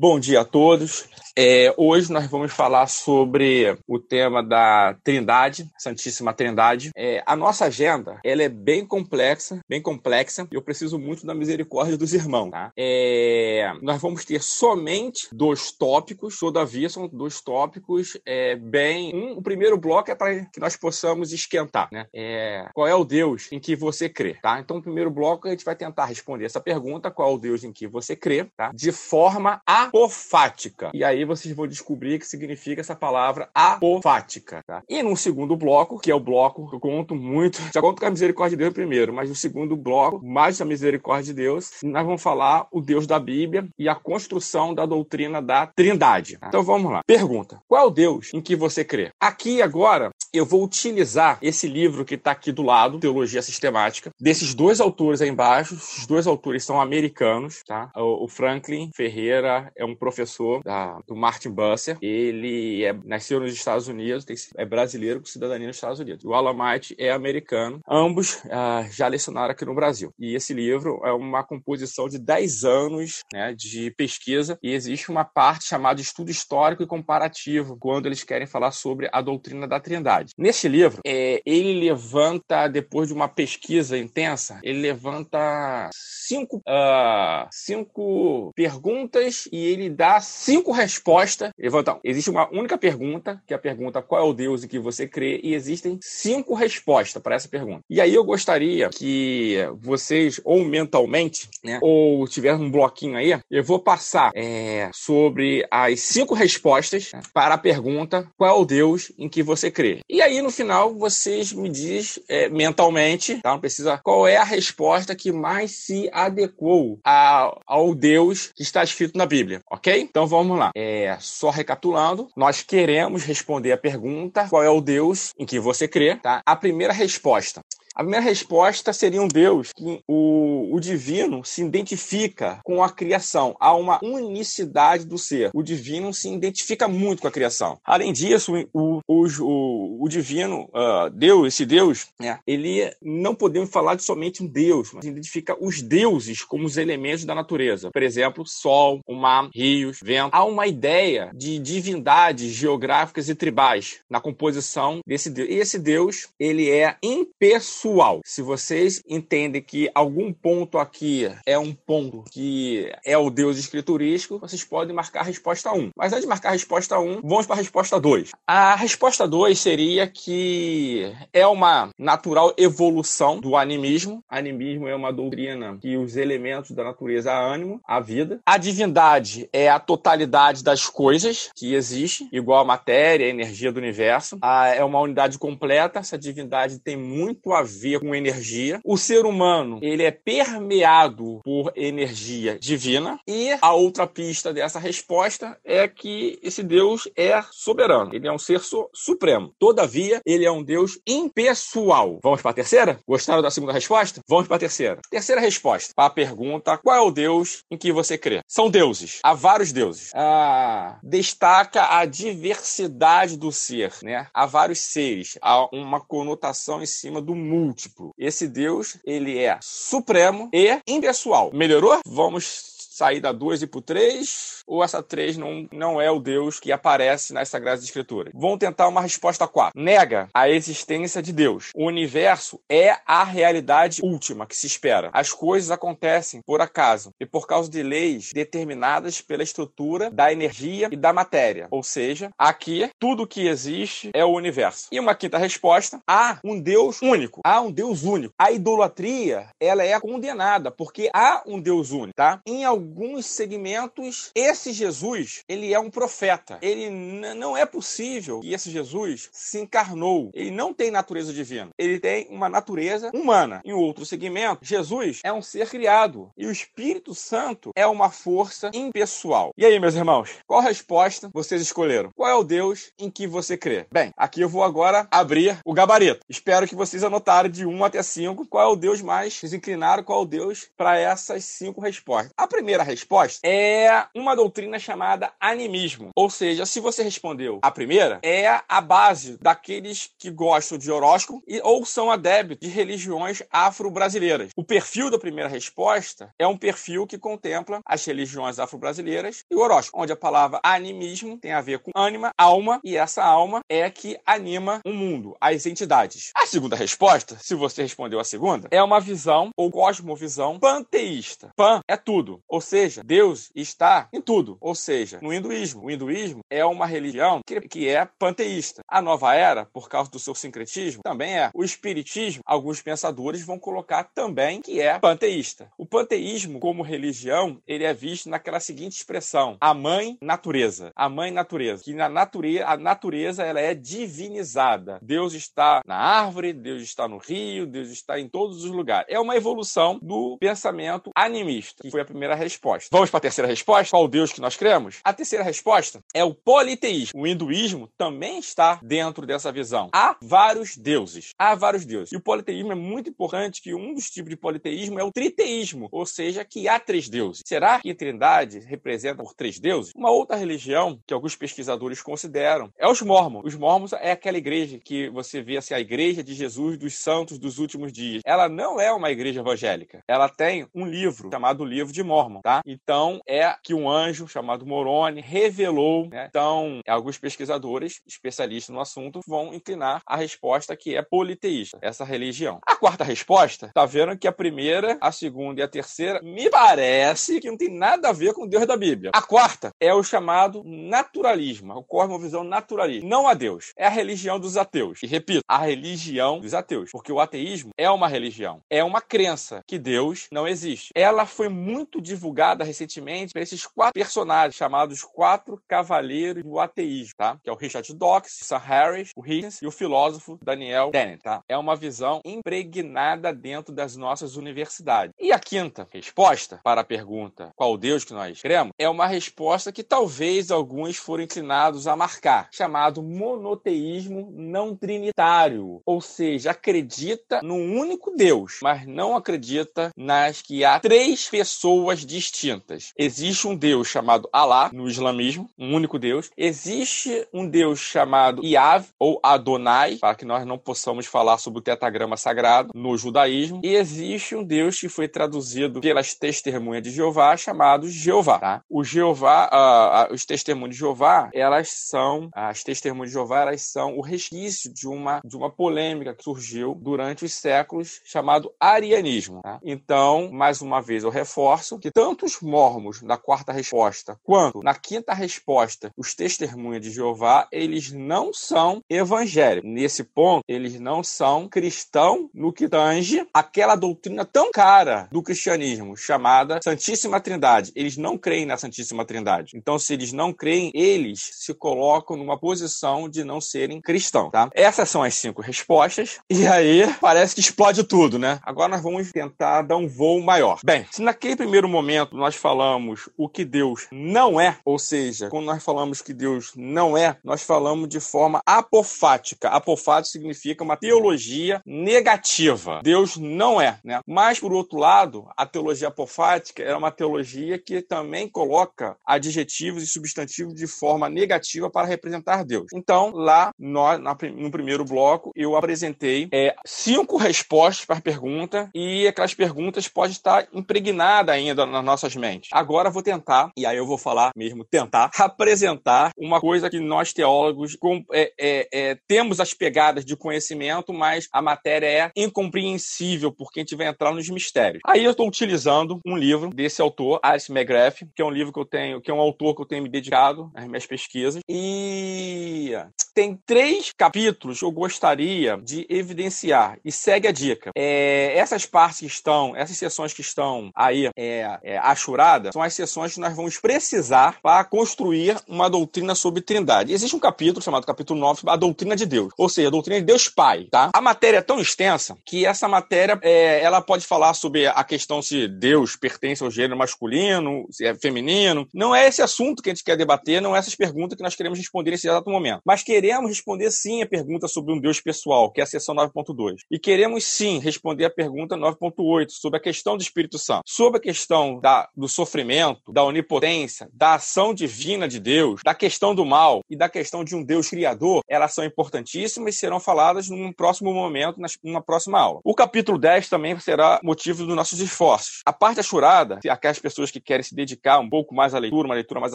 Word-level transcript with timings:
Bom 0.00 0.18
dia 0.18 0.40
a 0.40 0.44
todos. 0.46 1.10
É, 1.36 1.72
hoje 1.76 2.10
nós 2.10 2.26
vamos 2.26 2.52
falar 2.52 2.86
sobre 2.86 3.78
o 3.86 3.98
tema 3.98 4.42
da 4.42 4.96
Trindade, 5.04 5.70
Santíssima 5.78 6.32
Trindade. 6.32 6.90
É, 6.96 7.22
a 7.26 7.36
nossa 7.36 7.66
agenda 7.66 8.18
ela 8.24 8.42
é 8.42 8.48
bem 8.48 8.84
complexa, 8.84 9.60
bem 9.68 9.80
complexa. 9.80 10.48
E 10.50 10.54
eu 10.54 10.62
preciso 10.62 10.98
muito 10.98 11.26
da 11.26 11.34
misericórdia 11.34 11.98
dos 11.98 12.14
irmãos. 12.14 12.50
Tá? 12.50 12.72
É, 12.76 13.72
nós 13.82 14.00
vamos 14.00 14.24
ter 14.24 14.42
somente 14.42 15.28
dois 15.32 15.70
tópicos. 15.70 16.38
Todavia 16.38 16.88
são 16.88 17.06
dois 17.06 17.40
tópicos 17.40 18.18
é, 18.24 18.56
bem. 18.56 19.14
Um, 19.14 19.32
o 19.32 19.42
primeiro 19.42 19.76
bloco 19.76 20.10
é 20.10 20.14
para 20.14 20.46
que 20.46 20.58
nós 20.58 20.76
possamos 20.76 21.32
esquentar, 21.32 21.88
né? 21.92 22.06
É, 22.14 22.68
qual 22.72 22.86
é 22.86 22.94
o 22.94 23.04
Deus 23.04 23.52
em 23.52 23.60
que 23.60 23.76
você 23.76 24.08
crê? 24.08 24.34
Tá? 24.42 24.58
Então, 24.60 24.76
no 24.78 24.82
primeiro 24.82 25.10
bloco 25.10 25.46
a 25.46 25.50
gente 25.50 25.64
vai 25.64 25.76
tentar 25.76 26.06
responder 26.06 26.46
essa 26.46 26.60
pergunta: 26.60 27.10
qual 27.10 27.30
é 27.30 27.34
o 27.34 27.38
Deus 27.38 27.64
em 27.64 27.72
que 27.72 27.86
você 27.86 28.16
crê? 28.16 28.44
Tá? 28.56 28.72
De 28.74 28.90
forma 28.92 29.60
apofática. 29.90 30.90
E 30.94 31.04
aí 31.04 31.24
vocês 31.24 31.54
vão 31.54 31.66
descobrir 31.66 32.18
que 32.18 32.26
significa 32.26 32.80
essa 32.80 32.94
palavra 32.94 33.48
apofática. 33.54 34.62
Tá? 34.66 34.82
E 34.88 35.02
no 35.02 35.16
segundo 35.16 35.56
bloco, 35.56 35.98
que 35.98 36.10
é 36.10 36.14
o 36.14 36.20
bloco 36.20 36.68
que 36.68 36.76
eu 36.76 36.80
conto 36.80 37.14
muito, 37.14 37.60
já 37.74 37.80
conto 37.80 38.00
com 38.00 38.06
a 38.06 38.10
misericórdia 38.10 38.56
de 38.56 38.64
Deus 38.64 38.74
primeiro, 38.74 39.12
mas 39.12 39.28
no 39.28 39.34
segundo 39.34 39.76
bloco, 39.76 40.24
mais 40.24 40.58
da 40.58 40.64
misericórdia 40.64 41.34
de 41.34 41.42
Deus, 41.42 41.70
nós 41.82 42.04
vamos 42.04 42.22
falar 42.22 42.66
o 42.70 42.80
Deus 42.80 43.06
da 43.06 43.18
Bíblia 43.18 43.68
e 43.78 43.88
a 43.88 43.94
construção 43.94 44.74
da 44.74 44.86
doutrina 44.86 45.42
da 45.42 45.66
Trindade. 45.66 46.38
Tá? 46.38 46.48
Então 46.48 46.62
vamos 46.62 46.92
lá. 46.92 47.02
Pergunta: 47.06 47.60
qual 47.68 47.84
é 47.84 47.86
o 47.86 47.90
Deus 47.90 48.32
em 48.32 48.40
que 48.40 48.54
você 48.54 48.84
crê? 48.84 49.10
Aqui 49.20 49.60
agora 49.60 50.10
eu 50.32 50.46
vou 50.46 50.62
utilizar 50.64 51.38
esse 51.42 51.66
livro 51.66 52.04
que 52.04 52.14
está 52.14 52.30
aqui 52.30 52.52
do 52.52 52.62
lado, 52.62 53.00
Teologia 53.00 53.42
Sistemática, 53.42 54.10
desses 54.20 54.54
dois 54.54 54.80
autores 54.80 55.20
aí 55.20 55.28
embaixo. 55.28 55.74
Os 55.74 56.06
dois 56.06 56.26
autores 56.26 56.64
são 56.64 56.80
americanos, 56.80 57.62
tá? 57.66 57.90
O 57.96 58.28
Franklin 58.28 58.90
Ferreira 58.94 59.72
é 59.80 59.84
um 59.84 59.96
professor 59.96 60.62
da, 60.62 61.00
do 61.08 61.16
Martin 61.16 61.50
Busser. 61.50 61.96
Ele 62.02 62.84
é, 62.84 62.92
nasceu 63.04 63.40
nos 63.40 63.52
Estados 63.52 63.88
Unidos, 63.88 64.24
tem, 64.24 64.36
é 64.56 64.64
brasileiro 64.64 65.20
com 65.20 65.26
cidadania 65.26 65.66
nos 65.66 65.76
Estados 65.76 65.98
Unidos. 65.98 66.24
O 66.24 66.34
Alamite 66.34 66.94
é 66.98 67.10
americano. 67.10 67.80
Ambos 67.88 68.36
uh, 68.44 68.90
já 68.90 69.08
lecionaram 69.08 69.52
aqui 69.52 69.64
no 69.64 69.74
Brasil. 69.74 70.12
E 70.18 70.34
esse 70.34 70.52
livro 70.52 71.00
é 71.04 71.12
uma 71.12 71.42
composição 71.42 72.08
de 72.08 72.18
10 72.18 72.64
anos 72.64 73.20
né, 73.32 73.54
de 73.56 73.90
pesquisa 73.92 74.58
e 74.62 74.72
existe 74.72 75.10
uma 75.10 75.24
parte 75.24 75.64
chamada 75.64 76.00
Estudo 76.00 76.30
Histórico 76.30 76.82
e 76.82 76.86
Comparativo, 76.86 77.78
quando 77.78 78.06
eles 78.06 78.22
querem 78.22 78.46
falar 78.46 78.72
sobre 78.72 79.08
a 79.12 79.22
doutrina 79.22 79.66
da 79.66 79.80
Trindade. 79.80 80.34
Neste 80.36 80.68
livro, 80.68 81.00
é, 81.06 81.40
ele 81.46 81.88
levanta, 81.88 82.68
depois 82.68 83.08
de 83.08 83.14
uma 83.14 83.28
pesquisa 83.28 83.96
intensa, 83.96 84.60
ele 84.62 84.80
levanta 84.80 85.88
cinco, 85.92 86.58
uh, 86.58 87.48
cinco 87.50 88.52
perguntas 88.54 89.48
e 89.50 89.69
ele 89.70 89.90
dá 89.90 90.20
cinco 90.20 90.72
respostas. 90.72 91.50
Então, 91.58 92.00
existe 92.04 92.30
uma 92.30 92.48
única 92.52 92.76
pergunta, 92.76 93.42
que 93.46 93.52
é 93.52 93.56
a 93.56 93.60
pergunta 93.60 94.02
qual 94.02 94.22
é 94.22 94.28
o 94.28 94.32
Deus 94.32 94.64
em 94.64 94.68
que 94.68 94.78
você 94.78 95.06
crê, 95.06 95.40
e 95.42 95.54
existem 95.54 95.98
cinco 96.02 96.54
respostas 96.54 97.22
para 97.22 97.34
essa 97.34 97.48
pergunta. 97.48 97.80
E 97.88 98.00
aí 98.00 98.14
eu 98.14 98.24
gostaria 98.24 98.88
que 98.90 99.58
vocês, 99.80 100.40
ou 100.44 100.64
mentalmente, 100.64 101.48
né, 101.64 101.78
ou 101.82 102.26
tiver 102.26 102.54
um 102.54 102.70
bloquinho 102.70 103.16
aí, 103.16 103.38
eu 103.50 103.64
vou 103.64 103.78
passar 103.78 104.30
é, 104.34 104.90
sobre 104.92 105.66
as 105.70 106.00
cinco 106.00 106.34
respostas 106.34 107.10
né, 107.12 107.20
para 107.32 107.54
a 107.54 107.58
pergunta 107.58 108.28
qual 108.36 108.56
é 108.56 108.60
o 108.60 108.64
Deus 108.64 109.12
em 109.18 109.28
que 109.28 109.42
você 109.42 109.70
crê. 109.70 110.00
E 110.08 110.22
aí, 110.22 110.42
no 110.42 110.50
final, 110.50 110.94
vocês 110.94 111.52
me 111.52 111.68
diz 111.68 112.18
é, 112.28 112.48
mentalmente, 112.48 113.40
tá? 113.40 113.50
Não 113.50 113.60
precisa, 113.60 113.98
qual 113.98 114.26
é 114.26 114.36
a 114.36 114.44
resposta 114.44 115.14
que 115.14 115.32
mais 115.32 115.72
se 115.72 116.08
adequou 116.12 116.98
a, 117.04 117.56
ao 117.66 117.94
Deus 117.94 118.50
que 118.54 118.62
está 118.62 118.82
escrito 118.82 119.16
na 119.16 119.26
Bíblia, 119.26 119.59
ok? 119.70 120.00
Então 120.00 120.26
vamos 120.26 120.58
lá. 120.58 120.70
É, 120.76 121.16
só 121.20 121.50
recapitulando, 121.50 122.28
nós 122.36 122.62
queremos 122.62 123.24
responder 123.24 123.72
a 123.72 123.78
pergunta: 123.78 124.48
qual 124.48 124.62
é 124.62 124.70
o 124.70 124.80
Deus 124.80 125.32
em 125.38 125.46
que 125.46 125.58
você 125.58 125.88
crê, 125.88 126.16
tá? 126.16 126.42
A 126.44 126.56
primeira 126.56 126.92
resposta 126.92 127.60
a 128.00 128.02
minha 128.02 128.20
resposta 128.20 128.94
seria 128.94 129.20
um 129.20 129.28
Deus 129.28 129.74
que 129.76 130.00
o, 130.08 130.74
o 130.74 130.80
divino 130.80 131.44
se 131.44 131.62
identifica 131.62 132.58
com 132.64 132.82
a 132.82 132.88
criação. 132.88 133.54
Há 133.60 133.74
uma 133.74 134.02
unicidade 134.02 135.04
do 135.04 135.18
ser. 135.18 135.50
O 135.52 135.62
divino 135.62 136.14
se 136.14 136.32
identifica 136.32 136.88
muito 136.88 137.20
com 137.20 137.28
a 137.28 137.30
criação. 137.30 137.78
Além 137.84 138.10
disso, 138.10 138.54
o, 138.72 139.02
o, 139.06 139.26
o, 139.26 140.04
o 140.04 140.08
divino, 140.08 140.62
uh, 140.70 141.10
Deus, 141.12 141.48
esse 141.48 141.66
Deus, 141.66 142.06
né, 142.18 142.38
ele 142.46 142.90
não 143.02 143.34
podemos 143.34 143.68
falar 143.68 143.96
de 143.96 144.02
somente 144.02 144.42
um 144.42 144.46
Deus, 144.46 144.92
mas 144.94 145.04
identifica 145.04 145.54
os 145.60 145.82
deuses 145.82 146.42
como 146.42 146.64
os 146.64 146.78
elementos 146.78 147.26
da 147.26 147.34
natureza. 147.34 147.90
Por 147.90 148.02
exemplo, 148.02 148.46
sol, 148.46 149.00
o 149.06 149.14
mar, 149.14 149.50
rios, 149.54 149.98
vento. 150.02 150.30
Há 150.32 150.42
uma 150.42 150.66
ideia 150.66 151.30
de 151.34 151.58
divindades 151.58 152.50
geográficas 152.50 153.28
e 153.28 153.34
tribais 153.34 153.98
na 154.08 154.22
composição 154.22 155.00
desse 155.06 155.28
Deus. 155.28 155.50
E 155.50 155.52
esse 155.52 155.78
Deus, 155.78 156.28
ele 156.38 156.70
é 156.70 156.96
impessoal 157.02 157.89
Se 158.24 158.42
vocês 158.42 159.02
entendem 159.08 159.60
que 159.60 159.90
algum 159.94 160.32
ponto 160.32 160.78
aqui 160.78 161.28
é 161.44 161.58
um 161.58 161.72
ponto 161.72 162.24
que 162.30 162.90
é 163.04 163.18
o 163.18 163.30
Deus 163.30 163.58
escriturístico, 163.58 164.38
vocês 164.38 164.62
podem 164.62 164.94
marcar 164.94 165.20
a 165.20 165.24
resposta 165.24 165.72
1. 165.72 165.90
Mas 165.96 166.12
antes 166.12 166.22
de 166.22 166.28
marcar 166.28 166.50
a 166.50 166.52
resposta 166.52 166.98
1, 166.98 167.20
vamos 167.22 167.46
para 167.46 167.56
a 167.56 167.58
resposta 167.58 168.00
2. 168.00 168.30
A 168.46 168.76
resposta 168.76 169.26
2 169.26 169.58
seria 169.58 170.06
que 170.06 171.12
é 171.32 171.46
uma 171.46 171.90
natural 171.98 172.54
evolução 172.56 173.40
do 173.40 173.56
animismo. 173.56 174.22
Animismo 174.28 174.86
é 174.86 174.94
uma 174.94 175.12
doutrina 175.12 175.76
que 175.80 175.96
os 175.96 176.16
elementos 176.16 176.70
da 176.70 176.84
natureza 176.84 177.32
há 177.32 177.40
ânimo, 177.40 177.80
a 177.84 178.00
vida. 178.00 178.40
A 178.46 178.56
divindade 178.56 179.48
é 179.52 179.68
a 179.68 179.80
totalidade 179.80 180.62
das 180.62 180.86
coisas 180.86 181.50
que 181.56 181.74
existe, 181.74 182.28
igual 182.32 182.60
a 182.60 182.64
matéria, 182.64 183.26
a 183.26 183.30
energia 183.30 183.72
do 183.72 183.78
universo. 183.78 184.38
A, 184.40 184.68
é 184.68 184.84
uma 184.84 185.00
unidade 185.00 185.38
completa. 185.38 185.98
Essa 185.98 186.18
divindade 186.18 186.78
tem 186.78 186.96
muito 186.96 187.52
a 187.52 187.62
com 188.00 188.14
energia. 188.14 188.80
O 188.84 188.96
ser 188.96 189.24
humano, 189.24 189.78
ele 189.82 190.02
é 190.02 190.10
permeado 190.10 191.40
por 191.42 191.72
energia 191.74 192.58
divina. 192.58 193.18
E 193.26 193.50
a 193.60 193.72
outra 193.72 194.06
pista 194.06 194.52
dessa 194.52 194.78
resposta 194.78 195.58
é 195.64 195.88
que 195.88 196.38
esse 196.42 196.62
Deus 196.62 197.08
é 197.16 197.42
soberano. 197.50 198.14
Ele 198.14 198.28
é 198.28 198.32
um 198.32 198.38
ser 198.38 198.60
su 198.60 198.88
supremo. 198.92 199.52
Todavia, 199.58 200.20
ele 200.24 200.44
é 200.44 200.50
um 200.50 200.62
Deus 200.62 200.98
impessoal. 201.06 202.18
Vamos 202.22 202.42
para 202.42 202.50
a 202.50 202.54
terceira? 202.54 203.00
Gostaram 203.06 203.42
da 203.42 203.50
segunda 203.50 203.72
resposta? 203.72 204.20
Vamos 204.28 204.46
para 204.46 204.56
a 204.56 204.60
terceira. 204.60 205.00
Terceira 205.10 205.40
resposta 205.40 205.92
para 205.94 206.06
a 206.06 206.10
pergunta: 206.10 206.78
qual 206.78 206.96
é 206.96 207.00
o 207.00 207.10
Deus 207.10 207.64
em 207.70 207.76
que 207.76 207.92
você 207.92 208.18
crê? 208.18 208.40
São 208.46 208.70
deuses. 208.70 209.20
Há 209.22 209.34
vários 209.34 209.72
deuses. 209.72 210.10
Ah, 210.14 210.98
destaca 211.02 211.96
a 211.96 212.04
diversidade 212.04 213.36
do 213.36 213.52
ser, 213.52 213.92
né? 214.02 214.26
Há 214.34 214.46
vários 214.46 214.80
seres. 214.80 215.38
Há 215.40 215.68
uma 215.74 216.00
conotação 216.00 216.82
em 216.82 216.86
cima 216.86 217.20
do 217.20 217.34
mundo 217.34 217.59
múltiplo. 217.60 218.12
Esse 218.18 218.48
Deus, 218.48 218.98
ele 219.04 219.38
é 219.38 219.58
supremo 219.60 220.48
e 220.52 220.80
impessoal. 220.86 221.50
Melhorou? 221.52 221.98
Vamos 222.06 222.69
sair 223.00 223.20
da 223.20 223.32
2 223.32 223.62
e 223.62 223.66
pro 223.66 223.80
3 223.80 224.62
ou 224.66 224.84
essa 224.84 225.02
3 225.02 225.38
não, 225.38 225.66
não 225.72 226.00
é 226.00 226.10
o 226.10 226.20
Deus 226.20 226.60
que 226.60 226.70
aparece 226.70 227.32
nas 227.32 227.48
Sagradas 227.48 227.82
Escrituras? 227.82 228.30
Vamos 228.36 228.58
tentar 228.58 228.88
uma 228.88 229.00
resposta 229.00 229.48
4. 229.48 229.72
Nega 229.74 230.28
a 230.34 230.50
existência 230.50 231.22
de 231.22 231.32
Deus. 231.32 231.70
O 231.74 231.86
universo 231.86 232.60
é 232.68 232.98
a 233.06 233.24
realidade 233.24 234.02
última 234.02 234.46
que 234.46 234.54
se 234.54 234.66
espera. 234.66 235.08
As 235.14 235.32
coisas 235.32 235.70
acontecem 235.70 236.42
por 236.44 236.60
acaso 236.60 237.10
e 237.18 237.24
por 237.24 237.46
causa 237.46 237.70
de 237.70 237.82
leis 237.82 238.32
determinadas 238.34 239.22
pela 239.22 239.42
estrutura 239.42 240.10
da 240.10 240.30
energia 240.30 240.90
e 240.92 240.96
da 240.96 241.10
matéria. 241.10 241.68
Ou 241.70 241.82
seja, 241.82 242.30
aqui 242.38 242.90
tudo 242.98 243.26
que 243.26 243.48
existe 243.48 244.10
é 244.12 244.24
o 244.24 244.34
universo. 244.34 244.88
E 244.92 245.00
uma 245.00 245.14
quinta 245.14 245.38
resposta: 245.38 246.00
há 246.06 246.38
um 246.44 246.60
Deus 246.60 247.00
único. 247.00 247.40
Há 247.42 247.62
um 247.62 247.72
Deus 247.72 248.02
único. 248.02 248.34
A 248.38 248.52
idolatria, 248.52 249.48
ela 249.58 249.82
é 249.82 249.98
condenada 249.98 250.70
porque 250.70 251.08
há 251.14 251.42
um 251.46 251.58
Deus 251.58 251.92
único, 251.92 252.14
tá? 252.14 252.40
Em 252.46 252.64
alguns 252.90 253.26
segmentos, 253.26 254.32
esse 254.34 254.72
Jesus, 254.72 255.44
ele 255.48 255.72
é 255.72 255.78
um 255.78 255.88
profeta. 255.88 256.58
Ele 256.60 256.90
não 256.90 257.56
é 257.56 257.64
possível 257.64 258.40
que 258.40 258.52
esse 258.52 258.68
Jesus 258.68 259.28
se 259.32 259.60
encarnou. 259.60 260.30
Ele 260.34 260.50
não 260.50 260.74
tem 260.74 260.90
natureza 260.90 261.32
divina. 261.32 261.70
Ele 261.78 262.00
tem 262.00 262.26
uma 262.28 262.48
natureza 262.48 263.12
humana. 263.14 263.60
Em 263.64 263.72
outro 263.72 264.04
segmento, 264.04 264.64
Jesus 264.64 265.20
é 265.22 265.32
um 265.32 265.40
ser 265.40 265.68
criado 265.68 266.30
e 266.36 266.46
o 266.46 266.50
Espírito 266.50 267.14
Santo 267.14 267.70
é 267.76 267.86
uma 267.86 268.10
força 268.10 268.72
impessoal. 268.74 269.52
E 269.56 269.64
aí, 269.64 269.78
meus 269.78 269.94
irmãos, 269.94 270.30
qual 270.44 270.60
resposta 270.60 271.30
vocês 271.32 271.62
escolheram? 271.62 272.10
Qual 272.16 272.28
é 272.28 272.34
o 272.34 272.42
Deus 272.42 272.90
em 272.98 273.08
que 273.08 273.24
você 273.24 273.56
crê? 273.56 273.86
Bem, 273.92 274.10
aqui 274.16 274.40
eu 274.40 274.48
vou 274.48 274.64
agora 274.64 275.06
abrir 275.12 275.58
o 275.64 275.72
gabarito. 275.72 276.26
Espero 276.28 276.66
que 276.66 276.74
vocês 276.74 277.04
anotaram 277.04 277.48
de 277.48 277.64
1 277.64 277.84
até 277.84 278.02
5 278.02 278.48
qual 278.48 278.70
é 278.70 278.72
o 278.72 278.76
Deus 278.76 279.00
mais, 279.00 279.34
vocês 279.34 279.52
inclinaram 279.52 280.02
qual 280.02 280.20
é 280.20 280.22
o 280.22 280.26
Deus 280.26 280.68
para 280.76 280.98
essas 280.98 281.44
cinco 281.44 281.80
respostas. 281.80 282.32
A 282.36 282.48
primeira 282.48 282.79
resposta 282.82 283.40
é 283.46 284.06
uma 284.14 284.34
doutrina 284.34 284.78
chamada 284.78 285.32
animismo. 285.40 286.10
Ou 286.14 286.30
seja, 286.30 286.66
se 286.66 286.80
você 286.80 287.02
respondeu 287.02 287.58
a 287.62 287.70
primeira, 287.70 288.18
é 288.22 288.60
a 288.68 288.80
base 288.80 289.38
daqueles 289.40 290.10
que 290.18 290.30
gostam 290.30 290.78
de 290.78 290.90
horóscopo 290.90 291.42
e, 291.46 291.60
ou 291.62 291.84
são 291.84 292.10
adeptos 292.10 292.58
de 292.60 292.68
religiões 292.68 293.42
afro-brasileiras. 293.50 294.50
O 294.56 294.64
perfil 294.64 295.10
da 295.10 295.18
primeira 295.18 295.48
resposta 295.48 296.32
é 296.38 296.46
um 296.46 296.56
perfil 296.56 297.06
que 297.06 297.18
contempla 297.18 297.80
as 297.84 298.04
religiões 298.04 298.58
afro-brasileiras 298.58 299.44
e 299.50 299.54
o 299.54 299.60
horóscopo, 299.60 300.02
onde 300.02 300.12
a 300.12 300.16
palavra 300.16 300.60
animismo 300.62 301.38
tem 301.38 301.52
a 301.52 301.60
ver 301.60 301.78
com 301.80 301.90
ânima, 301.94 302.32
alma, 302.36 302.80
e 302.84 302.96
essa 302.96 303.22
alma 303.22 303.60
é 303.68 303.88
que 303.90 304.18
anima 304.26 304.80
o 304.84 304.92
mundo, 304.92 305.36
as 305.40 305.66
entidades. 305.66 306.30
A 306.34 306.46
segunda 306.46 306.76
resposta, 306.76 307.36
se 307.40 307.54
você 307.54 307.82
respondeu 307.82 308.20
a 308.20 308.24
segunda, 308.24 308.68
é 308.70 308.82
uma 308.82 309.00
visão 309.00 309.50
ou 309.56 309.70
cosmovisão 309.70 310.58
panteísta. 310.58 311.50
Pan 311.56 311.80
é 311.88 311.96
tudo, 311.96 312.40
ou 312.48 312.60
Deus 313.04 313.50
está 313.54 314.08
em 314.12 314.20
tudo. 314.20 314.56
Ou 314.60 314.74
seja, 314.74 315.18
no 315.22 315.32
hinduísmo, 315.32 315.84
o 315.84 315.90
hinduísmo 315.90 316.40
é 316.48 316.64
uma 316.64 316.86
religião 316.86 317.40
que, 317.46 317.60
que 317.62 317.88
é 317.88 318.04
panteísta. 318.18 318.82
A 318.86 319.02
nova 319.02 319.34
era, 319.34 319.66
por 319.66 319.88
causa 319.88 320.10
do 320.10 320.18
seu 320.18 320.34
sincretismo, 320.34 321.02
também 321.02 321.38
é. 321.38 321.50
O 321.54 321.64
espiritismo, 321.64 322.42
alguns 322.44 322.80
pensadores 322.80 323.44
vão 323.44 323.58
colocar 323.58 324.04
também 324.04 324.60
que 324.60 324.80
é 324.80 324.98
panteísta. 324.98 325.70
O 325.76 325.86
panteísmo, 325.86 326.60
como 326.60 326.82
religião, 326.82 327.60
ele 327.66 327.84
é 327.84 327.92
visto 327.92 328.28
naquela 328.28 328.60
seguinte 328.60 328.96
expressão: 328.96 329.56
a 329.60 329.74
mãe 329.74 330.16
natureza. 330.20 330.92
A 330.94 331.08
mãe 331.08 331.30
natureza. 331.30 331.84
Que 331.84 331.94
na 331.94 332.08
natureza, 332.08 332.66
a 332.66 332.76
natureza 332.76 333.44
ela 333.44 333.60
é 333.60 333.74
divinizada. 333.74 334.98
Deus 335.02 335.34
está 335.34 335.80
na 335.86 335.96
árvore, 335.96 336.52
Deus 336.52 336.82
está 336.82 337.08
no 337.08 337.18
rio, 337.18 337.66
Deus 337.66 337.88
está 337.88 338.18
em 338.18 338.28
todos 338.28 338.64
os 338.64 338.70
lugares. 338.70 339.06
É 339.08 339.18
uma 339.18 339.36
evolução 339.36 339.98
do 340.00 340.36
pensamento 340.38 341.10
animista, 341.14 341.82
que 341.82 341.90
foi 341.90 342.00
a 342.00 342.04
primeira 342.04 342.34
resposta. 342.50 342.88
Vamos 342.90 343.10
para 343.10 343.18
a 343.18 343.20
terceira 343.20 343.48
resposta? 343.48 343.90
Qual 343.90 344.08
Deus 344.08 344.32
que 344.32 344.40
nós 344.40 344.56
cremos? 344.56 344.98
A 345.04 345.12
terceira 345.12 345.44
resposta 345.44 346.00
é 346.12 346.24
o 346.24 346.34
politeísmo. 346.34 347.22
O 347.22 347.26
hinduísmo 347.26 347.88
também 347.96 348.38
está 348.38 348.80
dentro 348.82 349.24
dessa 349.24 349.52
visão. 349.52 349.88
Há 349.92 350.16
vários 350.20 350.76
deuses. 350.76 351.32
Há 351.38 351.54
vários 351.54 351.84
deuses. 351.84 352.12
E 352.12 352.16
o 352.16 352.20
politeísmo 352.20 352.72
é 352.72 352.74
muito 352.74 353.08
importante 353.10 353.62
que 353.62 353.74
um 353.74 353.94
dos 353.94 354.10
tipos 354.10 354.30
de 354.30 354.36
politeísmo 354.36 354.98
é 354.98 355.04
o 355.04 355.12
triteísmo, 355.12 355.88
ou 355.92 356.04
seja, 356.04 356.44
que 356.44 356.68
há 356.68 356.80
três 356.80 357.08
deuses. 357.08 357.42
Será 357.46 357.78
que 357.80 357.90
a 357.90 357.94
Trindade 357.94 358.58
representa 358.60 359.22
por 359.22 359.34
três 359.34 359.58
deuses? 359.58 359.92
Uma 359.94 360.10
outra 360.10 360.36
religião 360.36 360.98
que 361.06 361.14
alguns 361.14 361.36
pesquisadores 361.36 362.02
consideram 362.02 362.70
é 362.76 362.88
os 362.88 363.00
mormons. 363.00 363.44
Os 363.44 363.54
mormons 363.54 363.92
é 363.92 364.10
aquela 364.10 364.38
igreja 364.38 364.80
que 364.82 365.08
você 365.10 365.40
vê 365.40 365.56
assim, 365.56 365.74
a 365.74 365.80
igreja 365.80 366.24
de 366.24 366.34
Jesus 366.34 366.76
dos 366.76 366.94
santos 366.94 367.38
dos 367.38 367.58
últimos 367.58 367.92
dias. 367.92 368.22
Ela 368.24 368.48
não 368.48 368.80
é 368.80 368.92
uma 368.92 369.10
igreja 369.10 369.40
evangélica. 369.40 370.02
Ela 370.08 370.28
tem 370.28 370.66
um 370.74 370.86
livro 370.86 371.30
chamado 371.30 371.64
Livro 371.64 371.92
de 371.92 372.02
Mormon, 372.02 372.39
tá? 372.42 372.60
Então 372.66 373.20
é 373.26 373.54
que 373.62 373.74
um 373.74 373.88
anjo 373.88 374.26
chamado 374.26 374.66
Moroni 374.66 375.20
revelou, 375.20 376.08
né? 376.08 376.26
Então, 376.28 376.80
alguns 376.88 377.18
pesquisadores 377.18 378.00
especialistas 378.06 378.74
no 378.74 378.80
assunto 378.80 379.20
vão 379.26 379.54
inclinar 379.54 380.02
a 380.06 380.16
resposta 380.16 380.76
que 380.76 380.96
é 380.96 381.02
politeísta, 381.02 381.78
essa 381.82 382.04
religião. 382.04 382.58
A 382.66 382.76
quarta 382.76 383.04
resposta, 383.04 383.70
tá 383.74 383.86
vendo 383.86 384.16
que 384.16 384.28
a 384.28 384.32
primeira, 384.32 384.98
a 385.00 385.12
segunda 385.12 385.60
e 385.60 385.64
a 385.64 385.68
terceira 385.68 386.20
me 386.22 386.48
parece 386.50 387.40
que 387.40 387.48
não 387.50 387.56
tem 387.56 387.70
nada 387.70 388.08
a 388.08 388.12
ver 388.12 388.32
com 388.32 388.46
Deus 388.46 388.66
da 388.66 388.76
Bíblia. 388.76 389.10
A 389.14 389.22
quarta 389.22 389.70
é 389.80 389.92
o 389.94 390.02
chamado 390.02 390.62
naturalismo, 390.64 391.74
o 391.74 391.84
cosmovisão 391.84 392.44
naturalista. 392.44 393.06
Não 393.06 393.28
a 393.28 393.34
Deus, 393.34 393.72
é 393.76 393.86
a 393.86 393.90
religião 393.90 394.38
dos 394.38 394.56
ateus. 394.56 395.02
E 395.02 395.06
repito, 395.06 395.44
a 395.48 395.58
religião 395.58 396.40
dos 396.40 396.54
ateus, 396.54 396.90
porque 396.90 397.12
o 397.12 397.20
ateísmo 397.20 397.70
é 397.76 397.90
uma 397.90 398.08
religião, 398.08 398.60
é 398.70 398.82
uma 398.82 399.00
crença 399.00 399.62
que 399.66 399.78
Deus 399.78 400.26
não 400.32 400.46
existe. 400.46 400.90
Ela 400.94 401.26
foi 401.26 401.48
muito 401.48 402.00
divulgada 402.00 402.29
recentemente 402.64 403.32
por 403.32 403.42
esses 403.42 403.66
quatro 403.66 403.94
personagens 403.94 404.54
chamados 404.54 405.02
quatro 405.02 405.60
cavaleiros 405.68 406.42
do 406.42 406.58
ateísmo, 406.58 407.14
tá? 407.16 407.38
Que 407.42 407.50
é 407.50 407.52
o 407.52 407.56
Richard 407.56 407.92
Dawkins, 407.94 408.38
Sam 408.42 408.58
Harris, 408.58 409.10
o 409.16 409.24
Higgins 409.24 409.62
e 409.62 409.66
o 409.66 409.70
filósofo 409.70 410.38
Daniel 410.42 410.90
Dennett, 410.90 411.22
tá? 411.22 411.42
É 411.48 411.56
uma 411.56 411.76
visão 411.76 412.20
impregnada 412.24 413.32
dentro 413.32 413.74
das 413.74 413.96
nossas 413.96 414.36
universidades. 414.36 415.14
E 415.18 415.32
a 415.32 415.38
quinta 415.38 415.86
resposta 415.90 416.60
para 416.62 416.80
a 416.80 416.84
pergunta 416.84 417.50
qual 417.56 417.76
Deus 417.76 418.04
que 418.04 418.12
nós 418.12 418.40
cremos 418.40 418.72
é 418.78 418.88
uma 418.88 419.06
resposta 419.06 419.72
que 419.72 419.82
talvez 419.82 420.50
alguns 420.50 420.96
foram 420.96 421.24
inclinados 421.24 421.86
a 421.86 421.96
marcar, 421.96 422.48
chamado 422.50 423.02
monoteísmo 423.02 424.30
não 424.32 424.76
trinitário, 424.76 425.80
ou 425.84 426.00
seja, 426.00 426.50
acredita 426.50 427.40
num 427.42 427.78
único 427.78 428.10
Deus, 428.10 428.58
mas 428.62 428.86
não 428.86 429.16
acredita 429.16 429.90
nas 429.96 430.42
que 430.42 430.64
há 430.64 430.78
três 430.80 431.28
pessoas 431.28 432.04
distintas. 432.20 432.92
Existe 432.96 433.46
um 433.48 433.56
Deus 433.56 433.88
chamado 433.88 434.28
Alá 434.32 434.70
no 434.72 434.88
islamismo, 434.88 435.48
um 435.58 435.74
único 435.74 435.98
Deus. 435.98 436.30
Existe 436.36 437.26
um 437.32 437.48
Deus 437.48 437.78
chamado 437.78 438.44
Iav 438.44 438.86
ou 438.98 439.18
Adonai, 439.22 439.96
para 439.96 440.14
que 440.14 440.24
nós 440.24 440.44
não 440.44 440.58
possamos 440.58 441.06
falar 441.06 441.38
sobre 441.38 441.60
o 441.60 441.62
tetragrama 441.62 442.16
sagrado 442.16 442.70
no 442.74 442.96
judaísmo. 442.96 443.60
E 443.64 443.74
existe 443.74 444.34
um 444.34 444.44
Deus 444.44 444.78
que 444.78 444.88
foi 444.88 445.08
traduzido 445.08 445.80
pelas 445.80 446.14
testemunhas 446.14 446.82
de 446.82 446.90
Jeová 446.90 447.36
chamado 447.36 447.88
Jeová. 447.88 448.38
Tá? 448.38 448.62
O 448.68 448.84
Jeová, 448.84 450.08
uh, 450.08 450.12
uh, 450.12 450.14
os 450.14 450.24
testemunhos 450.24 450.74
de 450.74 450.80
Jeová, 450.80 451.30
elas 451.32 451.70
são 451.70 452.28
as 452.34 452.62
testemunhas 452.62 453.08
de 453.10 453.14
Jeová, 453.14 453.42
elas 453.42 453.62
são 453.62 453.96
o 453.96 454.00
resquício 454.00 454.72
de 454.72 454.86
uma 454.86 455.20
de 455.24 455.36
uma 455.36 455.50
polêmica 455.50 456.14
que 456.14 456.22
surgiu 456.22 456.74
durante 456.74 457.24
os 457.24 457.32
séculos 457.32 458.00
chamado 458.04 458.52
arianismo. 458.58 459.40
Tá? 459.42 459.58
Então, 459.62 460.30
mais 460.32 460.60
uma 460.60 460.80
vez 460.80 461.04
eu 461.04 461.10
reforço 461.10 461.78
que 461.78 461.90
tanto 461.90 462.09
os 462.22 462.40
mormos 462.40 463.02
na 463.02 463.16
quarta 463.16 463.52
resposta 463.52 464.18
quanto 464.22 464.62
na 464.62 464.74
quinta 464.74 465.14
resposta, 465.14 465.92
os 465.96 466.14
testemunhas 466.14 466.82
de 466.82 466.90
Jeová, 466.90 467.48
eles 467.52 467.92
não 467.92 468.32
são 468.32 468.82
evangélicos. 468.88 469.70
Nesse 469.70 470.04
ponto, 470.04 470.44
eles 470.48 470.78
não 470.78 471.02
são 471.02 471.48
cristãos 471.48 472.28
no 472.34 472.52
que 472.52 472.68
tange 472.68 473.26
aquela 473.32 473.76
doutrina 473.76 474.24
tão 474.24 474.50
cara 474.50 475.08
do 475.10 475.22
cristianismo 475.22 475.96
chamada 475.96 476.60
Santíssima 476.62 477.20
Trindade. 477.20 477.72
Eles 477.74 477.96
não 477.96 478.18
creem 478.18 478.46
na 478.46 478.56
Santíssima 478.56 479.04
Trindade. 479.04 479.56
Então, 479.56 479.78
se 479.78 479.92
eles 479.94 480.12
não 480.12 480.32
creem, 480.32 480.70
eles 480.74 481.30
se 481.32 481.54
colocam 481.54 482.16
numa 482.16 482.38
posição 482.38 483.08
de 483.08 483.24
não 483.24 483.40
serem 483.40 483.80
cristãos, 483.80 484.30
tá? 484.30 484.50
Essas 484.54 484.88
são 484.88 485.02
as 485.02 485.14
cinco 485.14 485.42
respostas. 485.42 486.18
E 486.28 486.46
aí, 486.46 486.92
parece 487.00 487.34
que 487.34 487.40
explode 487.40 487.84
tudo, 487.84 488.18
né? 488.18 488.38
Agora 488.42 488.68
nós 488.68 488.82
vamos 488.82 489.10
tentar 489.12 489.62
dar 489.62 489.76
um 489.76 489.88
voo 489.88 490.20
maior. 490.20 490.60
Bem, 490.64 490.86
se 490.90 491.02
naquele 491.02 491.36
primeiro 491.36 491.68
momento 491.68 491.99
nós 492.12 492.34
falamos 492.34 493.08
o 493.16 493.28
que 493.28 493.44
Deus 493.44 493.86
não 493.90 494.40
é, 494.40 494.58
ou 494.64 494.78
seja, 494.78 495.28
quando 495.28 495.46
nós 495.46 495.62
falamos 495.62 496.02
que 496.02 496.12
Deus 496.12 496.52
não 496.56 496.96
é, 496.96 497.16
nós 497.24 497.42
falamos 497.42 497.88
de 497.88 498.00
forma 498.00 498.42
apofática. 498.44 499.48
Apofático 499.48 500.12
significa 500.12 500.64
uma 500.64 500.76
teologia 500.76 501.60
negativa. 501.64 502.80
Deus 502.82 503.16
não 503.16 503.60
é, 503.60 503.78
né? 503.84 504.00
Mas, 504.06 504.38
por 504.40 504.52
outro 504.52 504.78
lado, 504.78 505.28
a 505.36 505.46
teologia 505.46 505.88
apofática 505.88 506.62
é 506.62 506.74
uma 506.74 506.90
teologia 506.90 507.58
que 507.58 507.82
também 507.82 508.28
coloca 508.28 508.96
adjetivos 509.06 509.82
e 509.82 509.86
substantivos 509.86 510.54
de 510.54 510.66
forma 510.66 511.08
negativa 511.08 511.70
para 511.70 511.86
representar 511.86 512.44
Deus. 512.44 512.66
Então, 512.72 513.10
lá 513.10 513.50
nós, 513.58 514.00
no 514.34 514.50
primeiro 514.50 514.84
bloco, 514.84 515.32
eu 515.34 515.56
apresentei 515.56 516.28
é, 516.32 516.54
cinco 516.64 517.16
respostas 517.16 517.84
para 517.84 517.98
a 517.98 518.02
pergunta 518.02 518.70
e 518.74 519.06
aquelas 519.06 519.34
perguntas 519.34 519.88
podem 519.88 520.12
estar 520.12 520.46
impregnadas 520.52 521.34
ainda 521.34 521.66
nas 521.66 521.84
nossas 521.90 522.14
mentes. 522.14 522.50
Agora 522.52 522.90
vou 522.90 523.02
tentar, 523.02 523.50
e 523.56 523.66
aí 523.66 523.76
eu 523.76 523.86
vou 523.86 523.98
falar 523.98 524.30
mesmo 524.36 524.64
tentar, 524.64 525.10
apresentar 525.18 526.12
uma 526.16 526.40
coisa 526.40 526.70
que 526.70 526.78
nós 526.78 527.12
teólogos 527.12 527.74
com, 527.76 528.04
é, 528.12 528.32
é, 528.38 528.68
é, 528.72 528.98
temos 529.08 529.40
as 529.40 529.52
pegadas 529.52 530.04
de 530.04 530.16
conhecimento, 530.16 530.92
mas 530.92 531.28
a 531.32 531.42
matéria 531.42 531.86
é 531.86 532.10
incompreensível 532.16 533.32
porque 533.32 533.60
a 533.60 533.62
gente 533.62 533.76
vai 533.76 533.88
entrar 533.88 534.12
nos 534.12 534.28
mistérios. 534.28 534.82
Aí 534.86 535.04
eu 535.04 535.10
estou 535.10 535.26
utilizando 535.26 535.98
um 536.06 536.16
livro 536.16 536.50
desse 536.50 536.80
autor, 536.80 537.18
Alice 537.22 537.50
McGrath, 537.50 538.02
que 538.14 538.22
é 538.22 538.24
um 538.24 538.30
livro 538.30 538.52
que 538.52 538.60
eu 538.60 538.64
tenho, 538.64 539.00
que 539.00 539.10
é 539.10 539.14
um 539.14 539.20
autor 539.20 539.54
que 539.54 539.62
eu 539.62 539.66
tenho 539.66 539.82
me 539.82 539.88
dedicado 539.88 540.50
nas 540.54 540.66
minhas 540.66 540.86
pesquisas. 540.86 541.42
E 541.48 542.72
tem 543.14 543.38
três 543.44 543.92
capítulos 543.96 544.60
que 544.60 544.64
eu 544.64 544.70
gostaria 544.70 545.56
de 545.58 545.86
evidenciar. 545.88 546.78
E 546.84 546.92
segue 546.92 547.26
a 547.26 547.32
dica. 547.32 547.70
É, 547.76 548.32
essas 548.36 548.64
partes 548.64 549.00
que 549.00 549.06
estão, 549.06 549.56
essas 549.56 549.76
sessões 549.76 550.12
que 550.12 550.20
estão 550.20 550.70
aí 550.74 551.08
é, 551.16 551.58
é, 551.62 551.78
achuradas, 551.82 552.52
são 552.52 552.62
as 552.62 552.74
sessões 552.74 553.14
que 553.14 553.20
nós 553.20 553.34
vamos 553.34 553.58
precisar 553.58 554.38
para 554.42 554.64
construir 554.64 555.36
uma 555.46 555.68
doutrina 555.68 556.14
sobre 556.14 556.42
trindade. 556.42 556.92
Existe 556.92 557.14
um 557.14 557.20
capítulo 557.20 557.62
chamado 557.62 557.86
capítulo 557.86 558.18
9, 558.20 558.42
a 558.46 558.56
doutrina 558.56 558.96
de 558.96 559.06
Deus. 559.06 559.32
Ou 559.36 559.48
seja, 559.48 559.68
a 559.68 559.70
doutrina 559.70 560.00
de 560.00 560.06
Deus 560.06 560.28
Pai, 560.28 560.66
tá? 560.70 560.90
A 560.94 561.00
matéria 561.00 561.38
é 561.38 561.42
tão 561.42 561.60
extensa 561.60 562.16
que 562.24 562.44
essa 562.46 562.68
matéria, 562.68 563.18
é, 563.22 563.62
ela 563.62 563.80
pode 563.80 564.06
falar 564.06 564.34
sobre 564.34 564.66
a 564.66 564.84
questão 564.84 565.22
se 565.22 565.48
Deus 565.48 565.96
pertence 565.96 566.42
ao 566.42 566.50
gênero 566.50 566.76
masculino, 566.76 567.66
se 567.70 567.84
é 567.84 567.94
feminino. 567.94 568.66
Não 568.72 568.94
é 568.94 569.06
esse 569.06 569.22
assunto 569.22 569.62
que 569.62 569.70
a 569.70 569.74
gente 569.74 569.84
quer 569.84 569.96
debater, 569.96 570.40
não 570.40 570.54
é 570.54 570.58
essas 570.58 570.74
perguntas 570.74 571.16
que 571.16 571.22
nós 571.22 571.34
queremos 571.34 571.58
responder 571.58 571.92
nesse 571.92 572.08
exato 572.08 572.30
momento. 572.30 572.62
Mas 572.64 572.82
queremos 572.82 573.30
responder 573.30 573.70
sim 573.70 574.02
a 574.02 574.06
pergunta 574.06 574.48
sobre 574.48 574.72
um 574.72 574.80
Deus 574.80 575.00
pessoal, 575.00 575.50
que 575.50 575.60
é 575.60 575.64
a 575.64 575.66
seção 575.66 575.94
9.2. 575.94 576.56
E 576.70 576.78
queremos 576.78 577.24
sim 577.24 577.58
responder 577.58 578.06
a 578.06 578.10
pergunta 578.10 578.56
9.8 578.56 579.30
sobre 579.30 579.58
a 579.58 579.62
questão 579.62 579.96
do 579.96 580.02
Espírito 580.02 580.38
Santo. 580.38 580.62
Sobre 580.66 580.98
a 580.98 581.02
questão 581.02 581.59
da, 581.60 581.88
do 581.96 582.08
sofrimento, 582.08 582.92
da 582.92 583.04
onipotência, 583.04 583.88
da 583.92 584.14
ação 584.14 584.54
divina 584.54 585.06
de 585.06 585.20
Deus, 585.20 585.60
da 585.64 585.74
questão 585.74 586.14
do 586.14 586.24
mal 586.24 586.62
e 586.68 586.76
da 586.76 586.88
questão 586.88 587.24
de 587.24 587.34
um 587.34 587.42
Deus 587.42 587.68
criador, 587.68 588.22
elas 588.28 588.52
são 588.52 588.64
importantíssimas 588.64 589.54
e 589.54 589.58
serão 589.58 589.80
faladas 589.80 590.28
num 590.28 590.52
próximo 590.52 590.92
momento, 590.92 591.40
numa 591.62 591.82
próxima 591.82 592.18
aula. 592.18 592.40
O 592.44 592.54
capítulo 592.54 592.98
10 592.98 593.28
também 593.28 593.58
será 593.58 594.00
motivo 594.02 594.44
dos 594.44 594.56
nossos 594.56 594.80
esforços. 594.80 595.42
A 595.44 595.52
parte 595.52 595.80
achurada, 595.80 596.38
aquelas 596.48 596.78
pessoas 596.78 597.10
que 597.10 597.20
querem 597.20 597.42
se 597.42 597.54
dedicar 597.54 597.98
um 597.98 598.08
pouco 598.08 598.34
mais 598.34 598.54
à 598.54 598.58
leitura, 598.58 598.88
uma 598.88 598.94
leitura 598.94 599.20
mais 599.20 599.34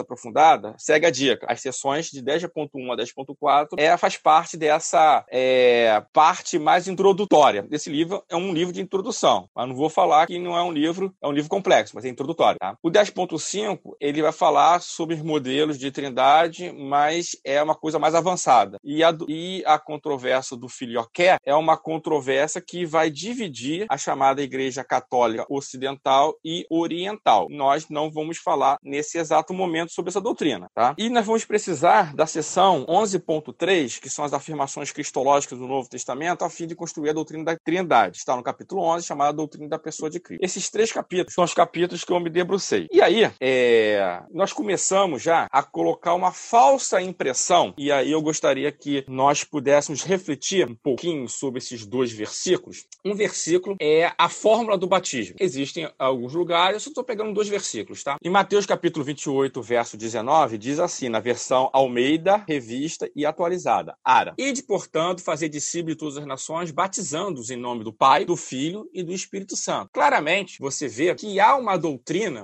aprofundada, 0.00 0.74
segue 0.78 1.06
a 1.06 1.10
dica. 1.10 1.46
As 1.48 1.60
sessões 1.60 2.10
de 2.10 2.22
10.1 2.22 2.92
a 2.92 2.96
10.4 2.96 3.68
é, 3.78 3.96
faz 3.96 4.16
parte 4.16 4.56
dessa 4.56 5.24
é, 5.30 6.02
parte 6.12 6.58
mais 6.58 6.88
introdutória. 6.88 7.66
Esse 7.70 7.90
livro 7.90 8.22
é 8.28 8.36
um 8.36 8.52
livro 8.52 8.72
de 8.72 8.80
introdução, 8.80 9.48
mas 9.54 9.68
não 9.68 9.74
vou 9.74 9.88
falar 9.88 10.26
que 10.26 10.38
não 10.38 10.56
é 10.56 10.62
um 10.62 10.72
livro, 10.72 11.14
é 11.22 11.28
um 11.28 11.32
livro 11.32 11.50
complexo, 11.50 11.94
mas 11.94 12.04
é 12.04 12.08
introdutório. 12.16 12.58
Tá? 12.58 12.76
O 12.82 12.90
10.5 12.90 13.96
ele 14.00 14.22
vai 14.22 14.32
falar 14.32 14.80
sobre 14.80 15.16
modelos 15.16 15.78
de 15.78 15.90
trindade, 15.90 16.72
mas 16.72 17.36
é 17.44 17.62
uma 17.62 17.74
coisa 17.74 17.98
mais 17.98 18.14
avançada. 18.14 18.78
E 18.82 19.04
a, 19.04 19.14
e 19.28 19.62
a 19.66 19.78
controvérsia 19.78 20.56
do 20.56 20.68
filioqué 20.68 21.38
é 21.44 21.54
uma 21.54 21.76
controvérsia 21.76 22.60
que 22.60 22.84
vai 22.84 23.10
dividir 23.10 23.86
a 23.88 23.98
chamada 23.98 24.42
Igreja 24.42 24.82
Católica 24.82 25.46
Ocidental 25.48 26.34
e 26.44 26.66
Oriental. 26.70 27.46
Nós 27.50 27.88
não 27.88 28.10
vamos 28.10 28.38
falar 28.38 28.78
nesse 28.82 29.18
exato 29.18 29.52
momento 29.52 29.92
sobre 29.92 30.10
essa 30.10 30.20
doutrina. 30.20 30.68
Tá? 30.74 30.94
E 30.98 31.08
nós 31.08 31.26
vamos 31.26 31.44
precisar 31.44 32.14
da 32.14 32.26
sessão 32.26 32.86
11.3, 32.86 34.00
que 34.00 34.08
são 34.08 34.24
as 34.24 34.32
afirmações 34.32 34.90
cristológicas 34.90 35.58
do 35.58 35.66
Novo 35.66 35.88
Testamento, 35.88 36.44
a 36.44 36.50
fim 36.50 36.66
de 36.66 36.74
construir 36.74 37.10
a 37.10 37.12
doutrina 37.12 37.44
da 37.44 37.56
Trindade. 37.56 38.16
Está 38.16 38.36
no 38.36 38.42
capítulo 38.42 38.82
11, 38.82 39.06
chamada 39.06 39.32
Doutrina 39.32 39.68
da 39.68 39.78
Pessoa 39.78 40.08
de 40.08 40.20
Cristo. 40.20 40.44
Esses 40.44 40.70
três 40.70 40.92
capítulos 40.92 41.34
são 41.34 41.44
os 41.44 41.54
capítulos 41.54 42.04
que 42.06 42.12
eu 42.12 42.20
me 42.20 42.30
debrucei. 42.30 42.86
E 42.92 43.02
aí, 43.02 43.30
é... 43.40 44.22
nós 44.32 44.52
começamos 44.52 45.22
já 45.22 45.46
a 45.50 45.62
colocar 45.62 46.14
uma 46.14 46.32
falsa 46.32 47.02
impressão, 47.02 47.74
e 47.76 47.90
aí 47.90 48.12
eu 48.12 48.22
gostaria 48.22 48.70
que 48.70 49.04
nós 49.08 49.42
pudéssemos 49.42 50.02
refletir 50.02 50.70
um 50.70 50.74
pouquinho 50.74 51.28
sobre 51.28 51.58
esses 51.58 51.84
dois 51.84 52.12
versículos. 52.12 52.84
Um 53.04 53.14
versículo 53.14 53.76
é 53.80 54.12
a 54.16 54.28
fórmula 54.28 54.78
do 54.78 54.86
batismo. 54.86 55.36
Existem 55.40 55.90
alguns 55.98 56.34
lugares, 56.34 56.74
eu 56.74 56.80
só 56.80 56.90
estou 56.90 57.04
pegando 57.04 57.34
dois 57.34 57.48
versículos, 57.48 58.02
tá? 58.02 58.16
Em 58.22 58.30
Mateus 58.30 58.66
capítulo 58.66 59.04
28, 59.04 59.60
verso 59.60 59.96
19, 59.96 60.58
diz 60.58 60.78
assim, 60.78 61.08
na 61.08 61.18
versão 61.18 61.68
Almeida, 61.72 62.44
revista 62.48 63.10
e 63.16 63.26
atualizada, 63.26 63.96
Ara. 64.04 64.34
Ide, 64.38 64.62
portanto, 64.62 65.22
fazer 65.22 65.48
discípulos 65.48 65.94
de 65.94 65.98
todas 65.98 66.16
as 66.18 66.26
nações, 66.26 66.70
batizando-os 66.70 67.50
em 67.50 67.56
nome 67.56 67.82
do 67.82 67.92
Pai, 67.92 68.24
do 68.24 68.36
Filho 68.36 68.88
e 68.92 69.02
do 69.02 69.12
Espírito 69.12 69.56
Santo. 69.56 69.90
Claramente, 69.92 70.58
você 70.60 70.86
vê 70.86 71.14
que 71.14 71.40
há 71.40 71.56
uma 71.56 71.76
doutrina 71.76 71.95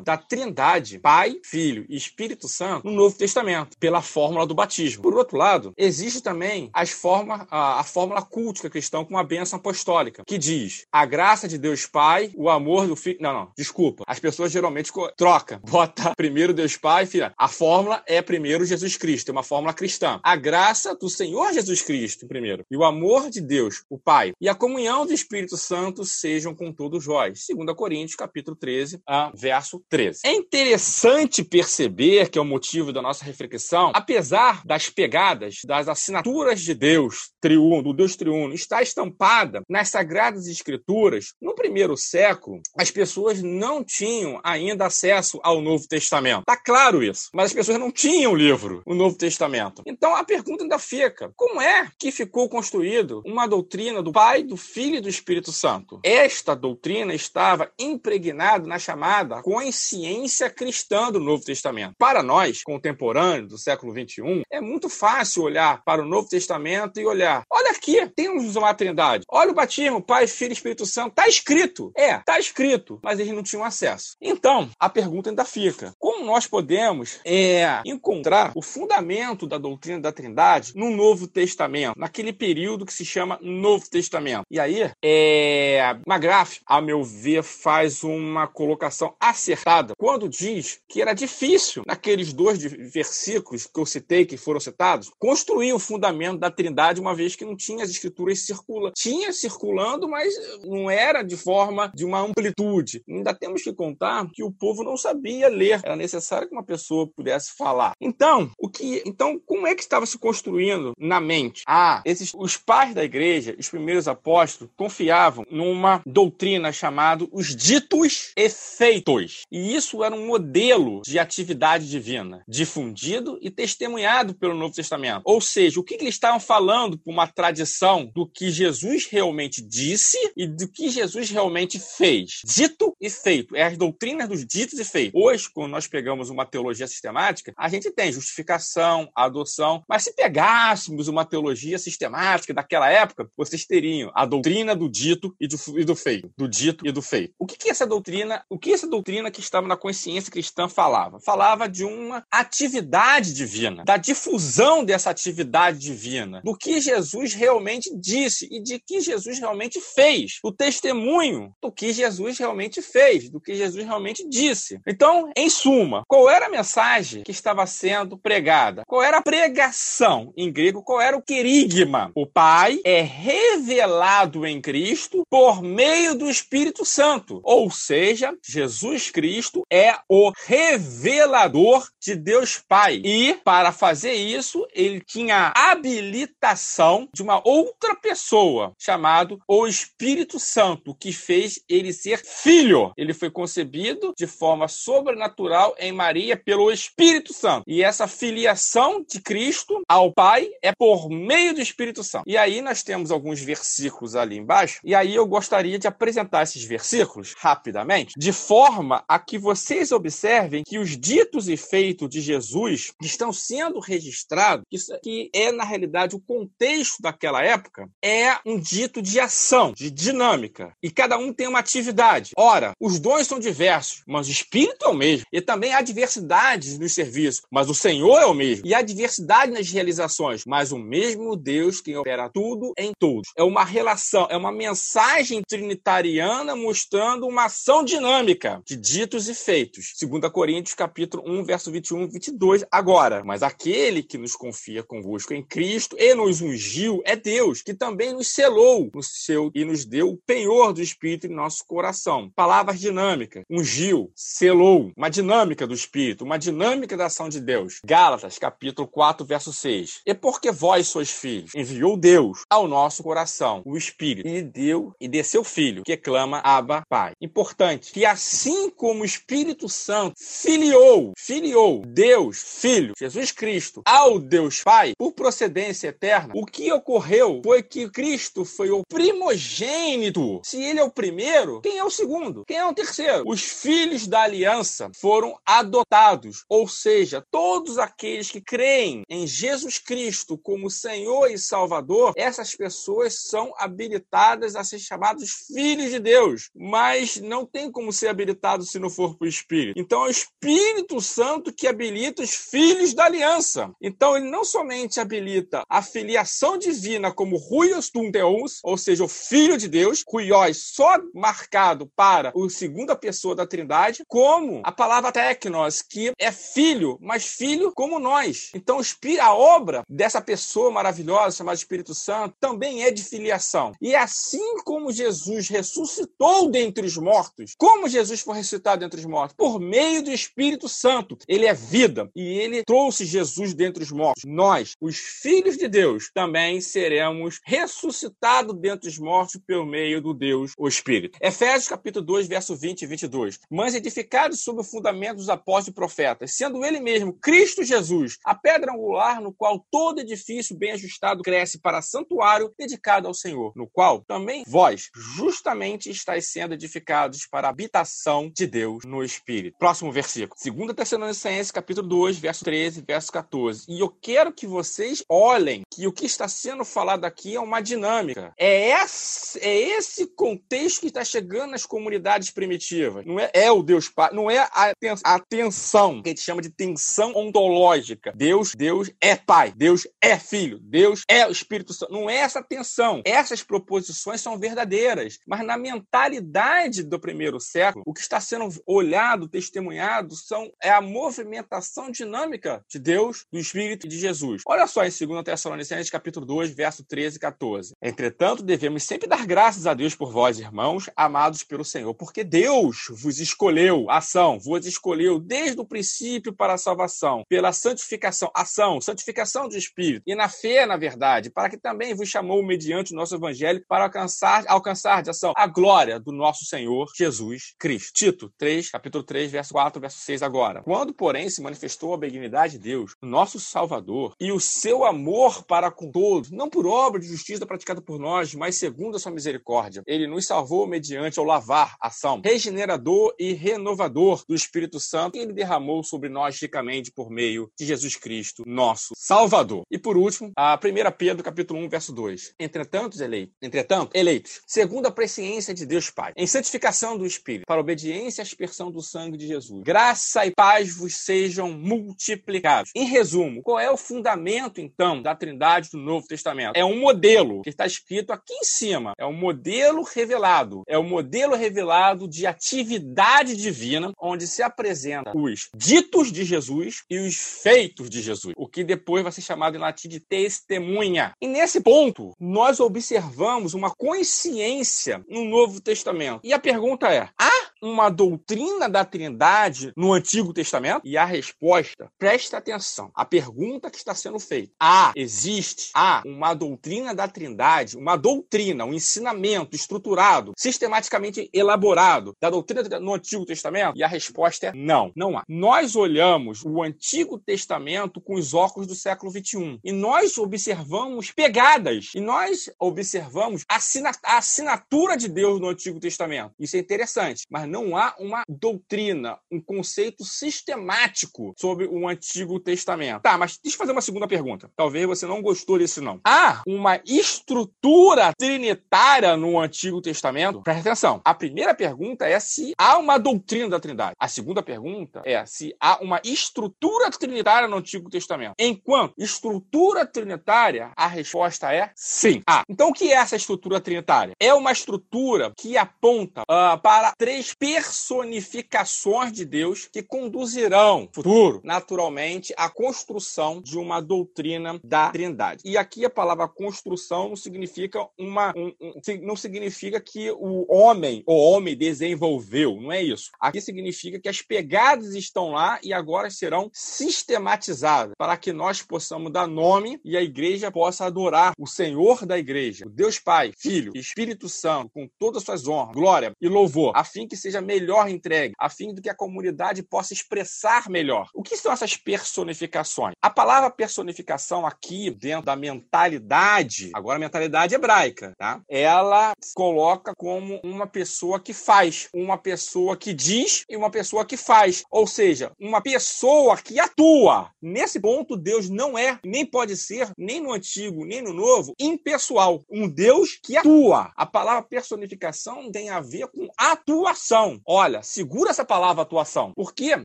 da 0.03 0.17
Trindade, 0.17 0.99
Pai, 0.99 1.37
Filho 1.45 1.85
e 1.89 1.97
Espírito 1.97 2.49
Santo, 2.49 2.87
no 2.87 2.93
Novo 2.93 3.17
Testamento, 3.17 3.77
pela 3.79 4.03
fórmula 4.03 4.47
do 4.47 4.55
batismo. 4.55 5.03
Por 5.03 5.15
outro 5.15 5.37
lado, 5.37 5.73
existe 5.77 6.23
também 6.23 6.71
as 6.73 6.91
forma, 6.91 7.47
a, 7.51 7.81
a 7.81 7.85
fórmula 7.85 8.23
cultica 8.23 8.71
cristã 8.71 9.05
com 9.05 9.19
a 9.19 9.25
bênção 9.25 9.59
apostólica, 9.59 10.23
que 10.27 10.39
diz 10.39 10.87
a 10.93 11.05
graça 11.05 11.49
de 11.49 11.59
Deus 11.59 11.87
Pai, 11.87 12.31
o 12.37 12.49
amor 12.49 12.87
do 12.87 12.97
Filho. 12.97 13.19
Não, 13.21 13.33
não, 13.33 13.53
desculpa. 13.57 14.05
As 14.07 14.19
pessoas 14.19 14.53
geralmente 14.53 14.93
trocam. 15.17 15.61
Bota 15.69 16.13
primeiro 16.17 16.55
Deus 16.55 16.77
Pai, 16.77 17.07
filho. 17.07 17.33
A 17.37 17.49
fórmula 17.49 18.03
é 18.07 18.21
primeiro 18.23 18.65
Jesus 18.65 18.97
Cristo, 18.97 19.31
é 19.31 19.33
uma 19.33 19.43
fórmula 19.43 19.75
cristã. 19.75 20.21
A 20.23 20.37
graça 20.37 20.95
do 20.95 21.09
Senhor 21.09 21.53
Jesus 21.53 21.83
Cristo, 21.83 22.27
primeiro, 22.27 22.65
e 22.71 22.77
o 22.77 22.85
amor 22.85 23.31
de 23.31 23.41
Deus, 23.41 23.85
o 23.89 23.99
Pai, 23.99 24.33
e 24.41 24.49
a 24.49 24.55
comunhão 24.55 25.07
do 25.07 25.13
Espírito 25.13 25.57
Santo 25.57 26.05
sejam 26.05 26.55
com 26.55 26.73
todos 26.73 27.05
vós. 27.05 27.47
2 27.49 27.77
Coríntios, 27.77 28.17
capítulo 28.17 28.57
13, 28.57 29.01
a 29.07 29.31
verso 29.43 29.83
13. 29.89 30.21
É 30.25 30.33
interessante 30.33 31.43
perceber 31.43 32.31
que 32.31 32.39
é 32.39 32.43
o 32.43 32.45
motivo 32.45 32.93
da 32.93 33.03
nossa 33.03 33.25
reflexão, 33.25 33.91
apesar 33.93 34.65
das 34.65 34.89
pegadas, 34.89 35.57
das 35.67 35.89
assinaturas 35.89 36.61
de 36.61 36.75
Deus, 36.75 37.33
triuno, 37.41 37.83
do 37.83 37.93
Deus 37.93 38.15
triuno, 38.15 38.55
está 38.55 38.81
estampada 38.81 39.63
nas 39.69 39.89
sagradas 39.89 40.47
escrituras, 40.47 41.35
no 41.43 41.57
primeiro 41.57 41.97
século, 41.97 42.61
as 42.79 42.91
pessoas 42.91 43.43
não 43.43 43.83
tinham 43.83 44.41
ainda 44.45 44.87
acesso 44.87 45.41
ao 45.43 45.61
Novo 45.61 45.89
Testamento. 45.89 46.45
Tá 46.45 46.57
claro 46.57 47.03
isso, 47.03 47.29
mas 47.35 47.47
as 47.47 47.53
pessoas 47.53 47.79
não 47.79 47.91
tinham 47.91 48.33
o 48.33 48.37
livro, 48.37 48.83
o 48.87 48.95
Novo 48.95 49.17
Testamento. 49.17 49.83
Então 49.85 50.15
a 50.15 50.23
pergunta 50.23 50.63
ainda 50.63 50.79
fica: 50.79 51.33
como 51.35 51.61
é 51.61 51.91
que 51.99 52.13
ficou 52.13 52.49
construído 52.49 53.23
uma 53.27 53.49
doutrina 53.49 54.01
do 54.03 54.13
Pai, 54.13 54.45
do 54.45 54.57
Filho 54.57 54.97
e 54.97 55.01
do 55.01 55.09
Espírito 55.09 55.51
Santo? 55.51 55.99
Esta 56.05 56.55
doutrina 56.55 57.13
estava 57.13 57.73
impregnada 57.77 58.69
na 58.69 58.79
chamada 58.79 59.32
consciência 59.41 60.51
cristã 60.51 61.13
do 61.13 61.21
Novo 61.21 61.45
Testamento. 61.45 61.95
Para 61.97 62.23
nós, 62.23 62.63
contemporâneos 62.65 63.49
do 63.49 63.59
século 63.59 63.93
21, 63.93 64.43
é 64.51 64.61
muito 64.61 64.89
fácil 64.89 65.45
olhar 65.45 65.83
para 65.85 66.03
o 66.03 66.07
Novo 66.07 66.29
Testamento 66.29 67.01
e 67.01 67.07
olhar: 67.07 67.45
olha 67.49 67.71
aqui, 67.71 68.05
temos 68.09 68.57
uma 68.57 68.75
trindade. 68.75 69.25
Olha 69.29 69.53
o 69.53 69.55
batismo, 69.55 70.03
Pai, 70.03 70.27
Filho 70.27 70.51
e 70.51 70.55
Espírito 70.55 70.85
Santo. 70.85 71.11
Está 71.11 71.29
escrito. 71.29 71.93
É, 71.97 72.17
está 72.17 72.39
escrito, 72.39 72.99
mas 73.03 73.21
eles 73.21 73.33
não 73.33 73.43
tinham 73.43 73.65
acesso. 73.65 74.17
Então, 74.21 74.69
a 74.79 74.89
pergunta 74.89 75.31
ainda 75.31 75.45
fica: 75.45 75.95
como 75.99 76.25
nós 76.25 76.47
podemos 76.47 77.21
é, 77.25 77.81
encontrar 77.87 78.53
o 78.55 78.63
fundamento 78.63 79.47
da 79.47 79.59
doutrina 79.59 80.01
da 80.01 80.13
Trindade 80.13 80.73
no 80.75 80.91
Novo 80.91 81.29
Testamento, 81.29 81.95
naquele 81.97 82.33
período 82.33 82.85
que 82.85 82.93
se 82.93 83.05
chama 83.05 83.39
Novo 83.41 83.89
Testamento? 83.89 84.45
E 84.51 84.59
aí, 84.59 84.91
é, 85.03 85.97
McGrath, 86.07 86.61
a 86.67 86.81
meu 86.81 87.05
ver, 87.05 87.43
faz 87.43 88.03
uma 88.03 88.47
colocação 88.47 89.15
acertada 89.23 89.95
quando 89.97 90.29
diz 90.29 90.81
que 90.89 91.01
era 91.01 91.13
difícil, 91.13 91.85
naqueles 91.87 92.33
dois 92.33 92.59
versículos 92.61 93.67
que 93.67 93.79
eu 93.79 93.87
citei, 93.87 94.27
que 94.27 94.37
foram 94.37 94.59
citados, 94.59 95.11
construir 95.19 95.73
o 95.73 95.79
fundamento 95.79 96.41
da 96.41 96.51
Trindade, 96.51 97.01
uma 97.01 97.15
vez 97.15 97.37
que 97.37 97.45
não 97.45 97.57
tinha 97.57 97.85
as 97.85 97.91
escrituras 97.91 98.41
circulando. 98.41 98.95
Tinha 98.97 99.33
circulando, 99.33 100.09
mas 100.09 100.35
não 100.65 100.91
era 100.91 101.23
de 101.23 101.37
forma 101.37 101.91
de 101.95 102.05
uma 102.05 102.21
amplitude. 102.21 103.03
Ainda 103.09 103.33
temos 103.33 103.63
que 103.63 103.73
contar 103.73 104.29
que 104.33 104.43
o 104.43 104.51
povo 104.51 104.83
não 104.83 104.97
sabia 104.97 105.49
ler. 105.49 105.81
Era 105.85 105.95
necessário 105.95 106.49
que 106.49 106.55
uma 106.55 106.65
pessoa 106.65 107.09
pudesse 107.15 107.53
falar. 107.57 107.93
Então, 108.01 108.51
o 108.59 108.69
que, 108.69 109.03
então 109.07 109.41
como 109.47 109.67
é 109.67 109.75
que 109.75 109.83
estava 109.83 110.05
se 110.05 110.19
construindo 110.19 110.93
na 110.99 111.21
mente? 111.21 111.63
Ah, 111.67 112.03
esses, 112.05 112.33
os 112.35 112.57
pais 112.57 112.95
da 112.95 113.05
igreja, 113.05 113.55
os 113.59 113.69
primeiros 113.69 114.09
apóstolos, 114.09 114.73
confiavam 114.77 115.47
numa 115.51 116.03
doutrina 116.05 116.73
chamada 116.73 117.27
os 117.31 117.55
ditos 117.55 118.33
efeitos. 118.37 119.12
E 119.51 119.75
isso 119.75 120.03
era 120.03 120.15
um 120.15 120.27
modelo 120.27 121.03
de 121.05 121.19
atividade 121.19 121.89
divina, 121.89 122.43
difundido 122.49 123.39
e 123.41 123.51
testemunhado 123.51 124.35
pelo 124.35 124.55
Novo 124.55 124.75
Testamento. 124.75 125.23
Ou 125.25 125.41
seja, 125.41 125.81
o 125.81 125.85
que, 125.85 125.97
que 125.97 126.05
eles 126.05 126.15
estavam 126.15 126.41
falando 126.41 126.99
por 126.99 127.13
uma 127.13 127.27
tradição 127.27 128.11
do 128.15 128.27
que 128.27 128.51
Jesus 128.51 129.07
realmente 129.07 129.63
disse 129.63 130.19
e 130.37 130.47
do 130.47 130.69
que 130.69 130.89
Jesus 130.89 131.31
realmente 131.31 131.79
fez. 131.79 132.41
Dito 132.45 132.95
e 133.01 133.11
feito. 133.11 133.57
É 133.57 133.65
as 133.65 133.77
doutrinas 133.77 134.29
dos 134.29 134.47
ditos 134.47 134.79
e 134.79 134.85
feitos. 134.85 135.21
Hoje, 135.21 135.49
quando 135.53 135.71
nós 135.71 135.87
pegamos 135.87 136.31
uma 136.31 136.47
teologia 136.47 136.87
sistemática, 136.87 137.53
a 137.57 137.69
gente 137.69 137.91
tem 137.91 138.13
justificação, 138.13 139.11
adoção. 139.15 139.83
Mas 139.89 140.05
se 140.05 140.15
pegássemos 140.15 141.09
uma 141.09 141.25
teologia 141.25 141.79
sistemática 141.79 142.55
daquela 142.55 142.91
época, 142.91 143.29
vocês 143.37 143.65
teriam 143.65 144.11
a 144.15 144.25
doutrina 144.25 144.75
do 144.75 144.89
dito 144.89 145.35
e 145.41 145.47
do, 145.47 145.57
e 145.77 145.85
do 145.85 145.97
feito. 145.97 146.31
Do 146.37 146.49
dito 146.49 146.87
e 146.87 146.93
do 146.93 147.03
feito. 147.03 147.35
O 147.39 147.47
que, 147.47 147.57
que 147.57 147.71
essa 147.71 147.87
doutrina, 147.87 148.45
o 148.49 148.59
que 148.59 148.73
essa 148.73 148.87
doutrina 148.93 149.31
que 149.31 149.41
estava 149.41 149.67
na 149.67 149.77
consciência 149.77 150.31
cristã 150.31 150.69
falava? 150.69 151.19
Falava 151.19 151.67
de 151.67 151.83
uma 151.83 152.25
atividade 152.31 153.33
divina, 153.33 153.85
da 153.85 153.97
difusão 153.97 154.85
dessa 154.85 155.09
atividade 155.09 155.79
divina, 155.79 156.43
do 156.45 156.55
que 156.55 156.79
Jesus 156.79 157.33
realmente 157.33 157.91
disse 157.99 158.47
e 158.51 158.63
de 158.63 158.79
que 158.79 159.01
Jesus 159.01 159.39
realmente 159.39 159.81
fez, 159.81 160.39
o 160.45 160.53
testemunho 160.53 161.55
do 161.63 161.73
que 161.73 161.93
Jesus 161.93 162.39
realmente 162.39 162.83
fez, 162.83 163.31
do 163.31 163.41
que 163.41 163.55
Jesus 163.55 163.83
realmente 163.85 164.29
disse. 164.29 164.79
Então, 164.87 165.31
em 165.35 165.49
suma, 165.49 166.03
qual 166.07 166.29
era 166.29 166.47
a 166.47 166.51
mensagem 166.51 167.23
que 167.23 167.31
estava 167.31 167.67
sendo 167.67 168.19
pregada? 168.19 168.83
Qual 168.87 169.03
era 169.03 169.19
a 169.19 169.23
pregação? 169.23 170.33
Em 170.37 170.53
grego, 170.53 170.83
qual 170.83 171.01
era 171.01 171.17
o 171.17 171.23
querigma? 171.23 172.13
O 172.15 172.27
Pai 172.27 172.79
é 172.85 173.01
revelado 173.01 174.47
em 174.47 174.61
Cristo 174.61 175.25
por 175.31 175.63
meio 175.63 176.15
do 176.15 176.29
Espírito 176.29 176.85
Santo. 176.85 177.41
Ou 177.43 177.71
seja, 177.71 178.35
Jesus 178.45 178.82
Cristo 179.11 179.65
é 179.71 179.95
o 180.09 180.33
revelador 180.45 181.89
de 182.01 182.15
Deus 182.15 182.61
Pai. 182.69 183.01
E, 183.05 183.35
para 183.45 183.71
fazer 183.71 184.13
isso, 184.13 184.67
ele 184.75 185.01
tinha 185.01 185.53
habilitação 185.55 187.09
de 187.15 187.23
uma 187.23 187.41
outra 187.47 187.95
pessoa, 187.95 188.73
chamado 188.79 189.39
o 189.47 189.67
Espírito 189.67 190.39
Santo, 190.41 190.95
que 190.95 191.13
fez 191.13 191.61
ele 191.69 191.93
ser 191.93 192.23
filho. 192.25 192.93
Ele 192.97 193.15
foi 193.15 193.31
concebido 193.31 194.13
de 194.19 194.27
forma 194.27 194.67
sobrenatural 194.67 195.75
em 195.79 195.93
Maria 195.93 196.37
pelo 196.37 196.71
Espírito 196.71 197.33
Santo. 197.33 197.63
E 197.67 197.83
essa 197.83 198.09
filiação 198.09 199.05
de 199.09 199.21
Cristo 199.21 199.81
ao 199.89 200.13
Pai 200.13 200.49
é 200.61 200.73
por 200.73 201.09
meio 201.09 201.55
do 201.55 201.61
Espírito 201.61 202.03
Santo. 202.03 202.25
E 202.27 202.37
aí 202.37 202.61
nós 202.61 202.83
temos 202.83 203.11
alguns 203.11 203.41
versículos 203.41 204.17
ali 204.17 204.37
embaixo. 204.37 204.81
E 204.85 204.95
aí 204.95 205.15
eu 205.15 205.27
gostaria 205.27 205.79
de 205.79 205.87
apresentar 205.87 206.43
esses 206.43 206.65
versículos 206.65 207.35
rapidamente, 207.39 208.15
de 208.17 208.33
forma 208.33 208.72
forma 208.73 209.05
a 209.07 209.19
que 209.19 209.39
vocês 209.39 209.93
observem 209.93 210.63
que 210.67 210.79
os 210.79 210.97
ditos 210.97 211.49
e 211.49 211.57
feitos 211.59 212.09
de 212.09 212.23
Jesus 212.23 212.93
estão 213.03 213.33
sendo 213.33 213.79
registrados, 213.81 214.65
que 215.03 215.31
é 215.35 215.53
na 215.53 215.63
realidade 215.63 216.17
o 216.17 216.21
contexto 216.21 217.03
daquela 217.03 217.45
época, 217.45 217.87
é 218.03 218.39
um 218.47 218.59
dito 218.59 219.03
de 219.03 219.21
ação, 219.21 219.73
de 219.73 219.91
dinâmica. 219.91 220.73
E 220.83 220.91
cada 220.91 221.19
um 221.19 221.35
tem 221.35 221.47
uma 221.47 221.59
atividade. 221.59 222.31
Ora, 222.37 222.73
os 222.81 222.99
dons 222.99 223.27
são 223.27 223.39
diversos, 223.39 224.03
mas 224.07 224.27
o 224.27 224.31
Espírito 224.31 224.87
é 224.87 224.89
o 224.89 224.95
mesmo. 224.95 225.27
E 225.31 225.43
também 225.43 225.75
há 225.75 225.83
diversidades 225.83 226.79
nos 226.79 226.95
serviços, 226.95 227.43
mas 227.51 227.69
o 227.69 227.75
Senhor 227.75 228.19
é 228.21 228.27
o 228.27 228.35
mesmo. 228.35 228.67
E 228.67 228.75
há 228.75 228.81
diversidade 228.81 229.53
nas 229.53 229.71
realizações, 229.71 230.45
mas 230.47 230.73
o 230.73 230.79
mesmo 230.79 231.37
Deus 231.37 231.81
que 231.81 231.95
opera 231.95 232.31
tudo 232.33 232.73
em 232.79 232.93
todos. 232.99 233.29
É 233.37 233.43
uma 233.43 233.65
relação, 233.65 234.27
é 234.31 234.37
uma 234.37 234.53
mensagem 234.53 235.43
trinitariana 235.47 236.57
mostrando 236.57 237.27
uma 237.27 237.45
ação 237.45 237.85
dinâmica 237.85 238.62
de 238.67 238.77
ditos 238.77 239.29
e 239.29 239.35
feitos. 239.35 239.95
2 240.01 240.33
Coríntios 240.33 240.75
capítulo 240.75 241.23
1, 241.27 241.45
verso 241.45 241.71
21 241.71 242.05
e 242.05 242.07
22. 242.09 242.65
Agora, 242.71 243.23
mas 243.25 243.43
aquele 243.43 244.03
que 244.03 244.19
nos 244.19 244.35
confia 244.35 244.83
convosco 244.83 245.35
em 245.35 245.43
Cristo 245.43 245.97
e 245.99 246.15
nos 246.15 246.41
ungiu 246.41 247.03
é 247.05 247.17
Deus, 247.17 247.63
que 247.63 247.75
também 247.75 248.13
nos 248.13 248.29
selou 248.29 248.91
no 248.95 249.03
seu 249.03 249.51
e 249.55 249.65
nos 249.65 249.85
deu 249.85 250.11
o 250.11 250.19
penhor 250.27 250.73
do 250.73 250.83
Espírito 250.83 251.27
em 251.27 251.35
nosso 251.35 251.65
coração. 251.67 252.31
Palavras 252.35 252.81
dinâmicas. 252.81 253.45
Ungiu, 253.51 254.11
selou, 254.15 254.93
uma 254.97 255.09
dinâmica 255.09 255.67
do 255.67 255.75
Espírito, 255.75 256.25
uma 256.25 256.39
dinâmica 256.39 256.97
da 256.97 257.07
ação 257.07 257.29
de 257.29 257.41
Deus. 257.41 257.81
Gálatas, 257.85 258.39
capítulo 258.39 258.89
4, 258.89 259.25
verso 259.27 259.53
6. 259.53 260.01
E 260.07 260.15
porque 260.15 260.51
vós 260.51 260.89
sois 260.89 261.11
filhos, 261.11 261.53
enviou 261.55 261.97
Deus 261.97 262.43
ao 262.49 262.67
nosso 262.67 263.03
coração 263.03 263.63
o 263.65 263.77
Espírito 263.77 264.29
e 264.29 264.43
deu 264.43 264.95
e 265.01 265.09
desceu 265.09 265.45
filho, 265.45 265.83
que 265.85 265.97
clama 265.97 266.41
Abba, 266.45 266.83
Pai. 266.89 267.13
Importante 267.21 267.93
que 267.93 268.05
assim 268.05 268.52
como 268.77 269.03
o 269.03 269.05
Espírito 269.05 269.69
Santo 269.69 270.15
filiou, 270.19 271.13
filiou 271.17 271.83
Deus, 271.87 272.43
Filho, 272.43 272.95
Jesus 272.99 273.33
Cristo, 273.33 273.83
ao 273.85 274.19
Deus 274.19 274.63
Pai, 274.63 274.93
por 274.97 275.13
procedência 275.13 275.89
eterna, 275.89 276.33
o 276.37 276.45
que 276.45 276.73
ocorreu 276.73 277.41
foi 277.45 277.63
que 277.63 277.89
Cristo 277.91 278.45
foi 278.45 278.71
o 278.71 278.83
primogênito. 278.89 280.41
Se 280.45 280.63
ele 280.63 280.81
é 280.81 280.85
o 280.85 280.91
primeiro, 280.91 281.61
quem 281.61 281.79
é 281.79 281.85
o 281.85 281.91
segundo? 281.91 282.45
Quem 282.45 282.59
é 282.59 282.67
o 282.67 282.75
terceiro? 282.75 283.25
Os 283.27 283.43
filhos 283.43 284.07
da 284.07 284.23
aliança 284.23 284.91
foram 284.95 285.39
adotados, 285.45 286.45
ou 286.49 286.69
seja, 286.69 287.25
todos 287.31 287.79
aqueles 287.79 288.31
que 288.31 288.41
creem 288.41 289.03
em 289.09 289.27
Jesus 289.27 289.79
Cristo 289.79 290.37
como 290.37 290.71
Senhor 290.71 291.31
e 291.31 291.39
Salvador, 291.39 292.13
essas 292.17 292.55
pessoas 292.55 293.23
são 293.23 293.53
habilitadas 293.57 294.57
a 294.57 294.65
ser 294.65 294.79
chamados 294.79 295.47
filhos 295.53 295.91
de 295.91 295.99
Deus, 295.99 296.51
mas 296.55 297.17
não 297.17 297.47
tem 297.47 297.71
como 297.71 297.93
ser 297.93 298.09
habilitado 298.09 298.42
se 298.65 298.79
não 298.79 298.91
for 298.91 299.17
por 299.17 299.27
Espírito. 299.27 299.79
Então 299.79 300.05
é 300.05 300.09
o 300.09 300.11
Espírito 300.11 301.01
Santo 301.01 301.53
que 301.53 301.67
habilita 301.67 302.23
os 302.23 302.35
filhos 302.35 302.95
da 302.95 303.05
aliança. 303.05 303.71
Então 303.81 304.17
ele 304.17 304.31
não 304.31 304.45
somente 304.45 305.01
habilita 305.01 305.63
a 305.69 305.83
filiação 305.83 306.59
divina 306.59 307.13
como 307.13 307.37
Ruios 307.37 307.91
Tunteus, 307.91 308.61
ou 308.63 308.77
seja, 308.77 309.05
o 309.05 309.09
Filho 309.09 309.57
de 309.57 309.69
Deus, 309.69 310.05
Ruios 310.07 310.73
só 310.75 310.99
marcado 311.15 311.91
para 311.95 312.33
o 312.35 312.49
segunda 312.51 312.97
pessoa 312.97 313.35
da 313.35 313.47
Trindade, 313.47 314.05
como 314.09 314.61
a 314.65 314.73
palavra 314.73 315.13
Tecnos, 315.13 315.83
que 315.83 316.13
é 316.19 316.33
filho, 316.33 316.99
mas 317.01 317.25
filho 317.25 317.73
como 317.75 317.99
nós. 317.99 318.51
Então 318.55 318.81
a 319.21 319.35
obra 319.35 319.83
dessa 319.89 320.21
pessoa 320.21 320.71
maravilhosa 320.71 321.39
chamada 321.39 321.57
Espírito 321.57 321.95
Santo 321.95 322.37
também 322.41 322.85
é 322.85 322.91
de 322.91 323.03
filiação. 323.03 323.73
E 323.81 323.95
assim 323.95 324.59
como 324.65 324.93
Jesus 324.93 325.49
ressuscitou 325.49 326.51
dentre 326.51 326.87
os 326.87 326.97
mortos, 326.97 327.55
como 327.59 327.89
Jesus 327.89 328.21
foi 328.21 328.32
ressuscitado 328.33 328.81
dentre 328.81 329.01
os 329.01 329.07
mortos? 329.07 329.37
Por 329.37 329.61
meio 329.61 330.03
do 330.03 330.11
Espírito 330.11 330.69
Santo. 330.69 331.17
Ele 331.29 331.47
é 331.47 331.55
vida 331.55 332.11
e 332.15 332.23
ele 332.23 332.65
trouxe 332.65 333.05
Jesus 333.05 333.55
dentre 333.55 333.83
os 333.83 333.93
mortos. 333.93 334.25
Nós, 334.25 334.75
os 334.81 334.97
filhos 334.97 335.57
de 335.57 335.69
Deus, 335.69 336.11
também 336.13 336.61
seremos 336.61 337.41
ressuscitados 337.45 338.59
dentre 338.59 338.89
os 338.89 338.99
mortos 338.99 339.41
por 339.47 339.67
meio 339.67 340.01
do 340.01 340.15
Deus, 340.15 340.53
o 340.59 340.69
Espírito. 340.69 341.19
Efésios 341.21 341.69
capítulo 341.69 342.05
2, 342.05 342.27
verso 342.27 342.57
20 342.57 342.83
e 342.83 342.87
22. 342.87 343.41
Mas 343.51 343.75
edificados 343.75 344.43
sobre 344.43 344.63
o 344.63 344.65
fundamento 344.65 345.17
dos 345.17 345.29
apóstolos 345.29 345.69
e 345.69 345.73
profetas, 345.73 346.35
sendo 346.35 346.65
ele 346.65 346.81
mesmo 346.81 347.13
Cristo 347.13 347.63
Jesus, 347.63 348.19
a 348.25 348.35
pedra 348.35 348.73
angular 348.73 349.21
no 349.21 349.33
qual 349.33 349.65
todo 349.71 350.01
edifício 350.01 350.57
bem 350.57 350.73
ajustado 350.73 351.23
cresce 351.23 351.61
para 351.61 351.83
santuário 351.83 352.53
dedicado 352.59 353.07
ao 353.07 353.15
Senhor, 353.15 353.53
no 353.57 353.69
qual 353.69 354.01
também 354.03 354.45
vós 354.47 354.91
justamente 354.95 355.91
estáis 355.91 356.31
sendo 356.31 356.55
edificados 356.55 357.27
para 357.27 357.49
habitação 357.49 358.22
de 358.29 358.47
Deus 358.47 358.85
no 358.85 359.03
Espírito. 359.03 359.57
Próximo 359.59 359.93
versículo. 359.93 360.37
2 360.45 360.75
Tessalonicenses 360.75 361.51
capítulo 361.51 361.87
2, 361.89 362.19
verso 362.19 362.45
13, 362.45 362.85
verso 362.87 363.13
14. 363.13 363.65
E 363.69 363.81
eu 363.81 363.89
quero 363.89 364.33
que 364.33 364.47
vocês 364.47 365.03
olhem 365.09 365.63
que 365.71 365.87
o 365.87 365.93
que 365.93 366.07
está 366.07 366.29
sendo 366.29 366.65
falado 366.65 367.05
aqui 367.05 367.35
é 367.35 367.41
uma 367.41 367.61
dinâmica. 367.61 368.33
É 368.39 368.71
esse, 368.83 369.39
é 369.41 369.55
esse 369.77 370.07
contexto 370.07 370.81
que 370.81 370.87
está 370.87 371.05
chegando 371.05 371.53
nas 371.53 371.67
comunidades 371.67 372.31
primitivas. 372.31 373.05
Não 373.07 373.19
é, 373.19 373.31
é 373.33 373.51
o 373.51 373.63
Deus 373.63 373.89
Pai, 373.89 374.11
não 374.13 374.31
é 374.31 374.39
a, 374.39 374.73
a 375.05 375.19
tensão, 375.19 376.03
que 376.03 376.09
a 376.09 376.13
gente 376.13 376.21
chama 376.21 376.43
de 376.43 376.51
tensão 376.51 377.13
ontológica. 377.15 378.13
Deus, 378.15 378.55
Deus 378.55 378.91
é 379.01 379.17
Pai, 379.17 379.53
Deus 379.57 379.87
é 380.01 380.19
Filho, 380.19 380.59
Deus 380.59 381.05
é 381.09 381.27
o 381.27 381.31
Espírito 381.31 381.73
Santo. 381.73 381.93
Não 381.93 382.09
é 382.09 382.17
essa 382.17 382.43
tensão. 382.43 383.03
Essas 383.05 383.43
proposições 383.43 384.21
são 384.21 384.39
verdadeiras, 384.39 385.19
mas 385.27 385.45
na 385.45 385.57
mentalidade 385.57 386.83
do 386.83 386.99
primeiro 386.99 387.41
século, 387.41 387.85
o 387.87 387.93
que 387.93 388.01
está 388.01 388.12
sendo 388.21 388.49
olhado, 388.67 389.29
testemunhado, 389.29 390.15
são, 390.15 390.51
é 390.63 390.71
a 390.71 390.81
movimentação 390.81 391.91
dinâmica 391.91 392.65
de 392.69 392.79
Deus, 392.79 393.27
do 393.31 393.39
Espírito 393.39 393.89
de 393.89 393.99
Jesus. 393.99 394.43
Olha 394.47 394.67
só 394.67 394.85
em 394.85 394.91
2 394.91 395.25
Tessalonicenses 395.25 395.91
capítulo 395.91 396.27
2, 396.27 396.51
verso 396.51 396.85
13 396.85 397.17
e 397.17 397.21
14. 397.21 397.75
Entretanto, 397.83 398.43
devemos 398.43 398.83
sempre 398.83 399.09
dar 399.09 399.27
graças 399.27 399.67
a 399.67 399.75
Deus 399.75 399.95
por 399.95 400.13
vós, 400.13 400.39
irmãos, 400.39 400.91
amados 400.97 401.43
pelo 401.43 401.65
Senhor, 401.65 401.95
porque 401.95 402.25
Deus 402.25 402.87
vos 402.91 403.19
escolheu, 403.19 403.91
ação, 403.91 404.39
vos 404.39 404.67
escolheu 404.67 405.19
desde 405.19 405.61
o 405.61 405.65
princípio 405.65 406.33
para 406.33 406.55
a 406.55 406.59
salvação, 406.59 407.25
pela 407.29 407.53
santificação, 407.53 408.31
ação, 408.35 408.81
santificação 408.81 409.49
do 409.49 409.57
Espírito, 409.57 410.03
e 410.07 410.15
na 410.15 410.29
fé, 410.29 410.67
na 410.67 410.77
verdade, 410.77 411.31
para 411.31 411.49
que 411.49 411.57
também 411.57 411.95
vos 411.95 412.09
chamou 412.09 412.43
mediante 412.45 412.93
o 412.93 412.97
nosso 412.97 413.15
evangelho 413.15 413.65
para 413.69 413.85
alcançar, 413.85 414.45
alcançar 414.47 415.03
de 415.03 415.11
ação 415.11 415.33
a 415.37 415.47
glória 415.47 415.99
do 415.99 416.13
nosso 416.13 416.45
Senhor 416.45 416.91
Jesus 416.97 417.55
Cristo. 417.59 417.92
Tito 417.93 418.33
3, 418.39 418.71
capítulo 418.71 419.05
3, 419.05 419.31
verso 419.31 419.53
4, 419.53 419.81
verso 419.81 419.99
6 419.99 420.23
agora. 420.23 420.63
Quando, 420.63 420.95
porém, 420.95 421.29
se 421.29 421.43
manifestou 421.43 421.93
a 421.93 421.99
benignidade 421.99 422.55
de 422.55 422.59
Deus, 422.59 422.97
nosso 423.03 423.39
Salvador, 423.39 424.15
e 424.19 424.33
o 424.33 424.41
seu 424.41 424.85
amor 424.85 425.45
para 425.45 425.71
com 425.71 425.91
todos, 425.91 426.31
não 426.31 426.49
por 426.49 426.67
obra 426.67 427.01
de 427.01 427.07
justiça 427.07 427.47
praticada 427.47 427.83
por 427.83 427.99
nós, 427.99 428.35
mas 428.35 428.57
segundo 428.57 428.97
a 428.97 428.99
sua 428.99 429.13
misericórdia. 429.13 429.83
Ele 429.87 430.07
nos 430.07 430.27
salvou 430.27 430.67
mediante 430.67 431.21
o 431.21 431.25
lavar, 431.25 431.77
ação, 431.81 432.23
regenerador 432.25 433.15
e 433.19 433.35
renovador 433.35 434.25
do 434.27 434.35
Espírito 434.35 434.81
Santo, 434.81 435.13
que 435.13 435.19
ele 435.19 435.33
derramou 435.33 435.85
sobre 435.85 436.09
nós 436.09 436.41
ricamente 436.41 436.91
por 436.91 437.11
meio 437.11 437.51
de 437.59 437.67
Jesus 437.67 437.97
Cristo, 437.97 438.43
nosso 438.47 438.95
Salvador. 438.97 439.65
E 439.71 439.79
por 439.79 439.97
último, 439.97 440.33
a 440.37 440.55
1 440.59 440.97
Pedro 440.97 441.23
capítulo 441.23 441.61
1, 441.61 441.69
verso 441.69 441.93
2. 441.93 442.35
Entretanto, 442.39 443.01
eleitos, 443.03 443.35
entretanto, 443.43 443.91
eleitos, 443.95 444.41
segundo 444.47 444.87
a 444.87 444.91
presciência 444.91 445.53
de 445.53 445.67
Deus 445.67 445.91
Pai, 445.91 446.13
em 446.17 446.27
santificação 446.27 446.97
do 446.97 447.05
Espírito, 447.05 447.45
para 447.47 447.61
obediência 447.61 447.82
e 447.91 448.21
aspersão 448.21 448.71
do 448.71 448.83
sangue 448.83 449.17
de 449.17 449.27
Jesus. 449.27 449.63
Graça 449.63 450.27
e 450.27 450.31
paz 450.31 450.77
vos 450.77 450.97
sejam 450.97 451.51
multiplicados. 451.53 452.71
Em 452.75 452.85
resumo, 452.85 453.43
qual 453.43 453.59
é 453.59 453.71
o 453.71 453.77
fundamento, 453.77 454.61
então, 454.61 455.03
da 455.03 455.15
Trindade 455.15 455.71
do 455.71 455.79
Novo 455.79 456.07
Testamento? 456.07 456.57
É 456.57 456.65
um 456.65 456.81
modelo 456.81 457.43
que 457.43 457.51
está 457.51 457.67
escrito 457.67 458.13
aqui 458.13 458.33
em 458.33 458.45
cima. 458.45 458.93
É 458.99 459.07
um 459.07 459.13
modelo 459.13 459.83
revelado. 459.83 460.63
É 460.67 460.79
o 460.79 460.83
um 460.83 460.89
modelo 460.89 461.35
revelado 461.35 462.09
de 462.09 462.27
atividade 462.27 463.37
divina, 463.37 463.93
onde 464.01 464.27
se 464.27 464.43
apresenta 464.43 465.13
os 465.15 465.49
ditos 465.55 466.13
de 466.13 466.25
Jesus 466.25 466.83
e 466.91 466.99
os 466.99 467.17
feitos 467.17 467.89
de 467.89 468.01
Jesus, 468.01 468.35
o 468.37 468.49
que 468.49 468.65
depois 468.65 469.03
vai 469.03 469.13
ser 469.13 469.23
chamado 469.23 469.57
em 469.57 469.61
latim 469.61 469.89
de 469.89 470.01
testemunha. 470.01 471.15
E 471.21 471.27
nesse 471.27 471.61
ponto, 471.61 472.13
nós 472.21 472.61
observamos 472.61 473.55
uma 473.55 473.71
consciência 473.75 475.05
no 475.09 475.25
Novo 475.25 475.61
Testamento. 475.61 476.21
E 476.25 476.33
a 476.33 476.39
pergunta 476.39 476.93
é: 476.93 477.09
há 477.19 477.52
uma 477.63 477.89
doutrina 477.89 478.69
da 478.69 478.85
Trindade 478.85 479.73
no 479.77 479.93
Antigo 479.93 480.33
Testamento? 480.33 480.83
E 480.85 480.97
a 480.97 481.05
resposta, 481.05 481.89
presta 481.97 482.39
atenção, 482.39 482.91
a 482.95 483.05
pergunta 483.05 483.71
que 483.71 483.77
está 483.77 483.95
sendo 483.95 484.19
feita. 484.19 484.53
Há, 484.59 484.93
existe, 484.97 485.71
há 485.75 486.03
uma 486.05 486.35
doutrina 486.35 486.93
da 486.95 487.07
Trindade, 487.07 487.77
uma 487.77 487.97
doutrina, 487.97 488.65
um 488.65 488.75
ensinamento 488.75 489.55
estruturado, 489.55 490.33
sistematicamente 490.37 491.31
elaborado 491.33 492.17
da 492.21 492.29
doutrina 492.29 492.63
no 492.81 492.95
Antigo 492.95 493.25
Testamento? 493.25 493.77
E 493.77 493.85
a 493.85 493.89
resposta 493.89 494.49
é 494.49 494.53
não, 494.55 494.91
não 494.97 495.17
há. 495.17 495.23
Nós 495.29 495.77
olhamos 495.77 496.45
o 496.45 496.63
Antigo 496.63 497.19
Testamento 497.19 498.01
com 498.01 498.15
os 498.15 498.35
óculos 498.35 498.67
do 498.67 498.75
século 498.75 499.13
21 499.13 499.61
e 499.63 499.71
nós 499.71 500.19
observamos 500.19 501.13
pegadas 501.13 501.91
e 501.95 502.01
nós 502.01 502.51
observamos 502.59 503.45
a 503.49 504.17
assinatura 504.17 504.97
de 504.97 505.09
Deus 505.09 505.41
no 505.41 505.49
Antigo 505.49 505.79
Testamento. 505.79 506.33
Isso 506.39 506.57
é 506.57 506.61
interessante, 506.61 507.25
mas 507.31 507.52
não 507.53 507.77
há 507.77 507.95
uma 507.99 508.23
doutrina, 508.27 509.19
um 509.31 509.39
conceito 509.39 510.05
sistemático 510.05 511.35
sobre 511.39 511.67
o 511.67 511.87
Antigo 511.87 512.41
Testamento. 512.41 513.03
Tá, 513.03 513.19
mas 513.19 513.39
deixa 513.43 513.57
eu 513.57 513.59
fazer 513.59 513.73
uma 513.73 513.83
segunda 513.83 514.09
pergunta. 514.09 514.51
Talvez 514.57 514.87
você 514.87 515.07
não 515.07 515.21
gostou 515.21 515.59
desse 515.59 515.79
não. 515.79 516.01
Há 516.03 516.41
uma 516.47 516.81
estrutura 516.87 518.15
trinitária 518.19 519.19
no 519.19 519.39
Antigo 519.39 519.83
Testamento? 519.83 520.41
Presta 520.41 520.71
atenção. 520.71 521.03
A 521.05 521.13
primeira 521.13 521.55
pergunta 521.55 522.07
é 522.07 522.19
se 522.19 522.55
há 522.57 522.79
uma 522.79 522.97
doutrina 522.97 523.51
da 523.51 523.61
Trindade. 523.61 523.97
A 524.01 524.09
segunda 524.09 524.43
pergunta 524.43 525.03
é 525.05 525.25
se 525.27 525.55
há 525.61 525.79
uma 525.83 526.01
estrutura 526.03 526.91
trinitária 526.91 527.47
no 527.47 527.57
Antigo 527.57 527.91
Testamento. 527.91 528.33
Enquanto 528.39 528.95
estrutura 528.97 529.85
trinitária, 529.85 530.73
a 530.75 530.87
resposta 530.87 531.53
é 531.53 531.71
sim. 531.77 532.23
Ah, 532.27 532.45
então 532.49 532.71
o 532.71 532.73
que 532.73 532.91
é 532.91 532.97
essa 532.97 533.15
estrutura 533.15 533.61
trinitária? 533.61 534.15
É 534.19 534.33
uma 534.33 534.53
estrutura 534.53 535.33
que 535.37 535.59
aponta 535.59 536.23
uh, 536.23 536.59
para 536.63 536.95
três 536.97 537.35
personificações 537.43 539.11
de 539.13 539.25
Deus 539.25 539.67
que 539.67 539.83
conduzirão 539.83 540.89
futuro, 540.93 541.41
naturalmente, 541.43 542.33
à 542.37 542.49
construção 542.49 543.43
de 543.43 543.59
uma 543.59 543.81
doutrina 543.81 544.61
da 544.63 544.91
Trindade. 544.91 545.43
E 545.45 545.57
aqui 545.57 545.85
a 545.85 545.91
palavra 545.91 546.29
construção 546.29 547.09
não 547.09 547.17
significa 547.17 547.85
uma 547.99 548.33
um, 548.37 548.53
um, 548.61 548.73
não 549.03 549.17
significa 549.17 549.81
que 549.81 550.13
o 550.13 550.47
homem, 550.49 551.03
o 551.05 551.17
homem 551.17 551.57
desenvolveu, 551.57 552.61
não 552.61 552.71
é 552.71 552.81
isso. 552.81 553.11
Aqui 553.19 553.41
significa 553.41 553.99
que 553.99 554.09
as 554.09 554.23
pegadas 554.23 554.95
estão 554.95 555.33
lá 555.33 555.59
e 555.65 555.73
agora 555.73 556.11
serão 556.11 556.49
sistematizadas 556.53 557.95
para 557.99 558.17
que 558.17 558.33
nós 558.33 558.63
possamos 558.63 559.11
dar 559.11 559.27
nome 559.27 559.81
e 559.85 559.97
a 559.97 560.03
igreja 560.03 560.53
possa 560.53 560.85
adorar 560.85 561.33
o 561.37 561.49
Senhor 561.49 562.07
da 562.07 562.17
igreja, 562.17 562.65
o 562.69 562.71
Deus 562.71 563.01
Pai, 563.01 563.33
Filho, 563.37 563.73
Espírito 563.75 564.29
Santo, 564.29 564.71
com 564.73 564.89
todas 564.97 565.23
as 565.23 565.25
suas 565.25 565.49
honras, 565.49 565.75
glória 565.75 566.13
e 566.21 566.29
louvor, 566.29 566.71
a 566.77 566.85
fim 566.85 567.09
que 567.09 567.17
seja 567.33 567.41
melhor 567.41 567.89
entregue, 567.89 568.35
a 568.39 568.49
fim 568.49 568.75
de 568.75 568.83
que 568.83 568.91
a 568.91 568.95
comunidade 568.95 569.63
possa 569.63 569.95
expressar 569.95 570.69
melhor. 570.69 571.09
O 571.15 571.23
que 571.23 571.37
são 571.37 571.53
essas 571.53 571.77
personificações? 571.77 572.95
A 573.01 573.09
palavra 573.09 573.51
personificação 573.51 574.45
aqui, 574.47 574.91
dentro 574.91 575.27
da 575.27 575.35
mentalidade, 575.35 576.71
agora 576.75 576.97
a 576.97 577.01
mentalidade 577.01 577.55
hebraica, 577.55 578.13
tá? 578.19 578.41
Ela 578.49 579.13
se 579.23 579.33
coloca 579.35 579.95
como 579.97 580.41
uma 580.45 580.67
pessoa 580.67 581.19
que 581.19 581.33
faz, 581.33 581.89
uma 581.95 582.19
pessoa 582.19 582.77
que 582.77 582.93
diz 582.93 583.45
e 583.49 583.57
uma 583.57 583.71
pessoa 583.71 584.05
que 584.05 584.17
faz. 584.17 584.63
Ou 584.71 584.87
seja, 584.87 585.33
uma 585.41 585.63
pessoa 585.63 586.37
que 586.37 586.61
atua. 586.61 587.31
Nesse 587.41 587.81
ponto, 587.81 588.17
Deus 588.17 588.49
não 588.49 588.77
é, 588.77 588.99
nem 589.05 589.25
pode 589.25 589.57
ser, 589.57 589.91
nem 589.97 590.21
no 590.21 590.33
Antigo, 590.33 590.85
nem 590.85 591.01
no 591.01 591.13
Novo, 591.13 591.55
impessoal. 591.59 592.43
Um 592.51 592.69
Deus 592.69 593.19
que 593.23 593.37
atua. 593.37 593.91
A 593.97 594.05
palavra 594.05 594.43
personificação 594.43 595.51
tem 595.51 595.71
a 595.71 595.81
ver 595.81 596.09
com 596.09 596.29
atuação. 596.37 597.12
Olha, 597.47 597.83
segura 597.83 598.31
essa 598.31 598.43
palavra 598.43 598.83
atuação, 598.83 599.33
porque 599.37 599.79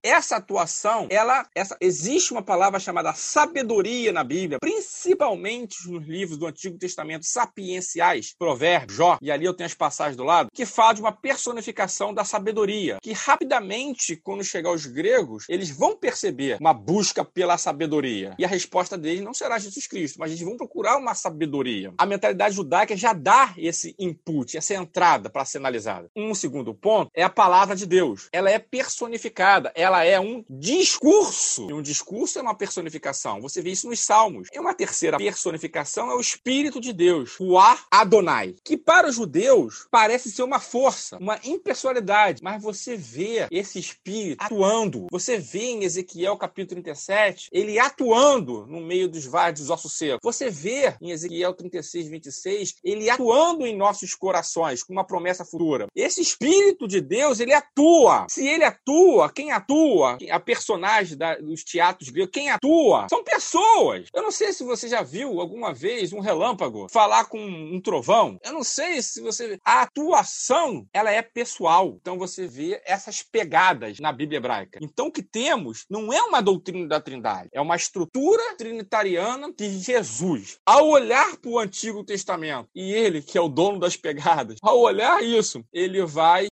essa 0.02 0.38
atuação, 0.38 1.08
ela, 1.10 1.46
essa, 1.54 1.76
existe 1.82 2.32
uma 2.32 2.42
palavra 2.42 2.80
chamada 2.80 3.14
sabedoria 3.14 4.14
na 4.14 4.24
Bíblia, 4.24 4.60
principalmente 4.60 5.90
nos 5.90 6.08
livros 6.08 6.38
do 6.38 6.48
Antigo 6.48 6.78
Testamento 6.78 7.26
sapienciais, 7.26 8.34
Provérbios, 8.40 8.96
Jó, 8.96 9.18
e 9.22 9.30
ali 9.30 9.44
eu 9.44 9.54
tenho 9.54 9.66
as 9.66 9.74
passagens 9.74 10.16
do 10.16 10.24
lado, 10.24 10.50
que 10.54 10.66
fala 10.66 10.94
de 10.94 11.02
uma 11.02 11.12
personificação 11.12 12.14
da 12.14 12.24
sabedoria, 12.24 12.98
que 13.02 13.12
rapidamente, 13.12 14.16
quando 14.16 14.42
chegar 14.42 14.70
aos 14.70 14.86
gregos, 14.86 15.44
eles 15.50 15.70
vão 15.70 15.98
perceber 15.98 16.58
uma 16.62 16.74
busca 16.74 17.26
pela 17.26 17.58
sabedoria. 17.58 18.36
E 18.40 18.46
a 18.46 18.48
resposta 18.48 18.98
deles 18.98 19.22
não 19.22 19.34
será 19.34 19.60
Jesus 19.60 19.86
Cristo, 19.86 20.18
mas 20.18 20.32
eles 20.32 20.44
vão 20.44 20.56
procurar 20.56 20.96
uma 20.96 21.14
sabedoria. 21.14 21.94
A 21.98 22.06
mentalidade 22.06 22.56
judaica 22.56 22.96
já 22.96 23.12
dá 23.12 23.54
esse 23.58 23.94
input, 24.00 24.56
essa 24.56 24.76
entrada 24.76 25.30
para 25.30 25.44
ser 25.44 25.58
analisada. 25.58 26.10
Um 26.16 26.34
segundo 26.34 26.74
ponto 26.74 27.12
é 27.18 27.24
a 27.24 27.30
palavra 27.30 27.76
de 27.76 27.88
Deus. 27.88 28.30
Ela 28.32 28.52
é 28.52 28.60
personificada, 28.60 29.72
ela 29.74 30.04
é 30.04 30.20
um 30.20 30.46
discurso. 30.48 31.68
E 31.68 31.74
um 31.74 31.82
discurso 31.82 32.38
é 32.38 32.42
uma 32.44 32.54
personificação. 32.54 33.42
Você 33.42 33.60
vê 33.60 33.72
isso 33.72 33.90
nos 33.90 34.00
Salmos. 34.00 34.50
E 34.54 34.60
uma 34.60 34.76
terceira 34.76 35.18
personificação 35.18 36.12
é 36.12 36.16
o 36.16 36.22
Espírito 36.22 36.80
de 36.80 36.94
Deus, 36.94 37.36
o 37.40 37.58
Adonai, 37.90 38.54
que 38.64 38.78
para 38.78 39.10
os 39.10 39.16
judeus 39.16 39.88
parece 39.90 40.32
ser 40.32 40.44
uma 40.44 40.60
força, 40.60 41.18
uma 41.18 41.40
impessoalidade, 41.44 42.44
mas 42.44 42.62
você 42.62 42.96
vê 42.96 43.48
esse 43.50 43.80
Espírito 43.80 44.44
atuando. 44.44 45.08
Você 45.10 45.40
vê 45.40 45.72
em 45.72 45.84
Ezequiel 45.84 46.38
capítulo 46.38 46.84
37, 46.84 47.50
ele 47.52 47.80
atuando 47.80 48.68
no 48.68 48.80
meio 48.80 49.10
dos 49.10 49.26
vales 49.26 49.60
dos 49.60 49.72
ossos 49.72 49.98
secos. 49.98 50.20
Você 50.22 50.52
vê 50.52 50.96
em 51.02 51.10
Ezequiel 51.10 51.56
36, 51.56 52.10
26, 52.10 52.76
ele 52.84 53.10
atuando 53.10 53.66
em 53.66 53.76
nossos 53.76 54.14
corações 54.14 54.84
com 54.84 54.94
uma 54.94 55.04
promessa 55.04 55.44
futura. 55.44 55.88
Esse 55.96 56.22
Espírito 56.22 56.88
de 56.88 57.07
Deus, 57.08 57.40
ele 57.40 57.54
atua. 57.54 58.28
Se 58.30 58.48
ele 58.48 58.64
atua, 58.64 59.30
quem 59.32 59.52
atua? 59.52 60.18
A 60.30 60.40
personagem 60.40 61.18
da, 61.18 61.36
dos 61.36 61.64
teatros 61.64 62.10
gregos, 62.10 62.32
quem 62.32 62.50
atua? 62.50 63.08
São 63.10 63.24
pessoas. 63.24 64.08
Eu 64.14 64.22
não 64.22 64.32
sei 64.32 64.52
se 64.54 64.64
você 64.64 64.88
já 64.88 65.02
viu 65.02 65.40
alguma 65.40 65.74
vez 65.74 66.14
um 66.14 66.20
relâmpago 66.20 66.88
falar 66.92 67.26
com 67.26 67.40
um 67.40 67.80
trovão. 67.82 68.38
Eu 68.44 68.54
não 68.54 68.64
sei 68.64 69.02
se 69.02 69.22
você. 69.22 69.58
A 69.64 69.82
atuação, 69.82 70.86
ela 70.94 71.12
é 71.12 71.22
pessoal. 71.22 71.98
Então 72.00 72.18
você 72.18 72.48
vê 72.48 72.82
essas 72.86 73.22
pegadas 73.22 74.00
na 74.00 74.12
Bíblia 74.12 74.38
hebraica. 74.38 74.80
Então 74.82 75.08
o 75.08 75.12
que 75.12 75.24
temos 75.24 75.86
não 75.90 76.12
é 76.12 76.22
uma 76.22 76.42
doutrina 76.42 76.88
da 76.88 77.00
Trindade, 77.00 77.50
é 77.54 77.62
uma 77.62 77.76
estrutura 77.76 78.56
trinitariana 78.58 79.52
de 79.54 79.80
Jesus. 79.80 80.58
Ao 80.66 80.88
olhar 80.88 81.38
para 81.38 81.52
o 81.52 81.60
Antigo 81.60 82.04
Testamento 82.04 82.70
e 82.76 82.92
ele, 82.92 83.22
que 83.22 83.38
é 83.38 83.42
o 83.42 83.48
dono 83.48 83.80
das 83.80 83.96
pegadas, 83.96 84.58
ao 84.62 84.80
olhar 84.80 85.24
isso, 85.24 85.64
ele 85.72 86.04
vai 86.06 86.48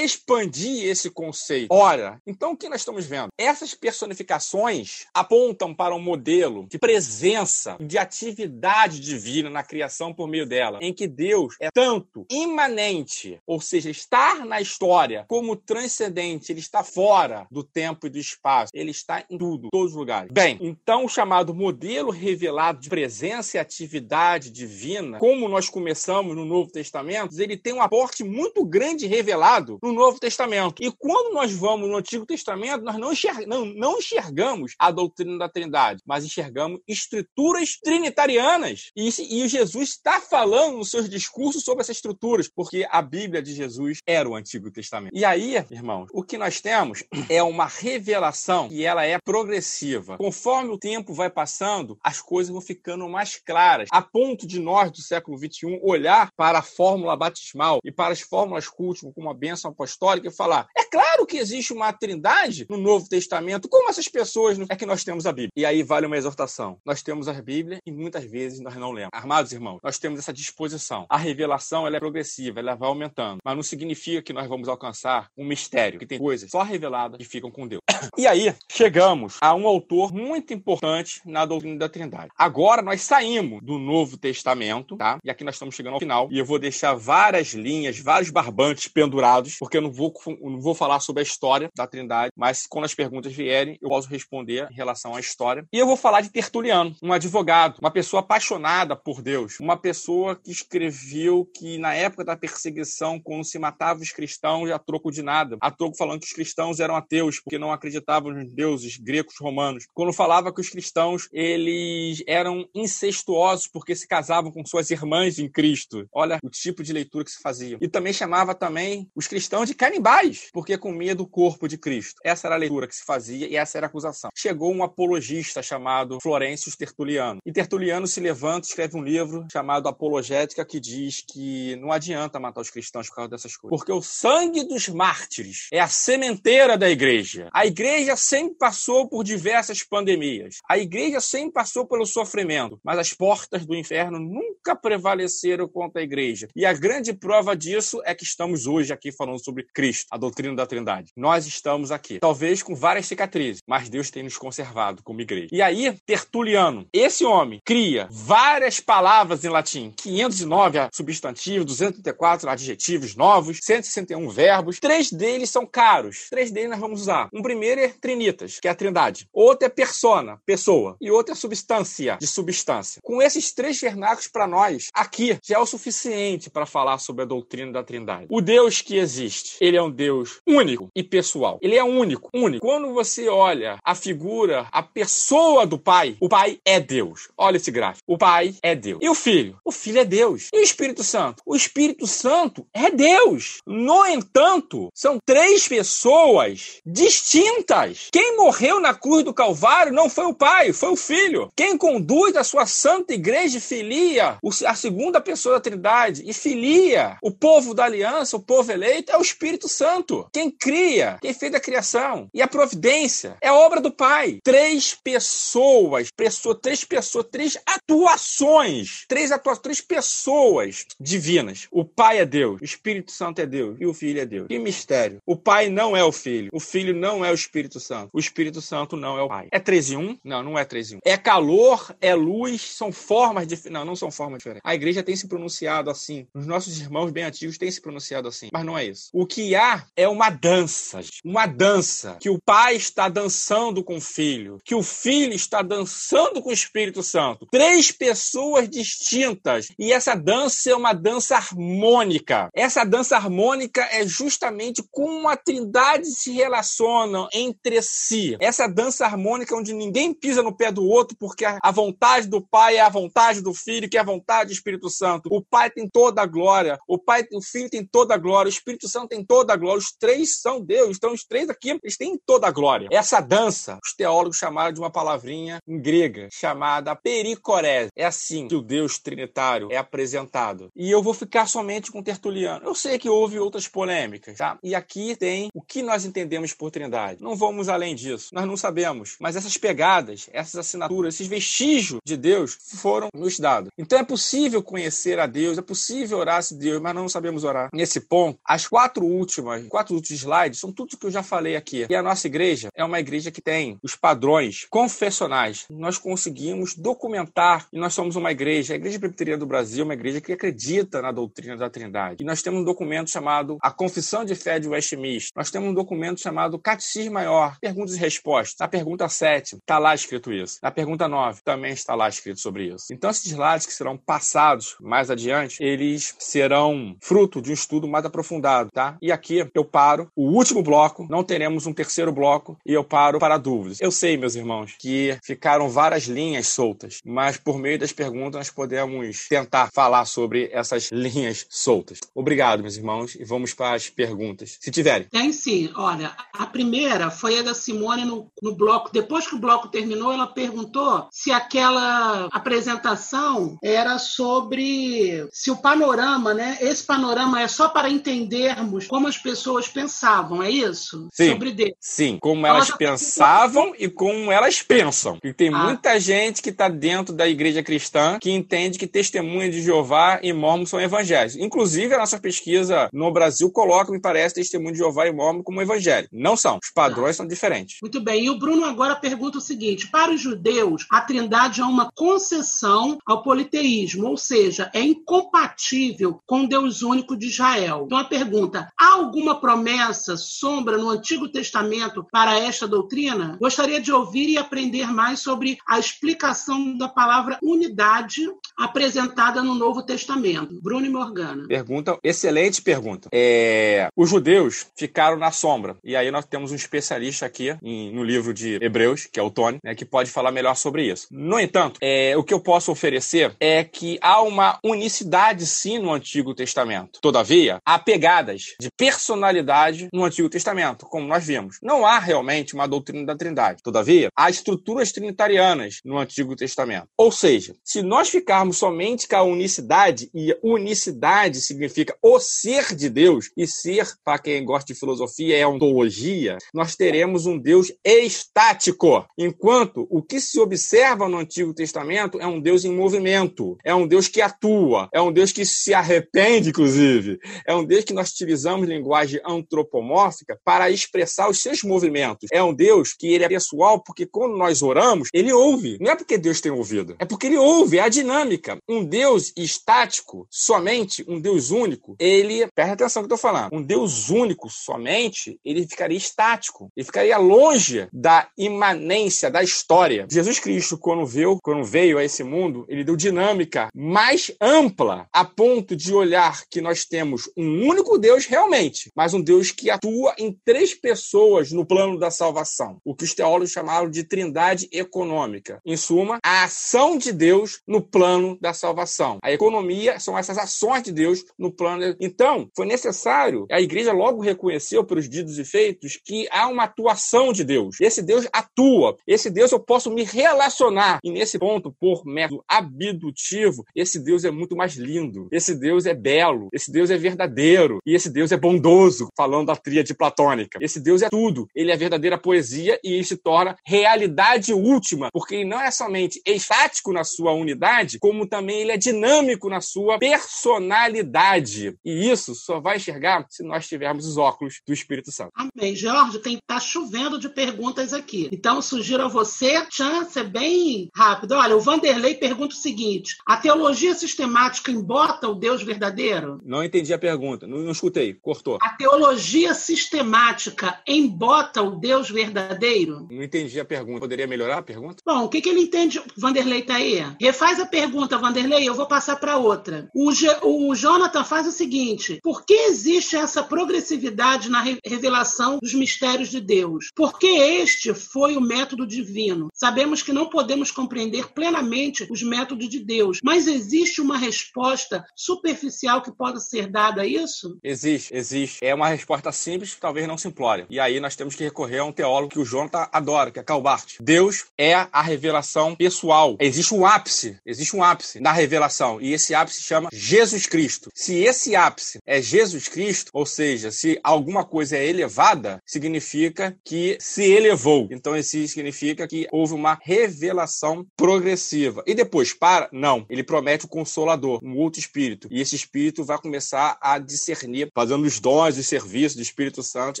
expandir 0.28 0.84
esse 0.84 1.10
conceito. 1.10 1.72
Ora, 1.72 2.20
então 2.26 2.52
o 2.52 2.56
que 2.56 2.68
nós 2.68 2.82
estamos 2.82 3.06
vendo? 3.06 3.28
Essas 3.38 3.74
personificações 3.74 5.06
apontam 5.14 5.74
para 5.74 5.94
um 5.94 6.00
modelo 6.00 6.66
de 6.68 6.78
presença, 6.78 7.76
de 7.80 7.96
atividade 7.96 9.00
divina 9.00 9.48
na 9.48 9.62
criação 9.62 10.12
por 10.12 10.28
meio 10.28 10.46
dela, 10.46 10.78
em 10.82 10.92
que 10.92 11.06
Deus 11.06 11.56
é 11.60 11.70
tanto 11.72 12.26
imanente, 12.30 13.40
ou 13.46 13.60
seja, 13.60 13.88
estar 13.88 14.44
na 14.44 14.60
história, 14.60 15.24
como 15.28 15.56
transcendente, 15.56 16.52
ele 16.52 16.60
está 16.60 16.84
fora 16.84 17.46
do 17.50 17.64
tempo 17.64 18.06
e 18.06 18.10
do 18.10 18.18
espaço, 18.18 18.70
ele 18.74 18.90
está 18.90 19.24
em 19.30 19.38
tudo, 19.38 19.66
em 19.66 19.70
todos 19.70 19.92
os 19.92 19.96
lugares. 19.96 20.30
Bem, 20.30 20.58
então 20.60 21.06
o 21.06 21.08
chamado 21.08 21.54
modelo 21.54 22.10
revelado 22.10 22.80
de 22.80 22.90
presença 22.90 23.56
e 23.56 23.60
atividade 23.60 24.50
divina, 24.50 25.18
como 25.18 25.48
nós 25.48 25.70
começamos 25.70 26.36
no 26.36 26.44
Novo 26.44 26.70
Testamento, 26.70 27.38
ele 27.40 27.56
tem 27.56 27.72
um 27.72 27.80
aporte 27.80 28.22
muito 28.22 28.64
grande 28.64 29.06
revelado 29.06 29.78
no 29.82 29.92
Novo 29.92 30.17
Testamento. 30.18 30.82
E 30.82 30.90
quando 30.90 31.32
nós 31.32 31.52
vamos 31.52 31.88
no 31.88 31.96
Antigo 31.96 32.26
Testamento, 32.26 32.84
nós 32.84 32.96
não, 32.96 33.12
não, 33.46 33.64
não 33.66 33.98
enxergamos 33.98 34.74
a 34.78 34.90
doutrina 34.90 35.38
da 35.38 35.48
Trindade, 35.48 36.02
mas 36.06 36.24
enxergamos 36.24 36.80
estruturas 36.86 37.78
trinitarianas. 37.82 38.90
E, 38.96 39.08
e 39.08 39.48
Jesus 39.48 39.90
está 39.90 40.20
falando 40.20 40.78
nos 40.78 40.90
seus 40.90 41.08
discursos 41.08 41.62
sobre 41.62 41.82
essas 41.82 41.96
estruturas, 41.96 42.48
porque 42.48 42.86
a 42.90 43.02
Bíblia 43.02 43.42
de 43.42 43.52
Jesus 43.54 44.00
era 44.06 44.28
o 44.28 44.34
Antigo 44.34 44.70
Testamento. 44.70 45.12
E 45.14 45.24
aí, 45.24 45.54
irmãos, 45.70 46.08
o 46.12 46.22
que 46.22 46.38
nós 46.38 46.60
temos 46.60 47.04
é 47.28 47.42
uma 47.42 47.66
revelação 47.66 48.68
e 48.70 48.84
ela 48.84 49.04
é 49.04 49.18
progressiva. 49.18 50.16
Conforme 50.18 50.70
o 50.70 50.78
tempo 50.78 51.12
vai 51.12 51.30
passando, 51.30 51.98
as 52.02 52.20
coisas 52.20 52.52
vão 52.52 52.60
ficando 52.60 53.08
mais 53.08 53.36
claras, 53.36 53.88
a 53.92 54.02
ponto 54.02 54.46
de 54.46 54.58
nós 54.58 54.90
do 54.90 55.00
século 55.00 55.38
XXI 55.38 55.80
olhar 55.82 56.32
para 56.36 56.58
a 56.58 56.62
fórmula 56.62 57.16
batismal 57.16 57.78
e 57.84 57.92
para 57.92 58.12
as 58.12 58.20
fórmulas 58.20 58.68
cultas 58.68 58.98
como 59.14 59.30
a 59.30 59.34
bênção 59.34 59.70
apostólica 59.70 60.07
e 60.16 60.30
falar: 60.30 60.66
é 60.76 60.84
claro 60.84 61.26
que 61.26 61.36
existe 61.36 61.72
uma 61.72 61.92
trindade 61.92 62.66
no 62.68 62.76
Novo 62.76 63.08
Testamento, 63.08 63.68
como 63.68 63.90
essas 63.90 64.08
pessoas 64.08 64.58
é 64.68 64.76
que 64.76 64.86
nós 64.86 65.04
temos 65.04 65.26
a 65.26 65.32
Bíblia? 65.32 65.52
E 65.54 65.66
aí 65.66 65.82
vale 65.82 66.06
uma 66.06 66.16
exortação. 66.16 66.78
Nós 66.84 67.02
temos 67.02 67.28
a 67.28 67.32
Bíblia 67.34 67.78
e 67.86 67.92
muitas 67.92 68.24
vezes 68.24 68.60
nós 68.60 68.74
não 68.76 68.92
lemos. 68.92 69.10
Armados 69.12 69.52
irmãos, 69.52 69.78
nós 69.82 69.98
temos 69.98 70.18
essa 70.18 70.32
disposição. 70.32 71.06
A 71.08 71.16
revelação 71.16 71.86
ela 71.86 71.96
é 71.96 72.00
progressiva, 72.00 72.60
ela 72.60 72.74
vai 72.74 72.88
aumentando, 72.88 73.38
mas 73.44 73.54
não 73.54 73.62
significa 73.62 74.22
que 74.22 74.32
nós 74.32 74.48
vamos 74.48 74.68
alcançar 74.68 75.28
um 75.36 75.44
mistério, 75.44 75.98
que 75.98 76.06
tem 76.06 76.18
coisas 76.18 76.50
só 76.50 76.62
reveladas 76.62 77.18
que 77.18 77.24
ficam 77.24 77.50
com 77.50 77.66
Deus. 77.66 77.82
E 78.16 78.26
aí 78.26 78.54
chegamos 78.70 79.36
a 79.40 79.54
um 79.54 79.66
autor 79.66 80.12
muito 80.12 80.52
importante 80.54 81.20
na 81.24 81.44
doutrina 81.44 81.78
da 81.78 81.88
Trindade. 81.88 82.30
Agora 82.36 82.82
nós 82.82 83.02
saímos 83.02 83.62
do 83.62 83.78
Novo 83.78 84.16
Testamento, 84.16 84.96
tá? 84.96 85.18
E 85.24 85.30
aqui 85.30 85.44
nós 85.44 85.54
estamos 85.54 85.74
chegando 85.74 85.94
ao 85.94 86.00
final 86.00 86.28
e 86.30 86.38
eu 86.38 86.44
vou 86.44 86.58
deixar 86.58 86.94
várias 86.94 87.52
linhas, 87.52 87.98
vários 87.98 88.30
barbantes 88.30 88.88
pendurados, 88.88 89.56
porque 89.58 89.76
eu 89.76 89.82
não 89.82 89.92
vou, 89.98 90.14
não 90.40 90.60
vou 90.60 90.74
falar 90.74 91.00
sobre 91.00 91.22
a 91.22 91.26
história 91.26 91.68
da 91.74 91.86
Trindade, 91.86 92.30
mas 92.36 92.66
quando 92.68 92.84
as 92.84 92.94
perguntas 92.94 93.32
vierem, 93.32 93.76
eu 93.82 93.88
posso 93.88 94.08
responder 94.08 94.68
em 94.70 94.74
relação 94.74 95.14
à 95.16 95.20
história. 95.20 95.66
E 95.72 95.78
eu 95.78 95.86
vou 95.86 95.96
falar 95.96 96.20
de 96.20 96.30
Tertuliano, 96.30 96.94
um 97.02 97.12
advogado, 97.12 97.78
uma 97.80 97.90
pessoa 97.90 98.20
apaixonada 98.20 98.94
por 98.94 99.20
Deus, 99.20 99.58
uma 99.58 99.76
pessoa 99.76 100.36
que 100.36 100.52
escreveu 100.52 101.44
que 101.54 101.78
na 101.78 101.94
época 101.94 102.24
da 102.24 102.36
perseguição, 102.36 103.20
quando 103.20 103.44
se 103.44 103.58
matava 103.58 104.00
os 104.00 104.12
cristãos, 104.12 104.70
a 104.70 104.78
troco 104.78 105.10
de 105.10 105.22
nada, 105.22 105.56
a 105.60 105.70
troco 105.70 105.96
falando 105.96 106.20
que 106.20 106.26
os 106.26 106.32
cristãos 106.32 106.78
eram 106.78 106.94
ateus 106.94 107.40
porque 107.40 107.58
não 107.58 107.72
acreditavam 107.72 108.32
nos 108.32 108.52
deuses 108.52 108.96
gregos 108.96 109.34
romanos, 109.40 109.86
quando 109.92 110.12
falava 110.12 110.52
que 110.52 110.60
os 110.60 110.68
cristãos 110.68 111.28
eles 111.32 112.22
eram 112.26 112.68
incestuosos 112.74 113.66
porque 113.66 113.96
se 113.96 114.06
casavam 114.06 114.52
com 114.52 114.64
suas 114.64 114.90
irmãs 114.90 115.38
em 115.38 115.50
Cristo. 115.50 116.06
Olha 116.12 116.38
o 116.42 116.50
tipo 116.50 116.82
de 116.82 116.92
leitura 116.92 117.24
que 117.24 117.30
se 117.30 117.42
fazia. 117.42 117.78
E 117.80 117.88
também 117.88 118.12
chamava 118.12 118.54
também 118.54 119.08
os 119.14 119.26
cristãos 119.26 119.68
de 119.68 119.74
canibais, 119.88 120.50
porque 120.52 120.76
comia 120.76 121.14
do 121.14 121.26
corpo 121.26 121.66
de 121.66 121.78
Cristo. 121.78 122.20
Essa 122.22 122.46
era 122.46 122.54
a 122.54 122.58
leitura 122.58 122.86
que 122.86 122.94
se 122.94 123.04
fazia 123.04 123.48
e 123.48 123.56
essa 123.56 123.78
era 123.78 123.86
a 123.86 123.88
acusação. 123.88 124.30
Chegou 124.36 124.72
um 124.72 124.82
apologista 124.82 125.62
chamado 125.62 126.18
Florêncio 126.20 126.70
Tertuliano. 126.76 127.40
E 127.44 127.52
Tertuliano 127.52 128.06
se 128.06 128.20
levanta 128.20 128.66
e 128.66 128.68
escreve 128.68 128.96
um 128.96 129.02
livro 129.02 129.46
chamado 129.50 129.88
Apologética 129.88 130.64
que 130.64 130.78
diz 130.78 131.24
que 131.26 131.76
não 131.76 131.90
adianta 131.90 132.38
matar 132.38 132.60
os 132.60 132.70
cristãos 132.70 133.08
por 133.08 133.16
causa 133.16 133.30
dessas 133.30 133.56
coisas. 133.56 133.78
Porque 133.78 133.90
o 133.90 134.02
sangue 134.02 134.64
dos 134.64 134.88
mártires 134.88 135.68
é 135.72 135.80
a 135.80 135.88
sementeira 135.88 136.76
da 136.76 136.90
igreja. 136.90 137.48
A 137.52 137.64
igreja 137.64 138.14
sempre 138.14 138.56
passou 138.58 139.08
por 139.08 139.24
diversas 139.24 139.82
pandemias. 139.82 140.58
A 140.68 140.76
igreja 140.76 141.20
sempre 141.20 141.52
passou 141.52 141.86
pelo 141.86 142.04
sofrimento, 142.04 142.78
mas 142.84 142.98
as 142.98 143.14
portas 143.14 143.64
do 143.64 143.74
inferno 143.74 144.18
nunca 144.18 144.76
prevaleceram 144.76 145.66
contra 145.66 146.02
a 146.02 146.04
igreja. 146.04 146.48
E 146.54 146.66
a 146.66 146.74
grande 146.74 147.14
prova 147.14 147.56
disso 147.56 148.02
é 148.04 148.14
que 148.14 148.24
estamos 148.24 148.66
hoje 148.66 148.92
aqui 148.92 149.10
falando 149.10 149.42
sobre 149.42 149.66
Cristo, 149.74 150.06
a 150.10 150.16
doutrina 150.16 150.54
da 150.54 150.66
Trindade. 150.66 151.12
Nós 151.16 151.46
estamos 151.46 151.90
aqui, 151.90 152.18
talvez 152.18 152.62
com 152.62 152.74
várias 152.74 153.06
cicatrizes, 153.06 153.62
mas 153.66 153.88
Deus 153.88 154.10
tem 154.10 154.22
nos 154.22 154.36
conservado 154.36 155.02
como 155.02 155.20
igreja. 155.20 155.48
E 155.52 155.62
aí, 155.62 155.94
Tertuliano, 156.06 156.86
esse 156.92 157.24
homem, 157.24 157.60
cria 157.64 158.08
várias 158.10 158.80
palavras 158.80 159.44
em 159.44 159.48
latim, 159.48 159.92
509 159.96 160.88
substantivos, 160.92 161.66
234 161.66 162.50
adjetivos 162.50 163.14
novos, 163.14 163.58
161 163.62 164.28
verbos. 164.28 164.78
Três 164.80 165.10
deles 165.10 165.50
são 165.50 165.66
caros. 165.66 166.26
Três 166.30 166.50
deles 166.50 166.70
nós 166.70 166.80
vamos 166.80 167.02
usar. 167.02 167.28
Um 167.32 167.42
primeiro 167.42 167.80
é 167.80 167.88
trinitas, 167.88 168.58
que 168.60 168.68
é 168.68 168.70
a 168.70 168.74
trindade. 168.74 169.28
Outro 169.32 169.66
é 169.66 169.68
persona, 169.68 170.40
pessoa. 170.44 170.96
E 171.00 171.10
outro 171.10 171.32
é 171.32 171.36
substância, 171.36 172.16
de 172.20 172.26
substância. 172.26 173.00
Com 173.02 173.20
esses 173.22 173.52
três 173.52 173.80
vernáculos 173.80 174.28
para 174.28 174.46
nós, 174.46 174.88
aqui 174.92 175.38
já 175.44 175.56
é 175.56 175.58
o 175.58 175.66
suficiente 175.66 176.50
para 176.50 176.66
falar 176.66 176.98
sobre 176.98 177.22
a 177.22 177.26
doutrina 177.26 177.72
da 177.72 177.82
trindade. 177.82 178.26
O 178.30 178.40
Deus 178.40 178.80
que 178.80 178.96
existe, 178.96 179.57
ele 179.60 179.76
é 179.76 179.82
um 179.82 179.90
Deus 179.90 180.40
único 180.46 180.88
e 180.94 181.02
pessoal. 181.02 181.58
Ele 181.60 181.76
é 181.76 181.84
único, 181.84 182.28
único. 182.34 182.64
Quando 182.64 182.92
você 182.92 183.28
olha 183.28 183.78
a 183.84 183.94
figura, 183.94 184.66
a 184.70 184.82
pessoa 184.82 185.66
do 185.66 185.78
Pai, 185.78 186.16
o 186.20 186.28
Pai 186.28 186.58
é 186.64 186.80
Deus. 186.80 187.28
Olha 187.36 187.56
esse 187.56 187.70
gráfico. 187.70 188.04
O 188.06 188.18
Pai 188.18 188.54
é 188.62 188.74
Deus. 188.74 188.98
E 189.02 189.08
o 189.08 189.14
Filho? 189.14 189.56
O 189.64 189.72
Filho 189.72 190.00
é 190.00 190.04
Deus. 190.04 190.48
E 190.52 190.58
o 190.58 190.62
Espírito 190.62 191.02
Santo? 191.02 191.42
O 191.44 191.56
Espírito 191.56 192.06
Santo 192.06 192.66
é 192.72 192.90
Deus. 192.90 193.58
No 193.66 194.06
entanto, 194.06 194.88
são 194.94 195.18
três 195.24 195.66
pessoas 195.66 196.80
distintas. 196.84 198.08
Quem 198.12 198.36
morreu 198.36 198.80
na 198.80 198.94
cruz 198.94 199.24
do 199.24 199.34
Calvário 199.34 199.92
não 199.92 200.08
foi 200.08 200.26
o 200.26 200.34
Pai, 200.34 200.72
foi 200.72 200.90
o 200.90 200.96
Filho. 200.96 201.50
Quem 201.56 201.76
conduz 201.76 202.36
a 202.36 202.44
sua 202.44 202.66
santa 202.66 203.14
igreja 203.14 203.60
filia 203.60 204.38
a 204.66 204.74
segunda 204.74 205.20
pessoa 205.20 205.56
da 205.56 205.60
Trindade 205.60 206.22
e 206.24 206.32
filia 206.32 207.16
o 207.22 207.30
povo 207.30 207.74
da 207.74 207.84
aliança, 207.84 208.36
o 208.36 208.42
povo 208.42 208.70
eleito, 208.70 209.12
é 209.12 209.18
o 209.18 209.22
Espírito 209.22 209.47
Santo. 209.68 210.28
Quem 210.32 210.50
cria, 210.50 211.18
quem 211.22 211.32
fez 211.32 211.54
a 211.54 211.60
criação 211.60 212.28
e 212.34 212.42
a 212.42 212.48
providência 212.48 213.36
é 213.40 213.50
obra 213.50 213.80
do 213.80 213.90
Pai. 213.90 214.40
Três 214.44 214.94
pessoas, 214.94 216.10
pessoa, 216.10 216.54
três 216.54 216.84
pessoas, 216.84 217.26
três 217.30 217.56
atuações, 217.64 219.04
três 219.08 219.32
atuações, 219.32 219.62
três 219.62 219.80
pessoas 219.80 220.86
divinas. 221.00 221.66
O 221.70 221.84
Pai 221.84 222.18
é 222.18 222.26
Deus, 222.26 222.60
o 222.60 222.64
Espírito 222.64 223.10
Santo 223.10 223.40
é 223.40 223.46
Deus 223.46 223.76
e 223.80 223.86
o 223.86 223.94
Filho 223.94 224.20
é 224.20 224.26
Deus. 224.26 224.48
Que 224.48 224.58
mistério. 224.58 225.22
O 225.24 225.36
Pai 225.36 225.70
não 225.70 225.96
é 225.96 226.04
o 226.04 226.12
Filho, 226.12 226.50
o 226.52 226.60
Filho 226.60 226.94
não 226.94 227.24
é 227.24 227.30
o 227.30 227.34
Espírito 227.34 227.80
Santo, 227.80 228.10
o 228.12 228.18
Espírito 228.18 228.60
Santo 228.60 228.96
não 228.96 229.18
é 229.18 229.22
o 229.22 229.28
Pai. 229.28 229.48
É 229.50 229.58
três 229.58 229.90
em 229.90 229.96
um? 229.96 230.18
Não, 230.24 230.42
não 230.42 230.58
é 230.58 230.64
três 230.64 230.92
em 230.92 230.96
um. 230.96 231.00
É 231.04 231.16
calor, 231.16 231.94
é 232.00 232.14
luz, 232.14 232.60
são 232.62 232.92
formas 232.92 233.46
diferentes. 233.46 233.72
Não, 233.72 233.84
não 233.84 233.96
são 233.96 234.10
formas 234.10 234.38
diferentes. 234.38 234.62
A 234.64 234.74
igreja 234.74 235.02
tem 235.02 235.16
se 235.16 235.28
pronunciado 235.28 235.90
assim. 235.90 236.26
Os 236.34 236.46
nossos 236.46 236.80
irmãos 236.80 237.10
bem 237.10 237.24
antigos 237.24 237.58
têm 237.58 237.70
se 237.70 237.80
pronunciado 237.80 238.28
assim. 238.28 238.48
Mas 238.52 238.64
não 238.64 238.76
é 238.76 238.84
isso. 238.84 239.08
O 239.12 239.26
que 239.26 239.37
há 239.54 239.84
é 239.96 240.08
uma 240.08 240.30
dança. 240.30 241.00
Uma 241.24 241.46
dança. 241.46 242.16
Que 242.20 242.30
o 242.30 242.38
pai 242.40 242.76
está 242.76 243.08
dançando 243.08 243.84
com 243.84 243.96
o 243.96 244.00
filho. 244.00 244.58
Que 244.64 244.74
o 244.74 244.82
filho 244.82 245.34
está 245.34 245.62
dançando 245.62 246.42
com 246.42 246.50
o 246.50 246.52
Espírito 246.52 247.02
Santo. 247.02 247.46
Três 247.50 247.90
pessoas 247.90 248.68
distintas. 248.68 249.68
E 249.78 249.92
essa 249.92 250.14
dança 250.14 250.70
é 250.70 250.74
uma 250.74 250.92
dança 250.92 251.36
harmônica. 251.36 252.48
Essa 252.54 252.84
dança 252.84 253.16
harmônica 253.16 253.82
é 253.90 254.06
justamente 254.06 254.82
como 254.90 255.28
a 255.28 255.36
trindade 255.36 256.06
se 256.06 256.32
relacionam 256.32 257.28
entre 257.32 257.80
si. 257.82 258.36
Essa 258.40 258.66
dança 258.66 259.04
harmônica 259.04 259.54
onde 259.54 259.72
ninguém 259.72 260.12
pisa 260.12 260.42
no 260.42 260.56
pé 260.56 260.70
do 260.72 260.84
outro 260.84 261.16
porque 261.18 261.44
a 261.44 261.70
vontade 261.70 262.26
do 262.28 262.40
pai 262.40 262.76
é 262.76 262.80
a 262.80 262.88
vontade 262.88 263.40
do 263.40 263.52
filho, 263.52 263.88
que 263.88 263.96
é 263.96 264.00
a 264.00 264.04
vontade 264.04 264.50
do 264.50 264.52
Espírito 264.52 264.88
Santo. 264.88 265.28
O 265.32 265.42
pai 265.42 265.70
tem 265.70 265.88
toda 265.88 266.22
a 266.22 266.26
glória. 266.26 266.78
O 266.86 266.98
pai, 266.98 267.26
o 267.32 267.42
filho 267.42 267.70
tem 267.70 267.84
toda 267.84 268.14
a 268.14 268.18
glória. 268.18 268.48
O 268.48 268.52
Espírito 268.52 268.88
Santo 268.88 269.08
tem 269.08 269.24
toda 269.28 269.52
a 269.52 269.56
glória. 269.56 269.78
Os 269.78 269.92
três 269.92 270.40
são 270.40 270.60
Deus. 270.60 270.96
Então 270.96 271.12
os 271.12 271.24
três 271.24 271.48
aqui, 271.50 271.78
eles 271.82 271.96
têm 271.96 272.18
toda 272.26 272.46
a 272.46 272.50
glória. 272.50 272.88
Essa 272.90 273.20
dança, 273.20 273.78
os 273.84 273.94
teólogos 273.94 274.38
chamaram 274.38 274.72
de 274.72 274.80
uma 274.80 274.90
palavrinha 274.90 275.58
em 275.68 275.80
grega 275.80 276.28
chamada 276.32 276.96
pericorese. 276.96 277.90
É 277.94 278.06
assim 278.06 278.48
que 278.48 278.56
o 278.56 278.62
Deus 278.62 278.98
trinitário 278.98 279.68
é 279.70 279.76
apresentado. 279.76 280.70
E 280.74 280.90
eu 280.90 281.02
vou 281.02 281.14
ficar 281.14 281.46
somente 281.46 281.92
com 281.92 282.02
Tertuliano. 282.02 282.64
Eu 282.64 282.74
sei 282.74 282.98
que 282.98 283.08
houve 283.08 283.38
outras 283.38 283.68
polêmicas, 283.68 284.38
tá? 284.38 284.58
E 284.62 284.74
aqui 284.74 285.14
tem 285.16 285.50
o 285.54 285.60
que 285.60 285.82
nós 285.82 286.04
entendemos 286.04 286.54
por 286.54 286.70
trindade. 286.70 287.22
Não 287.22 287.36
vamos 287.36 287.68
além 287.68 287.94
disso. 287.94 288.30
Nós 288.32 288.46
não 288.46 288.56
sabemos. 288.56 289.16
Mas 289.20 289.36
essas 289.36 289.56
pegadas, 289.56 290.28
essas 290.32 290.56
assinaturas, 290.56 291.14
esses 291.14 291.26
vestígios 291.26 292.00
de 292.04 292.16
Deus 292.16 292.56
foram 292.80 293.08
nos 293.14 293.38
dados. 293.38 293.70
Então 293.76 293.98
é 293.98 294.04
possível 294.04 294.62
conhecer 294.62 295.18
a 295.18 295.26
Deus, 295.26 295.58
é 295.58 295.62
possível 295.62 296.18
orar 296.18 296.38
a 296.38 296.54
Deus, 296.54 296.80
mas 296.80 296.94
não 296.94 297.08
sabemos 297.08 297.44
orar. 297.44 297.68
Nesse 297.72 298.00
ponto, 298.00 298.38
as 298.44 298.66
quatro 298.66 299.04
últimas, 299.18 299.66
quatro 299.68 299.94
últimos 299.94 300.20
slides 300.22 300.60
são 300.60 300.72
tudo 300.72 300.96
que 300.96 301.06
eu 301.06 301.10
já 301.10 301.22
falei 301.22 301.56
aqui. 301.56 301.86
E 301.88 301.94
a 301.94 302.02
nossa 302.02 302.26
igreja 302.26 302.68
é 302.74 302.84
uma 302.84 303.00
igreja 303.00 303.30
que 303.30 303.40
tem 303.40 303.78
os 303.82 303.94
padrões 303.94 304.66
confessionais. 304.70 305.66
Nós 305.70 305.98
conseguimos 305.98 306.74
documentar 306.74 307.66
e 307.72 307.78
nós 307.78 307.94
somos 307.94 308.16
uma 308.16 308.32
igreja, 308.32 308.74
a 308.74 308.76
Igreja 308.76 308.98
Presbiteriana 308.98 309.40
do 309.40 309.46
Brasil, 309.46 309.82
é 309.82 309.84
uma 309.84 309.94
igreja 309.94 310.20
que 310.20 310.32
acredita 310.32 311.02
na 311.02 311.12
doutrina 311.12 311.56
da 311.56 311.70
Trindade. 311.70 312.22
E 312.22 312.26
nós 312.26 312.42
temos 312.42 312.60
um 312.60 312.64
documento 312.64 313.10
chamado 313.10 313.58
A 313.62 313.70
Confissão 313.70 314.24
de 314.24 314.34
Fé 314.34 314.58
de 314.58 314.68
Westminster. 314.68 315.32
Nós 315.36 315.50
temos 315.50 315.68
um 315.68 315.74
documento 315.74 316.20
chamado 316.20 316.58
Catecismo 316.58 317.14
Maior, 317.14 317.58
Perguntas 317.60 317.94
e 317.94 317.98
Respostas. 317.98 318.56
Na 318.58 318.68
pergunta 318.68 319.08
7, 319.08 319.56
está 319.56 319.78
lá 319.78 319.94
escrito 319.94 320.32
isso. 320.32 320.58
Na 320.62 320.70
pergunta 320.70 321.08
9, 321.08 321.42
também 321.44 321.72
está 321.72 321.94
lá 321.94 322.08
escrito 322.08 322.40
sobre 322.40 322.74
isso. 322.74 322.86
Então, 322.92 323.10
esses 323.10 323.26
slides 323.26 323.66
que 323.66 323.72
serão 323.72 323.96
passados 323.96 324.76
mais 324.80 325.10
adiante, 325.10 325.62
eles 325.62 326.14
serão 326.18 326.96
fruto 327.00 327.40
de 327.40 327.50
um 327.50 327.54
estudo 327.54 327.88
mais 327.88 328.04
aprofundado, 328.04 328.70
tá? 328.72 328.96
E 329.00 329.07
aqui 329.12 329.48
eu 329.54 329.64
paro 329.64 330.10
o 330.14 330.30
último 330.30 330.62
bloco, 330.62 331.06
não 331.08 331.24
teremos 331.24 331.66
um 331.66 331.72
terceiro 331.72 332.12
bloco, 332.12 332.56
e 332.64 332.72
eu 332.72 332.84
paro 332.84 333.18
para 333.18 333.38
dúvidas. 333.38 333.80
Eu 333.80 333.90
sei, 333.90 334.16
meus 334.16 334.34
irmãos, 334.34 334.74
que 334.78 335.16
ficaram 335.22 335.68
várias 335.68 336.04
linhas 336.04 336.48
soltas, 336.48 337.00
mas 337.04 337.36
por 337.36 337.58
meio 337.58 337.78
das 337.78 337.92
perguntas 337.92 338.38
nós 338.38 338.50
podemos 338.50 339.26
tentar 339.28 339.70
falar 339.72 340.04
sobre 340.04 340.48
essas 340.52 340.90
linhas 340.90 341.46
soltas. 341.48 342.00
Obrigado, 342.14 342.62
meus 342.62 342.76
irmãos, 342.76 343.14
e 343.14 343.24
vamos 343.24 343.54
para 343.54 343.76
as 343.76 343.88
perguntas, 343.88 344.56
se 344.60 344.70
tiverem. 344.70 345.08
Tem 345.08 345.32
sim. 345.32 345.70
Olha, 345.76 346.12
a 346.32 346.46
primeira 346.46 347.10
foi 347.10 347.38
a 347.38 347.42
da 347.42 347.54
Simone 347.54 348.04
no, 348.04 348.30
no 348.42 348.54
bloco. 348.54 348.90
Depois 348.92 349.26
que 349.26 349.34
o 349.34 349.38
bloco 349.38 349.68
terminou, 349.68 350.12
ela 350.12 350.26
perguntou 350.26 351.06
se 351.10 351.30
aquela 351.30 352.28
apresentação 352.32 353.58
era 353.62 353.98
sobre 353.98 355.26
se 355.32 355.50
o 355.50 355.56
panorama, 355.56 356.34
né? 356.34 356.58
Esse 356.60 356.84
panorama 356.84 357.40
é 357.40 357.48
só 357.48 357.68
para 357.68 357.90
entendermos 357.90 358.86
como 358.98 359.06
as 359.06 359.16
pessoas 359.16 359.68
pensavam, 359.68 360.42
é 360.42 360.50
isso? 360.50 361.06
Sim. 361.12 361.30
Sobre 361.30 361.52
Deus. 361.52 361.70
Sim, 361.80 362.18
como 362.20 362.44
elas 362.44 362.68
pensavam 362.72 363.72
e 363.78 363.88
como 363.88 364.32
elas 364.32 364.60
pensam. 364.60 365.20
E 365.22 365.32
tem 365.32 365.54
ah. 365.54 365.58
muita 365.66 366.00
gente 366.00 366.42
que 366.42 366.50
está 366.50 366.68
dentro 366.68 367.14
da 367.14 367.28
igreja 367.28 367.62
cristã 367.62 368.18
que 368.20 368.32
entende 368.32 368.76
que 368.76 368.88
testemunha 368.88 369.48
de 369.48 369.62
Jeová 369.62 370.18
e 370.20 370.32
Mormon 370.32 370.66
são 370.66 370.80
evangelhos. 370.80 371.36
Inclusive, 371.36 371.94
a 371.94 371.98
nossa 371.98 372.18
pesquisa 372.18 372.88
no 372.92 373.12
Brasil 373.12 373.48
coloca, 373.52 373.92
me 373.92 374.00
parece, 374.00 374.34
testemunho 374.34 374.72
de 374.72 374.78
Jeová 374.78 375.06
e 375.06 375.12
Mormon 375.12 375.44
como 375.44 375.62
evangelho. 375.62 376.08
Não 376.10 376.36
são. 376.36 376.58
Os 376.60 376.72
padrões 376.72 377.10
ah. 377.10 377.18
são 377.18 377.28
diferentes. 377.28 377.76
Muito 377.80 378.00
bem. 378.00 378.24
E 378.24 378.30
o 378.30 378.36
Bruno 378.36 378.64
agora 378.64 378.96
pergunta 378.96 379.38
o 379.38 379.40
seguinte: 379.40 379.86
para 379.86 380.10
os 380.10 380.20
judeus, 380.20 380.86
a 380.90 381.00
trindade 381.02 381.60
é 381.60 381.64
uma 381.64 381.88
concessão 381.94 382.98
ao 383.06 383.22
politeísmo, 383.22 384.08
ou 384.08 384.16
seja, 384.16 384.68
é 384.74 384.80
incompatível 384.80 386.18
com 386.26 386.42
o 386.42 386.48
Deus 386.48 386.82
único 386.82 387.16
de 387.16 387.28
Israel. 387.28 387.84
Então 387.86 387.98
a 387.98 388.04
pergunta: 388.04 388.66
há 388.78 388.94
alguma 388.94 389.40
promessa, 389.40 390.16
sombra 390.16 390.78
no 390.78 390.90
Antigo 390.90 391.28
Testamento 391.28 392.06
para 392.10 392.38
esta 392.38 392.68
doutrina? 392.68 393.36
Gostaria 393.40 393.80
de 393.80 393.92
ouvir 393.92 394.28
e 394.28 394.38
aprender 394.38 394.86
mais 394.92 395.20
sobre 395.20 395.58
a 395.66 395.78
explicação 395.78 396.76
da 396.76 396.88
palavra 396.88 397.38
unidade 397.42 398.28
apresentada 398.56 399.42
no 399.42 399.54
Novo 399.54 399.82
Testamento? 399.82 400.60
Bruno 400.62 400.86
e 400.86 400.90
Morgana. 400.90 401.46
Pergunta, 401.48 401.98
excelente 402.02 402.62
pergunta. 402.62 403.08
É, 403.12 403.88
os 403.96 404.10
judeus 404.10 404.66
ficaram 404.76 405.16
na 405.16 405.32
sombra. 405.32 405.76
E 405.82 405.96
aí 405.96 406.10
nós 406.10 406.24
temos 406.24 406.52
um 406.52 406.56
especialista 406.56 407.26
aqui 407.26 407.56
em, 407.62 407.92
no 407.92 408.04
livro 408.04 408.32
de 408.32 408.58
Hebreus, 408.62 409.06
que 409.06 409.18
é 409.18 409.22
o 409.22 409.30
Tony, 409.30 409.58
né, 409.64 409.74
que 409.74 409.84
pode 409.84 410.10
falar 410.10 410.30
melhor 410.30 410.54
sobre 410.54 410.84
isso. 410.84 411.08
No 411.10 411.38
entanto, 411.38 411.78
é, 411.82 412.16
o 412.16 412.22
que 412.22 412.34
eu 412.34 412.40
posso 412.40 412.70
oferecer 412.70 413.34
é 413.40 413.64
que 413.64 413.98
há 414.00 414.20
uma 414.22 414.58
unicidade 414.64 415.46
sim 415.46 415.78
no 415.78 415.92
Antigo 415.92 416.34
Testamento. 416.34 417.00
Todavia, 417.00 417.60
há 417.64 417.78
pegadas 417.78 418.54
de 418.60 418.67
personalidade 418.76 419.88
no 419.92 420.04
Antigo 420.04 420.28
Testamento, 420.28 420.86
como 420.86 421.06
nós 421.06 421.26
vimos. 421.26 421.58
Não 421.62 421.86
há 421.86 421.98
realmente 421.98 422.54
uma 422.54 422.66
doutrina 422.66 423.04
da 423.04 423.16
Trindade. 423.16 423.62
Todavia, 423.62 424.08
há 424.16 424.30
estruturas 424.30 424.92
trinitarianas 424.92 425.80
no 425.84 425.98
Antigo 425.98 426.36
Testamento. 426.36 426.88
Ou 426.96 427.10
seja, 427.10 427.54
se 427.64 427.82
nós 427.82 428.08
ficarmos 428.08 428.58
somente 428.58 429.06
com 429.06 429.16
a 429.16 429.22
unicidade, 429.22 430.10
e 430.14 430.36
unicidade 430.42 431.40
significa 431.40 431.96
o 432.02 432.18
ser 432.18 432.74
de 432.74 432.88
Deus, 432.88 433.30
e 433.36 433.46
ser, 433.46 433.86
para 434.04 434.18
quem 434.18 434.44
gosta 434.44 434.72
de 434.72 434.78
filosofia, 434.78 435.36
é 435.36 435.46
ontologia, 435.46 436.38
nós 436.52 436.76
teremos 436.76 437.26
um 437.26 437.38
Deus 437.38 437.72
estático. 437.84 439.06
Enquanto 439.16 439.86
o 439.90 440.02
que 440.02 440.20
se 440.20 440.38
observa 440.40 441.08
no 441.08 441.18
Antigo 441.18 441.54
Testamento 441.54 442.20
é 442.20 442.26
um 442.26 442.40
Deus 442.40 442.64
em 442.64 442.74
movimento, 442.74 443.56
é 443.64 443.74
um 443.74 443.86
Deus 443.86 444.08
que 444.08 444.20
atua, 444.20 444.88
é 444.92 445.00
um 445.00 445.12
Deus 445.12 445.32
que 445.32 445.44
se 445.44 445.74
arrepende, 445.74 446.50
inclusive, 446.50 447.18
é 447.46 447.54
um 447.54 447.64
Deus 447.64 447.84
que 447.84 447.92
nós 447.92 448.10
utilizamos 448.10 448.57
linguagem 448.66 449.20
antropomórfica 449.24 450.38
para 450.44 450.70
expressar 450.70 451.28
os 451.28 451.40
seus 451.40 451.62
movimentos. 451.62 452.28
É 452.32 452.42
um 452.42 452.54
Deus 452.54 452.92
que 452.92 453.12
ele 453.12 453.24
é 453.24 453.28
pessoal, 453.28 453.82
porque 453.82 454.06
quando 454.06 454.36
nós 454.36 454.62
oramos, 454.62 455.08
ele 455.12 455.32
ouve. 455.32 455.78
Não 455.80 455.92
é 455.92 455.96
porque 455.96 456.18
Deus 456.18 456.40
tem 456.40 456.52
ouvido, 456.52 456.96
é 456.98 457.04
porque 457.04 457.26
ele 457.26 457.36
ouve, 457.36 457.78
é 457.78 457.82
a 457.82 457.88
dinâmica. 457.88 458.58
Um 458.68 458.84
Deus 458.84 459.32
estático, 459.36 460.26
somente 460.30 461.04
um 461.08 461.20
Deus 461.20 461.50
único, 461.50 461.96
ele, 461.98 462.46
presta 462.54 462.74
atenção 462.74 463.02
no 463.02 463.08
que 463.08 463.12
eu 463.12 463.16
estou 463.16 463.30
falando, 463.30 463.54
um 463.54 463.62
Deus 463.62 464.08
único 464.10 464.48
somente, 464.50 465.38
ele 465.44 465.66
ficaria 465.66 465.96
estático, 465.96 466.70
ele 466.76 466.84
ficaria 466.84 467.18
longe 467.18 467.88
da 467.92 468.28
imanência 468.36 469.30
da 469.30 469.42
história. 469.42 470.06
Jesus 470.10 470.38
Cristo, 470.38 470.78
quando 470.78 471.06
veio, 471.06 471.38
quando 471.42 471.64
veio 471.64 471.98
a 471.98 472.04
esse 472.04 472.22
mundo, 472.24 472.64
ele 472.68 472.84
deu 472.84 472.96
dinâmica 472.96 473.68
mais 473.74 474.32
ampla 474.40 475.06
a 475.12 475.24
ponto 475.24 475.76
de 475.76 475.94
olhar 475.94 476.42
que 476.50 476.60
nós 476.60 476.84
temos 476.84 477.30
um 477.36 477.66
único 477.66 477.98
Deus 477.98 478.26
realmente, 478.26 478.47
mas 478.94 479.14
um 479.14 479.20
Deus 479.20 479.50
que 479.50 479.70
atua 479.70 480.14
em 480.18 480.36
três 480.44 480.74
pessoas 480.74 481.52
no 481.52 481.66
plano 481.66 481.98
da 481.98 482.10
salvação. 482.10 482.78
O 482.84 482.94
que 482.94 483.04
os 483.04 483.14
teólogos 483.14 483.50
chamaram 483.50 483.90
de 483.90 484.04
trindade 484.04 484.68
econômica. 484.72 485.60
Em 485.64 485.76
suma, 485.76 486.18
a 486.24 486.44
ação 486.44 486.96
de 486.96 487.12
Deus 487.12 487.60
no 487.66 487.82
plano 487.82 488.38
da 488.40 488.52
salvação. 488.52 489.18
A 489.22 489.30
economia 489.30 490.00
são 490.00 490.16
essas 490.16 490.38
ações 490.38 490.82
de 490.82 490.92
Deus 490.92 491.24
no 491.38 491.52
plano. 491.52 491.94
Então, 492.00 492.48
foi 492.56 492.66
necessário, 492.66 493.46
a 493.50 493.60
igreja 493.60 493.92
logo 493.92 494.22
reconheceu 494.22 494.84
pelos 494.84 495.08
ditos 495.08 495.38
e 495.38 495.44
feitos 495.44 495.98
que 496.02 496.26
há 496.30 496.48
uma 496.48 496.64
atuação 496.64 497.32
de 497.32 497.44
Deus. 497.44 497.80
Esse 497.80 498.02
Deus 498.02 498.26
atua. 498.32 498.96
Esse 499.06 499.30
Deus 499.30 499.52
eu 499.52 499.60
posso 499.60 499.90
me 499.90 500.04
relacionar. 500.04 500.98
E 501.04 501.10
nesse 501.10 501.38
ponto, 501.38 501.74
por 501.78 502.04
método 502.06 502.42
abdutivo, 502.48 503.64
esse 503.74 503.98
Deus 503.98 504.24
é 504.24 504.30
muito 504.30 504.56
mais 504.56 504.74
lindo. 504.74 505.28
Esse 505.30 505.54
Deus 505.54 505.86
é 505.86 505.94
belo. 505.94 506.48
Esse 506.52 506.72
Deus 506.72 506.90
é 506.90 506.96
verdadeiro. 506.96 507.78
E 507.84 507.94
esse 507.94 508.08
Deus 508.08 508.32
é 508.32 508.37
bondoso, 508.38 509.08
falando 509.16 509.46
da 509.46 509.56
tríade 509.56 509.94
platônica. 509.94 510.58
Esse 510.60 510.80
Deus 510.80 511.02
é 511.02 511.08
tudo. 511.08 511.48
Ele 511.54 511.70
é 511.70 511.76
verdadeira 511.76 512.18
poesia 512.18 512.78
e 512.82 512.92
ele 512.92 513.04
se 513.04 513.16
torna 513.16 513.56
realidade 513.66 514.52
última, 514.52 515.10
porque 515.12 515.36
ele 515.36 515.44
não 515.44 515.60
é 515.60 515.70
somente 515.70 516.20
estático 516.26 516.92
na 516.92 517.04
sua 517.04 517.32
unidade, 517.32 517.98
como 517.98 518.26
também 518.26 518.60
ele 518.60 518.72
é 518.72 518.76
dinâmico 518.76 519.48
na 519.48 519.60
sua 519.60 519.98
personalidade. 519.98 521.74
E 521.84 522.10
isso 522.10 522.34
só 522.34 522.60
vai 522.60 522.76
enxergar 522.76 523.26
se 523.28 523.42
nós 523.42 523.66
tivermos 523.66 524.06
os 524.06 524.16
óculos 524.16 524.60
do 524.66 524.72
Espírito 524.72 525.10
Santo. 525.12 525.32
Amém. 525.34 525.74
Jorge, 525.74 526.18
tem 526.18 526.38
tá 526.46 526.58
chovendo 526.58 527.18
de 527.18 527.28
perguntas 527.28 527.92
aqui. 527.92 528.28
Então, 528.32 528.60
sugiro 528.62 529.04
a 529.04 529.08
você, 529.08 529.66
chance 529.70 530.22
bem 530.24 530.90
rápido. 530.94 531.32
Olha, 531.32 531.56
o 531.56 531.60
Vanderlei 531.60 532.14
pergunta 532.14 532.54
o 532.54 532.58
seguinte: 532.58 533.16
a 533.26 533.36
teologia 533.36 533.94
sistemática 533.94 534.70
embota 534.70 535.28
o 535.28 535.34
Deus 535.34 535.62
verdadeiro? 535.62 536.40
Não 536.44 536.64
entendi 536.64 536.92
a 536.92 536.98
pergunta, 536.98 537.46
não, 537.46 537.58
não 537.58 537.72
escutei, 537.72 538.14
cortou. 538.28 538.58
A 538.60 538.68
teologia 538.76 539.54
sistemática 539.54 540.78
embota 540.86 541.62
o 541.62 541.76
Deus 541.76 542.10
verdadeiro? 542.10 543.08
Não 543.10 543.22
entendi 543.22 543.58
a 543.58 543.64
pergunta. 543.64 544.00
Poderia 544.00 544.26
melhorar 544.26 544.58
a 544.58 544.62
pergunta? 544.62 545.02
Bom, 545.06 545.24
o 545.24 545.28
que, 545.30 545.40
que 545.40 545.48
ele 545.48 545.62
entende? 545.62 546.02
Vanderlei 546.14 546.60
tá 546.60 546.74
aí. 546.74 547.02
Refaz 547.18 547.58
a 547.58 547.64
pergunta, 547.64 548.18
Vanderlei, 548.18 548.68
eu 548.68 548.74
vou 548.74 548.86
passar 548.86 549.16
para 549.16 549.38
outra. 549.38 549.88
O, 549.94 550.10
o 550.42 550.74
Jonathan 550.74 551.24
faz 551.24 551.46
o 551.46 551.52
seguinte: 551.52 552.20
por 552.22 552.44
que 552.44 552.52
existe 552.52 553.16
essa 553.16 553.42
progressividade 553.42 554.50
na 554.50 554.62
revelação 554.84 555.58
dos 555.62 555.72
mistérios 555.72 556.28
de 556.28 556.40
Deus? 556.40 556.90
Porque 556.94 557.26
este 557.26 557.94
foi 557.94 558.36
o 558.36 558.42
método 558.42 558.86
divino. 558.86 559.48
Sabemos 559.54 560.02
que 560.02 560.12
não 560.12 560.28
podemos 560.28 560.70
compreender 560.70 561.28
plenamente 561.32 562.06
os 562.10 562.22
métodos 562.22 562.68
de 562.68 562.80
Deus, 562.80 563.20
mas 563.24 563.46
existe 563.46 564.02
uma 564.02 564.18
resposta 564.18 565.02
superficial 565.16 566.02
que 566.02 566.12
pode 566.12 566.46
ser 566.46 566.66
dada 566.66 567.00
a 567.02 567.06
isso? 567.06 567.58
Existe, 567.64 568.17
existe. 568.18 568.64
É 568.64 568.74
uma 568.74 568.88
resposta 568.88 569.32
simples, 569.32 569.76
talvez 569.80 570.06
não 570.06 570.18
simplória. 570.18 570.66
E 570.68 570.78
aí 570.78 571.00
nós 571.00 571.16
temos 571.16 571.34
que 571.34 571.44
recorrer 571.44 571.78
a 571.78 571.84
um 571.84 571.92
teólogo 571.92 572.32
que 572.32 572.38
o 572.38 572.44
Jonathan 572.44 572.88
adora, 572.92 573.30
que 573.30 573.38
é 573.38 573.42
Calbart. 573.42 573.96
Deus 574.00 574.46
é 574.56 574.74
a 574.74 575.02
revelação 575.02 575.74
pessoal. 575.74 576.36
Existe 576.40 576.74
um 576.74 576.84
ápice, 576.84 577.38
existe 577.44 577.74
um 577.74 577.82
ápice 577.82 578.20
na 578.20 578.32
revelação, 578.32 579.00
e 579.00 579.12
esse 579.12 579.34
ápice 579.34 579.60
se 579.60 579.66
chama 579.66 579.88
Jesus 579.92 580.46
Cristo. 580.46 580.90
Se 580.94 581.16
esse 581.16 581.56
ápice 581.56 581.98
é 582.06 582.20
Jesus 582.20 582.68
Cristo, 582.68 583.10
ou 583.12 583.24
seja, 583.24 583.70
se 583.70 583.98
alguma 584.02 584.44
coisa 584.44 584.76
é 584.76 584.86
elevada, 584.86 585.62
significa 585.64 586.56
que 586.64 586.96
se 587.00 587.24
elevou. 587.24 587.88
Então, 587.90 588.16
isso 588.16 588.46
significa 588.48 589.06
que 589.06 589.26
houve 589.32 589.54
uma 589.54 589.78
revelação 589.82 590.86
progressiva. 590.96 591.82
E 591.86 591.94
depois, 591.94 592.32
para? 592.32 592.68
Não. 592.72 593.06
Ele 593.08 593.22
promete 593.22 593.64
o 593.64 593.68
Consolador, 593.68 594.40
um 594.42 594.56
outro 594.56 594.80
espírito. 594.80 595.28
E 595.30 595.40
esse 595.40 595.54
espírito 595.54 596.04
vai 596.04 596.18
começar 596.18 596.76
a 596.80 596.98
discernir, 596.98 597.70
fazendo 597.74 598.07
os 598.08 598.18
dons 598.18 598.56
e 598.56 598.64
serviços 598.64 599.16
do 599.16 599.22
Espírito 599.22 599.62
Santo, 599.62 600.00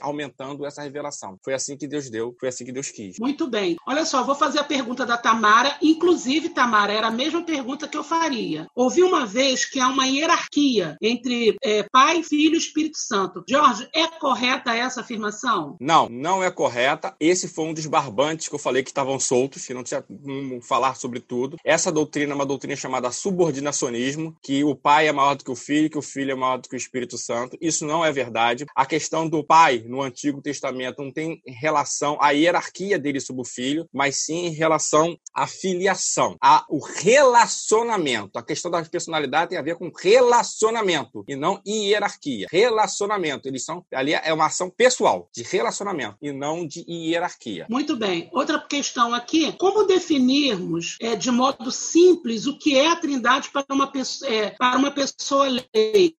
aumentando 0.00 0.64
essa 0.64 0.82
revelação. 0.82 1.38
Foi 1.44 1.52
assim 1.52 1.76
que 1.76 1.86
Deus 1.86 2.08
deu, 2.08 2.34
foi 2.38 2.48
assim 2.48 2.64
que 2.64 2.72
Deus 2.72 2.90
quis. 2.90 3.18
Muito 3.18 3.48
bem. 3.48 3.76
Olha 3.86 4.04
só, 4.04 4.22
vou 4.22 4.34
fazer 4.34 4.58
a 4.60 4.64
pergunta 4.64 5.04
da 5.04 5.18
Tamara. 5.18 5.76
Inclusive, 5.82 6.50
Tamara, 6.50 6.92
era 6.92 7.08
a 7.08 7.10
mesma 7.10 7.42
pergunta 7.42 7.88
que 7.88 7.96
eu 7.96 8.04
faria. 8.04 8.66
Ouvi 8.74 9.02
uma 9.02 9.26
vez 9.26 9.64
que 9.64 9.80
há 9.80 9.88
uma 9.88 10.06
hierarquia 10.06 10.96
entre 11.02 11.56
é, 11.62 11.82
Pai, 11.90 12.22
Filho 12.22 12.54
e 12.54 12.58
Espírito 12.58 12.98
Santo. 12.98 13.44
Jorge, 13.48 13.88
é 13.92 14.06
correta 14.06 14.74
essa 14.74 15.00
afirmação? 15.00 15.76
Não, 15.80 16.08
não 16.08 16.42
é 16.42 16.50
correta. 16.50 17.14
Esse 17.18 17.48
foi 17.48 17.66
um 17.66 17.74
dos 17.74 17.86
barbantes 17.86 18.48
que 18.48 18.54
eu 18.54 18.58
falei 18.58 18.82
que 18.82 18.90
estavam 18.90 19.18
soltos, 19.18 19.66
que 19.66 19.74
não 19.74 19.82
tinha 19.82 20.02
como 20.02 20.62
falar 20.62 20.96
sobre 20.96 21.20
tudo. 21.20 21.56
Essa 21.64 21.90
doutrina 21.90 22.32
é 22.32 22.34
uma 22.34 22.46
doutrina 22.46 22.76
chamada 22.76 23.10
subordinacionismo, 23.10 24.36
que 24.42 24.62
o 24.62 24.74
pai 24.74 25.08
é 25.08 25.12
maior 25.12 25.34
do 25.34 25.44
que 25.44 25.50
o 25.50 25.56
filho, 25.56 25.90
que 25.90 25.98
o 25.98 26.02
filho 26.02 26.32
é 26.32 26.34
maior 26.34 26.58
do 26.58 26.68
que 26.68 26.76
o 26.76 26.78
Espírito 26.78 27.18
Santo. 27.18 27.56
Isso 27.60 27.86
não 27.86 27.95
é 28.04 28.12
verdade. 28.12 28.66
A 28.74 28.86
questão 28.86 29.28
do 29.28 29.44
pai 29.44 29.84
no 29.86 30.02
Antigo 30.02 30.42
Testamento 30.42 31.02
não 31.02 31.12
tem 31.12 31.40
relação 31.46 32.18
à 32.20 32.30
hierarquia 32.30 32.98
dele 32.98 33.20
sobre 33.20 33.42
o 33.42 33.44
filho, 33.44 33.88
mas 33.92 34.24
sim 34.24 34.46
em 34.46 34.50
relação 34.50 35.16
à 35.34 35.46
filiação, 35.46 36.36
ao 36.40 36.78
relacionamento. 36.78 38.38
A 38.38 38.42
questão 38.42 38.70
da 38.70 38.82
personalidade 38.84 39.50
tem 39.50 39.58
a 39.58 39.62
ver 39.62 39.76
com 39.76 39.90
relacionamento 39.96 41.24
e 41.28 41.36
não 41.36 41.60
hierarquia. 41.66 42.46
Relacionamento. 42.50 43.48
Eles 43.48 43.64
são 43.64 43.84
ali 43.92 44.14
é 44.14 44.32
uma 44.32 44.46
ação 44.46 44.70
pessoal 44.70 45.28
de 45.34 45.42
relacionamento 45.42 46.16
e 46.22 46.32
não 46.32 46.66
de 46.66 46.84
hierarquia. 46.88 47.66
Muito 47.68 47.96
bem. 47.96 48.28
Outra 48.32 48.58
questão 48.58 49.14
aqui: 49.14 49.52
como 49.52 49.84
definirmos 49.84 50.96
é, 51.00 51.14
de 51.14 51.30
modo 51.30 51.70
simples 51.70 52.46
o 52.46 52.58
que 52.58 52.76
é 52.76 52.88
a 52.88 52.96
Trindade 52.96 53.50
para 53.50 53.64
uma 53.70 53.86
pessoa, 53.86 54.30
é, 54.30 54.50
para 54.50 54.78
uma 54.78 54.90
pessoa 54.90 55.46
leiga? 55.48 56.16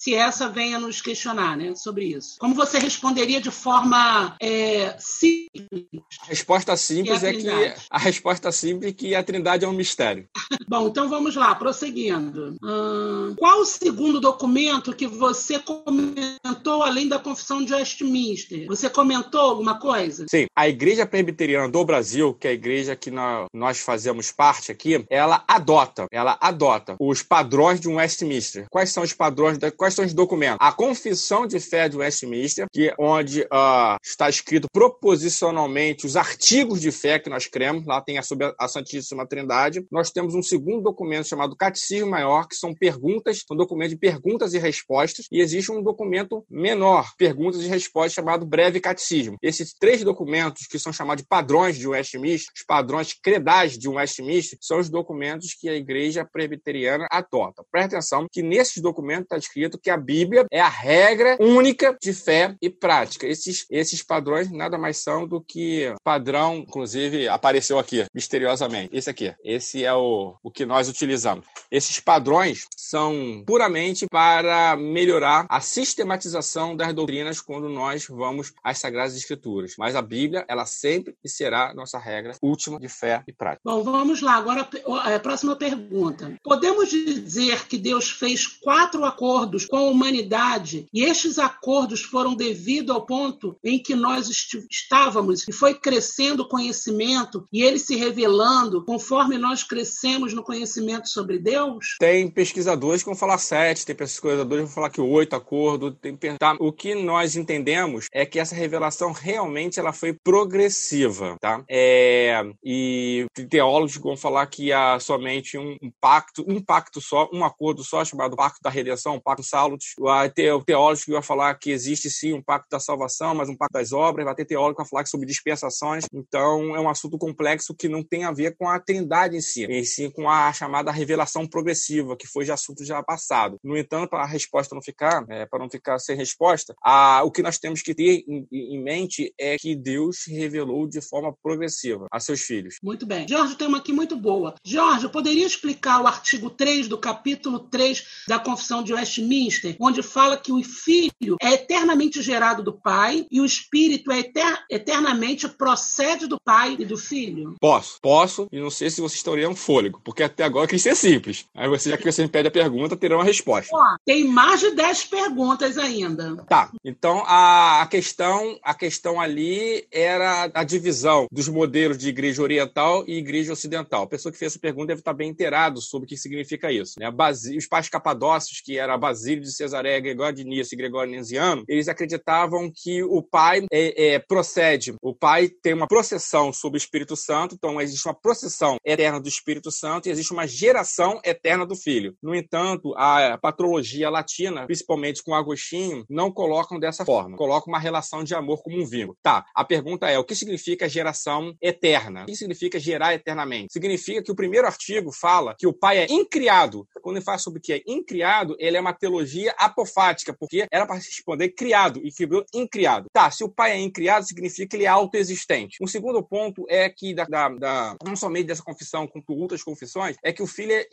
Se 0.00 0.14
essa 0.14 0.48
venha 0.76 0.86
nos 0.86 1.00
questionar, 1.00 1.56
né, 1.56 1.74
sobre 1.74 2.06
isso. 2.06 2.36
Como 2.38 2.54
você 2.54 2.78
responderia 2.78 3.40
de 3.40 3.50
forma 3.50 4.36
é, 4.40 4.94
simples? 4.98 5.86
A 6.22 6.26
resposta 6.26 6.76
simples 6.76 7.22
é, 7.22 7.30
é 7.30 7.32
que 7.32 7.74
a 7.90 7.98
resposta 7.98 8.52
simples 8.52 8.90
é 8.90 8.94
que 8.94 9.14
a 9.14 9.22
Trindade 9.22 9.64
é 9.64 9.68
um 9.68 9.72
mistério. 9.72 10.28
Bom, 10.68 10.88
então 10.88 11.08
vamos 11.08 11.34
lá, 11.34 11.54
prosseguindo. 11.54 12.56
Hum, 12.62 13.34
qual 13.38 13.60
o 13.60 13.64
segundo 13.64 14.20
documento 14.20 14.94
que 14.94 15.06
você 15.06 15.58
comentou 15.58 16.82
além 16.82 17.08
da 17.08 17.18
Confissão 17.18 17.64
de 17.64 17.72
Westminster? 17.72 18.66
Você 18.66 18.90
comentou 18.90 19.40
alguma 19.40 19.78
coisa? 19.78 20.26
Sim, 20.28 20.46
a 20.54 20.68
Igreja 20.68 21.06
Presbiteriana 21.06 21.68
do 21.68 21.84
Brasil, 21.84 22.34
que 22.34 22.46
é 22.46 22.50
a 22.50 22.54
igreja 22.54 22.96
que 22.96 23.10
nós 23.10 23.78
fazemos 23.78 24.30
parte 24.32 24.72
aqui, 24.72 25.04
ela 25.08 25.44
adota, 25.46 26.06
ela 26.10 26.36
adota 26.40 26.96
os 26.98 27.22
padrões 27.22 27.80
de 27.80 27.88
um 27.88 27.96
Westminster. 27.96 28.66
Quais 28.70 28.90
são 28.90 29.02
os 29.02 29.12
padrões, 29.12 29.58
quais 29.76 29.94
são 29.94 30.04
os 30.04 30.12
documentos? 30.12 30.58
A 30.66 30.72
Confissão 30.72 31.46
de 31.46 31.60
Fé 31.60 31.88
de 31.88 31.96
Westminster, 31.96 32.66
que 32.72 32.88
é 32.88 32.94
onde 32.98 33.42
uh, 33.42 33.96
está 34.04 34.28
escrito 34.28 34.66
proposicionalmente 34.72 36.04
os 36.04 36.16
artigos 36.16 36.80
de 36.80 36.90
fé 36.90 37.20
que 37.20 37.30
nós 37.30 37.46
cremos, 37.46 37.86
lá 37.86 38.00
tem 38.00 38.18
a 38.18 38.22
sobre 38.24 38.52
a 38.58 38.66
Santíssima 38.66 39.24
Trindade. 39.24 39.86
Nós 39.92 40.10
temos 40.10 40.34
um 40.34 40.42
segundo 40.42 40.82
documento 40.82 41.28
chamado 41.28 41.54
Catecismo 41.54 42.10
Maior, 42.10 42.48
que 42.48 42.56
são 42.56 42.74
perguntas, 42.74 43.44
são 43.46 43.56
documentos 43.56 43.92
de 43.92 43.96
perguntas 43.96 44.54
e 44.54 44.58
respostas, 44.58 45.26
e 45.30 45.40
existe 45.40 45.70
um 45.70 45.80
documento 45.80 46.44
menor, 46.50 47.12
perguntas 47.16 47.62
e 47.62 47.68
respostas, 47.68 48.14
chamado 48.14 48.44
Breve 48.44 48.80
Catecismo. 48.80 49.36
Esses 49.40 49.72
três 49.72 50.02
documentos, 50.02 50.66
que 50.66 50.80
são 50.80 50.92
chamados 50.92 51.22
de 51.22 51.28
padrões 51.28 51.78
de 51.78 51.86
Westminster, 51.86 52.52
os 52.52 52.64
padrões 52.64 53.12
credais 53.12 53.78
de 53.78 53.88
Westminster, 53.88 54.58
são 54.60 54.80
os 54.80 54.90
documentos 54.90 55.54
que 55.54 55.68
a 55.68 55.76
Igreja 55.76 56.24
Presbiteriana 56.24 57.06
adota. 57.08 57.62
Presta 57.70 57.98
atenção 57.98 58.26
que 58.28 58.42
nesses 58.42 58.82
documentos 58.82 59.26
está 59.26 59.36
escrito 59.36 59.78
que 59.80 59.90
a 59.90 59.96
Bíblia 59.96 60.44
é 60.56 60.60
a 60.60 60.68
regra 60.70 61.36
única 61.38 61.94
de 62.00 62.14
fé 62.14 62.56
e 62.62 62.70
prática. 62.70 63.26
Esses, 63.26 63.66
esses 63.70 64.02
padrões 64.02 64.50
nada 64.50 64.78
mais 64.78 64.96
são 64.96 65.28
do 65.28 65.38
que 65.38 65.92
padrão, 66.02 66.56
inclusive 66.56 67.28
apareceu 67.28 67.78
aqui, 67.78 68.06
misteriosamente. 68.14 68.96
Esse 68.96 69.10
aqui. 69.10 69.34
Esse 69.44 69.84
é 69.84 69.92
o, 69.92 70.34
o 70.42 70.50
que 70.50 70.64
nós 70.64 70.88
utilizamos. 70.88 71.44
Esses 71.70 72.00
padrões 72.00 72.66
são 72.74 73.44
puramente 73.46 74.06
para 74.10 74.76
melhorar 74.78 75.44
a 75.50 75.60
sistematização 75.60 76.74
das 76.74 76.94
doutrinas 76.94 77.42
quando 77.42 77.68
nós 77.68 78.06
vamos 78.08 78.54
às 78.64 78.78
Sagradas 78.78 79.14
Escrituras. 79.14 79.74
Mas 79.78 79.94
a 79.94 80.00
Bíblia, 80.00 80.46
ela 80.48 80.64
sempre 80.64 81.14
será 81.26 81.74
nossa 81.74 81.98
regra 81.98 82.34
última 82.40 82.80
de 82.80 82.88
fé 82.88 83.22
e 83.28 83.32
prática. 83.32 83.60
Bom, 83.62 83.82
vamos 83.82 84.22
lá. 84.22 84.36
Agora, 84.36 84.66
a 84.86 85.18
próxima 85.18 85.54
pergunta. 85.54 86.34
Podemos 86.42 86.88
dizer 86.88 87.66
que 87.66 87.76
Deus 87.76 88.10
fez 88.10 88.46
quatro 88.46 89.04
acordos 89.04 89.66
com 89.66 89.76
a 89.76 89.82
humanidade 89.82 90.45
e 90.92 91.04
estes 91.04 91.38
acordos 91.38 92.02
foram 92.02 92.34
devido 92.34 92.92
ao 92.92 93.04
ponto 93.04 93.56
em 93.64 93.78
que 93.82 93.94
nós 93.94 94.28
estávamos 94.70 95.46
e 95.48 95.52
foi 95.52 95.74
crescendo 95.74 96.44
o 96.44 96.48
conhecimento 96.48 97.46
e 97.52 97.62
ele 97.62 97.78
se 97.78 97.96
revelando 97.96 98.84
conforme 98.84 99.38
nós 99.38 99.62
crescemos 99.62 100.32
no 100.32 100.42
conhecimento 100.42 101.08
sobre 101.08 101.38
Deus? 101.38 101.96
Tem 101.98 102.30
pesquisadores 102.30 103.02
que 103.02 103.08
vão 103.08 103.16
falar 103.16 103.38
sete, 103.38 103.84
tem 103.84 103.94
pesquisadores 103.94 104.64
que 104.64 104.66
vão 104.66 104.74
falar 104.74 104.90
que 104.90 105.00
oito 105.00 105.34
acordos. 105.34 105.94
Tem... 106.00 106.16
Tá? 106.38 106.56
O 106.60 106.72
que 106.72 106.94
nós 106.94 107.36
entendemos 107.36 108.06
é 108.12 108.24
que 108.24 108.38
essa 108.38 108.54
revelação 108.54 109.12
realmente 109.12 109.78
ela 109.80 109.92
foi 109.92 110.12
progressiva, 110.12 111.36
tá? 111.40 111.62
É... 111.68 112.42
E 112.64 113.26
teólogos 113.50 113.96
vão 113.96 114.16
falar 114.16 114.46
que 114.46 114.72
há 114.72 114.98
somente 115.00 115.58
um, 115.58 115.76
pacto, 116.00 116.44
um 116.46 116.62
pacto 116.62 117.00
só, 117.00 117.28
um 117.32 117.44
acordo 117.44 117.82
só 117.84 118.04
chamado 118.04 118.36
Pacto 118.36 118.60
da 118.62 118.70
Redenção, 118.70 119.20
Pacto 119.20 119.42
Salutis. 119.42 119.94
Vai 120.36 120.44
ter 120.44 120.64
teólogos 120.64 121.04
que 121.04 121.10
vão 121.10 121.22
falar 121.22 121.54
que 121.54 121.70
existe 121.70 122.10
sim 122.10 122.34
um 122.34 122.42
Pacto 122.42 122.68
da 122.70 122.78
Salvação, 122.78 123.34
mas 123.34 123.48
um 123.48 123.56
Pacto 123.56 123.72
das 123.72 123.92
Obras. 123.92 124.26
Vai 124.26 124.34
ter 124.34 124.44
teólogo 124.44 124.74
que 124.74 124.82
vai 124.82 124.88
falar 124.88 125.06
sobre 125.06 125.26
dispensações. 125.26 126.04
Então 126.12 126.76
é 126.76 126.80
um 126.80 126.88
assunto 126.90 127.16
complexo 127.16 127.74
que 127.74 127.88
não 127.88 128.02
tem 128.02 128.24
a 128.24 128.32
ver 128.32 128.54
com 128.56 128.68
a 128.68 128.78
Trindade 128.78 129.36
em 129.36 129.40
si, 129.40 129.64
em 129.64 129.84
si 129.84 130.10
com 130.10 130.28
a 130.28 130.52
chamada 130.52 130.90
revelação 130.90 131.46
progressiva, 131.46 132.16
que 132.16 132.26
foi 132.26 132.44
de 132.44 132.52
assunto 132.52 132.84
já 132.84 133.02
passado. 133.02 133.56
No 133.64 133.76
entanto, 133.76 134.10
para 134.10 134.24
a 134.24 134.26
resposta 134.26 134.74
não 134.74 134.82
ficar, 134.82 135.24
é, 135.30 135.46
para 135.46 135.58
não 135.58 135.70
ficar 135.70 135.98
sem 135.98 136.16
resposta, 136.16 136.74
a, 136.84 137.22
o 137.24 137.30
que 137.30 137.42
nós 137.42 137.58
temos 137.58 137.80
que 137.80 137.94
ter 137.94 138.22
em, 138.28 138.46
em 138.52 138.82
mente 138.82 139.32
é 139.38 139.56
que 139.56 139.74
Deus 139.74 140.24
revelou 140.26 140.86
de 140.86 141.00
forma 141.00 141.34
progressiva 141.42 142.06
a 142.12 142.20
seus 142.20 142.42
filhos. 142.42 142.76
Muito 142.82 143.06
bem. 143.06 143.26
Jorge 143.26 143.56
tem 143.56 143.68
uma 143.68 143.78
aqui 143.78 143.92
muito 143.92 144.16
boa. 144.16 144.54
Jorge, 144.64 145.08
poderia 145.08 145.46
explicar 145.46 146.02
o 146.02 146.06
artigo 146.06 146.50
3 146.50 146.88
do 146.88 146.98
capítulo 146.98 147.58
3 147.58 148.04
da 148.28 148.38
Confissão 148.38 148.82
de 148.82 148.92
Westminster, 148.92 149.76
onde 149.80 150.02
fala 150.02 150.25
que 150.34 150.50
o 150.50 150.62
filho 150.62 151.36
é 151.42 151.52
eternamente 151.52 152.22
gerado 152.22 152.62
do 152.62 152.72
pai 152.72 153.26
e 153.30 153.40
o 153.40 153.44
espírito 153.44 154.10
é 154.10 154.20
eter 154.20 154.64
eternamente 154.70 155.48
procede 155.48 156.26
do 156.26 156.40
pai 156.40 156.76
e 156.78 156.84
do 156.84 156.96
filho? 156.96 157.54
Posso, 157.60 157.98
posso, 158.00 158.48
e 158.50 158.58
não 158.58 158.70
sei 158.70 158.88
se 158.88 159.00
vocês 159.00 159.22
teriam 159.22 159.54
fôlego, 159.54 160.00
porque 160.02 160.22
até 160.22 160.44
agora 160.44 160.66
quis 160.66 160.82
ser 160.82 160.96
simples. 160.96 161.44
Aí 161.54 161.68
você, 161.68 161.90
já 161.90 161.96
que 161.96 162.10
você 162.10 162.22
me 162.22 162.28
pede 162.28 162.48
a 162.48 162.50
pergunta, 162.50 162.96
terá 162.96 163.16
uma 163.16 163.24
resposta. 163.24 163.70
Ó, 163.74 163.96
tem 164.04 164.24
mais 164.24 164.60
de 164.60 164.70
10 164.70 165.04
perguntas 165.04 165.76
ainda. 165.76 166.36
Tá. 166.48 166.70
Então 166.84 167.22
a, 167.26 167.82
a 167.82 167.86
questão, 167.86 168.58
a 168.62 168.74
questão 168.74 169.20
ali 169.20 169.86
era 169.92 170.50
a 170.54 170.64
divisão 170.64 171.26
dos 171.30 171.48
modelos 171.48 171.98
de 171.98 172.08
igreja 172.08 172.42
oriental 172.42 173.04
e 173.06 173.18
igreja 173.18 173.52
ocidental. 173.52 174.04
A 174.04 174.08
pessoa 174.08 174.32
que 174.32 174.38
fez 174.38 174.52
essa 174.52 174.60
pergunta 174.60 174.88
deve 174.88 175.00
estar 175.00 175.12
bem 175.12 175.30
inteirado 175.30 175.80
sobre 175.80 176.06
o 176.06 176.08
que 176.08 176.16
significa 176.16 176.72
isso. 176.72 176.94
Né? 176.98 177.08
Os 177.56 177.66
pais 177.66 177.88
capadócios, 177.88 178.60
que 178.60 178.78
era 178.78 178.96
Basílio 178.96 179.42
de 179.42 179.52
Cesareia, 179.52 180.00
Gregório 180.16 180.36
de 180.36 180.44
Nice 180.44 180.74
e 180.74 180.78
Gregório 180.78 181.12
Nenziano, 181.12 181.62
eles 181.68 181.88
acreditavam 181.88 182.72
que 182.74 183.02
o 183.02 183.22
pai 183.22 183.66
é, 183.70 184.14
é, 184.14 184.18
procede, 184.18 184.94
o 185.02 185.14
pai 185.14 185.48
tem 185.62 185.74
uma 185.74 185.86
processão 185.86 186.52
sobre 186.52 186.78
o 186.78 186.80
Espírito 186.80 187.14
Santo, 187.14 187.54
então 187.54 187.80
existe 187.80 188.08
uma 188.08 188.14
processão 188.14 188.78
eterna 188.84 189.20
do 189.20 189.28
Espírito 189.28 189.70
Santo 189.70 190.08
e 190.08 190.10
existe 190.10 190.32
uma 190.32 190.46
geração 190.46 191.20
eterna 191.22 191.66
do 191.66 191.76
Filho. 191.76 192.14
No 192.22 192.34
entanto, 192.34 192.94
a 192.96 193.36
patrologia 193.36 194.08
latina, 194.08 194.64
principalmente 194.64 195.22
com 195.22 195.34
Agostinho, 195.34 196.04
não 196.08 196.32
colocam 196.32 196.78
dessa 196.78 197.04
forma. 197.04 197.36
Colocam 197.36 197.72
uma 197.72 197.78
relação 197.78 198.24
de 198.24 198.34
amor 198.34 198.62
como 198.62 198.80
um 198.80 198.86
vínculo. 198.86 199.16
Tá, 199.22 199.44
a 199.54 199.64
pergunta 199.64 200.08
é, 200.08 200.18
o 200.18 200.24
que 200.24 200.34
significa 200.34 200.88
geração 200.88 201.54
eterna? 201.60 202.22
O 202.22 202.26
que 202.26 202.36
significa 202.36 202.78
gerar 202.78 203.12
eternamente? 203.12 203.72
Significa 203.72 204.22
que 204.22 204.32
o 204.32 204.36
primeiro 204.36 204.66
artigo 204.66 205.12
fala 205.12 205.54
que 205.58 205.66
o 205.66 205.72
pai 205.74 205.98
é 205.98 206.06
incriado. 206.10 206.86
Quando 207.02 207.16
ele 207.16 207.24
fala 207.24 207.38
sobre 207.38 207.58
o 207.58 207.62
que 207.62 207.72
é 207.74 207.82
incriado, 207.86 208.56
ele 208.58 208.76
é 208.76 208.80
uma 208.80 208.94
teologia 208.94 209.54
apofática, 209.58 210.05
porque 210.32 210.66
era 210.70 210.86
para 210.86 210.96
responder 210.96 211.50
criado 211.50 212.00
e 212.04 212.10
fibrou 212.12 212.44
incriado. 212.54 213.06
Tá, 213.12 213.30
se 213.30 213.44
o 213.44 213.48
pai 213.48 213.72
é 213.72 213.80
incriado, 213.80 214.26
significa 214.26 214.68
que 214.68 214.76
ele 214.76 214.84
é 214.84 214.88
autoexistente. 214.88 215.78
Um 215.80 215.86
segundo 215.86 216.22
ponto 216.22 216.64
é 216.68 216.88
que, 216.88 217.14
da, 217.14 217.24
da, 217.24 217.48
da 217.48 217.96
não 218.04 218.16
somente 218.16 218.46
dessa 218.46 218.62
confissão, 218.62 219.06
como 219.06 219.24
outras 219.40 219.62
confissões, 219.62 220.16
é 220.22 220.32
que 220.32 220.42
o 220.42 220.46
filho 220.46 220.72
é, 220.72 220.86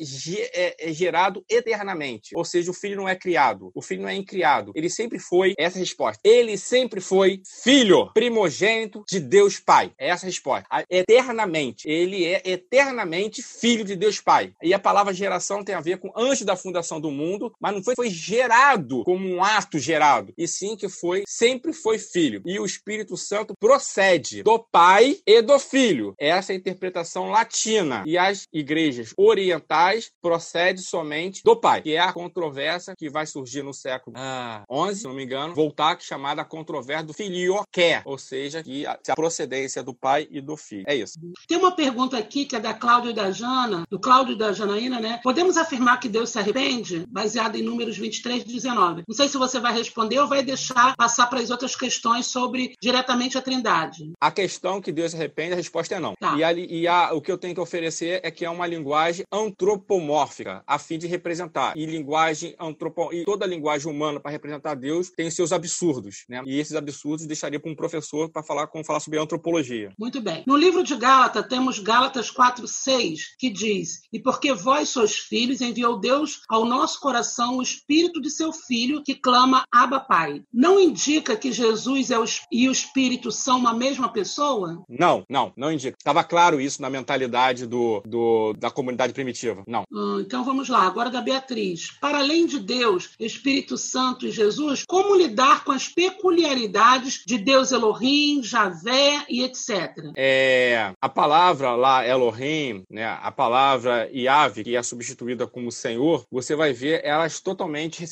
é, 0.53 0.89
é, 0.89 0.93
gerado 0.93 1.43
eternamente. 1.49 2.35
Ou 2.35 2.45
seja, 2.45 2.71
o 2.71 2.73
filho 2.73 2.95
não 2.95 3.07
é 3.07 3.15
criado, 3.15 3.71
o 3.73 3.81
filho 3.81 4.01
não 4.01 4.09
é 4.09 4.15
incriado. 4.15 4.71
Ele 4.75 4.89
sempre 4.89 5.19
foi, 5.19 5.53
essa 5.57 5.79
resposta, 5.79 6.19
ele 6.23 6.57
sempre 6.57 7.01
foi 7.01 7.41
filho, 7.63 8.11
primogênito 8.13 9.03
de 9.09 9.19
Deus 9.19 9.59
Pai. 9.59 9.91
É 9.97 10.09
essa 10.09 10.25
a 10.25 10.27
resposta. 10.27 10.67
Eternamente. 10.89 11.87
Ele 11.87 12.25
é 12.25 12.41
eternamente 12.45 13.41
filho 13.41 13.83
de 13.83 13.95
Deus 13.95 14.19
Pai. 14.19 14.53
E 14.61 14.73
a 14.73 14.79
palavra 14.79 15.13
geração 15.13 15.63
tem 15.63 15.75
a 15.75 15.81
ver 15.81 15.97
com 15.97 16.11
antes 16.15 16.43
da 16.43 16.55
fundação 16.55 16.99
do 16.99 17.11
mundo, 17.11 17.53
mas 17.59 17.73
não 17.73 17.83
foi, 17.83 17.95
foi 17.95 18.09
gerado 18.09 18.92
como 19.03 19.25
um 19.27 19.43
ato 19.43 19.79
gerado, 19.79 20.33
e 20.37 20.47
sim 20.47 20.75
que 20.75 20.89
foi, 20.89 21.23
sempre 21.25 21.73
foi 21.73 21.97
filho. 21.97 22.41
E 22.45 22.59
o 22.59 22.65
Espírito 22.65 23.17
Santo 23.17 23.53
procede 23.59 24.43
do 24.43 24.59
Pai 24.59 25.17
e 25.25 25.41
do 25.41 25.57
Filho. 25.57 26.13
Essa 26.19 26.51
é 26.51 26.55
a 26.55 26.59
interpretação 26.59 27.29
latina. 27.29 28.03
E 28.05 28.17
as 28.17 28.45
igrejas 28.53 29.13
orientais 29.17 30.11
procede 30.21 30.81
somente 30.81 31.41
do 31.43 31.55
Pai, 31.55 31.81
que 31.81 31.93
é 31.93 31.99
a 31.99 32.13
controvérsia 32.13 32.95
que 32.97 33.09
vai 33.09 33.25
surgir 33.25 33.63
no 33.63 33.73
século 33.73 34.15
ah, 34.17 34.63
11, 34.69 34.99
se 34.99 35.07
não 35.07 35.13
me 35.13 35.23
engano, 35.23 35.55
voltar 35.55 35.97
chamada 35.99 36.43
controvérsia 36.43 37.05
do 37.05 37.13
filioque, 37.13 38.01
ou 38.05 38.17
seja, 38.17 38.63
que 38.63 38.85
a, 38.85 38.97
procedência 39.15 39.83
do 39.83 39.93
Pai 39.93 40.27
e 40.29 40.41
do 40.41 40.57
Filho. 40.57 40.83
É 40.87 40.95
isso. 40.95 41.19
Tem 41.47 41.57
uma 41.57 41.75
pergunta 41.75 42.17
aqui 42.17 42.45
que 42.45 42.55
é 42.55 42.59
da 42.59 42.73
Cláudio 42.73 43.11
e 43.11 43.13
da 43.13 43.31
Jana, 43.31 43.83
do 43.89 43.99
Cláudio 43.99 44.33
e 44.33 44.37
da 44.37 44.51
Janaína, 44.51 44.99
né? 44.99 45.19
Podemos 45.23 45.57
afirmar 45.57 45.99
que 45.99 46.09
Deus 46.09 46.29
se 46.29 46.39
arrepende? 46.39 47.05
Baseado 47.07 47.55
em 47.55 47.63
Números 47.63 47.97
23, 47.97 48.43
19. 48.43 48.82
Não 49.07 49.15
sei 49.15 49.27
se 49.27 49.37
você 49.37 49.59
vai 49.59 49.73
responder 49.73 50.19
ou 50.19 50.27
vai 50.27 50.43
deixar 50.43 50.95
passar 50.95 51.27
para 51.27 51.39
as 51.39 51.49
outras 51.49 51.75
questões 51.75 52.27
sobre 52.27 52.73
diretamente 52.81 53.37
a 53.37 53.41
Trindade. 53.41 54.11
A 54.19 54.31
questão 54.31 54.81
que 54.81 54.91
Deus 54.91 55.13
arrepende, 55.13 55.53
a 55.53 55.57
resposta 55.57 55.95
é 55.95 55.99
não. 55.99 56.13
Tá. 56.19 56.35
E, 56.35 56.43
a, 56.43 56.53
e 56.53 56.87
a, 56.87 57.13
o 57.13 57.21
que 57.21 57.31
eu 57.31 57.37
tenho 57.37 57.53
que 57.53 57.61
oferecer 57.61 58.19
é 58.23 58.31
que 58.31 58.45
é 58.45 58.49
uma 58.49 58.67
linguagem 58.67 59.25
antropomórfica, 59.31 60.63
a 60.67 60.77
fim 60.77 60.97
de 60.97 61.07
representar. 61.07 61.77
E 61.77 61.85
linguagem 61.85 62.55
antropo, 62.59 63.13
e 63.13 63.23
toda 63.23 63.45
linguagem 63.45 63.91
humana 63.91 64.19
para 64.19 64.31
representar 64.31 64.75
Deus 64.75 65.09
tem 65.09 65.29
seus 65.29 65.51
absurdos, 65.51 66.25
né? 66.27 66.41
E 66.45 66.59
esses 66.59 66.75
absurdos 66.75 67.25
deixaria 67.25 67.59
para 67.59 67.71
um 67.71 67.75
professor 67.75 68.29
para 68.29 68.43
falar 68.43 68.67
falar 68.83 68.99
sobre 68.99 69.19
antropologia. 69.19 69.91
Muito 69.97 70.21
bem. 70.21 70.43
No 70.45 70.57
livro 70.57 70.83
de 70.83 70.95
Gálatas 70.95 71.47
temos 71.47 71.79
Gálatas 71.79 72.31
4:6, 72.31 73.35
que 73.37 73.49
diz: 73.49 74.01
"E 74.11 74.19
porque 74.19 74.53
vós 74.53 74.89
sois 74.89 75.15
filhos, 75.15 75.61
enviou 75.61 75.99
Deus 75.99 76.41
ao 76.49 76.65
nosso 76.65 76.99
coração 76.99 77.57
o 77.57 77.61
espírito 77.61 78.21
de 78.21 78.29
seu 78.29 78.51
filho 78.51 78.72
que 79.03 79.15
clama 79.15 79.65
Abba 79.71 79.99
Pai". 79.99 80.41
Não 80.53 80.79
indica 80.79 81.35
que 81.35 81.51
Jesus 81.51 82.11
é 82.11 82.19
o, 82.19 82.25
e 82.51 82.67
o 82.67 82.71
espírito 82.71 83.31
são 83.31 83.59
uma 83.59 83.73
mesma 83.73 84.09
pessoa? 84.09 84.83
Não, 84.89 85.23
não, 85.29 85.53
não 85.55 85.71
indica. 85.71 85.97
Estava 85.97 86.23
claro 86.23 86.59
isso 86.59 86.81
na 86.81 86.89
mentalidade 86.89 87.65
do, 87.65 88.01
do 88.05 88.53
da 88.53 88.71
comunidade 88.71 89.13
primitiva. 89.13 89.63
Não. 89.67 89.83
Hum, 89.91 90.19
então 90.19 90.43
vamos 90.43 90.69
lá, 90.69 90.83
agora 90.83 91.09
da 91.09 91.21
Beatriz. 91.21 91.91
Para 91.99 92.19
além 92.19 92.45
de 92.45 92.59
Deus, 92.59 93.11
Espírito 93.19 93.77
Santo 93.77 94.25
e 94.25 94.31
Jesus, 94.31 94.83
como 94.87 95.15
lidar 95.15 95.63
com 95.63 95.71
as 95.71 95.87
peculiaridades 95.87 97.23
de 97.25 97.37
Deus 97.37 97.71
Elohim, 97.71 98.41
Javé 98.43 99.25
e 99.29 99.43
etc? 99.43 100.11
É, 100.15 100.93
a 101.01 101.09
palavra 101.09 101.75
lá 101.75 102.05
Elohim, 102.07 102.83
né, 102.89 103.05
a 103.05 103.31
palavra 103.31 104.09
Yahvé, 104.13 104.63
que 104.63 104.75
é 104.75 104.83
substituída 104.83 105.47
como 105.47 105.71
Senhor, 105.71 106.25
você 106.31 106.55
vai 106.55 106.73
ver 106.73 107.01
elas 107.03 107.39
totalmente 107.39 108.03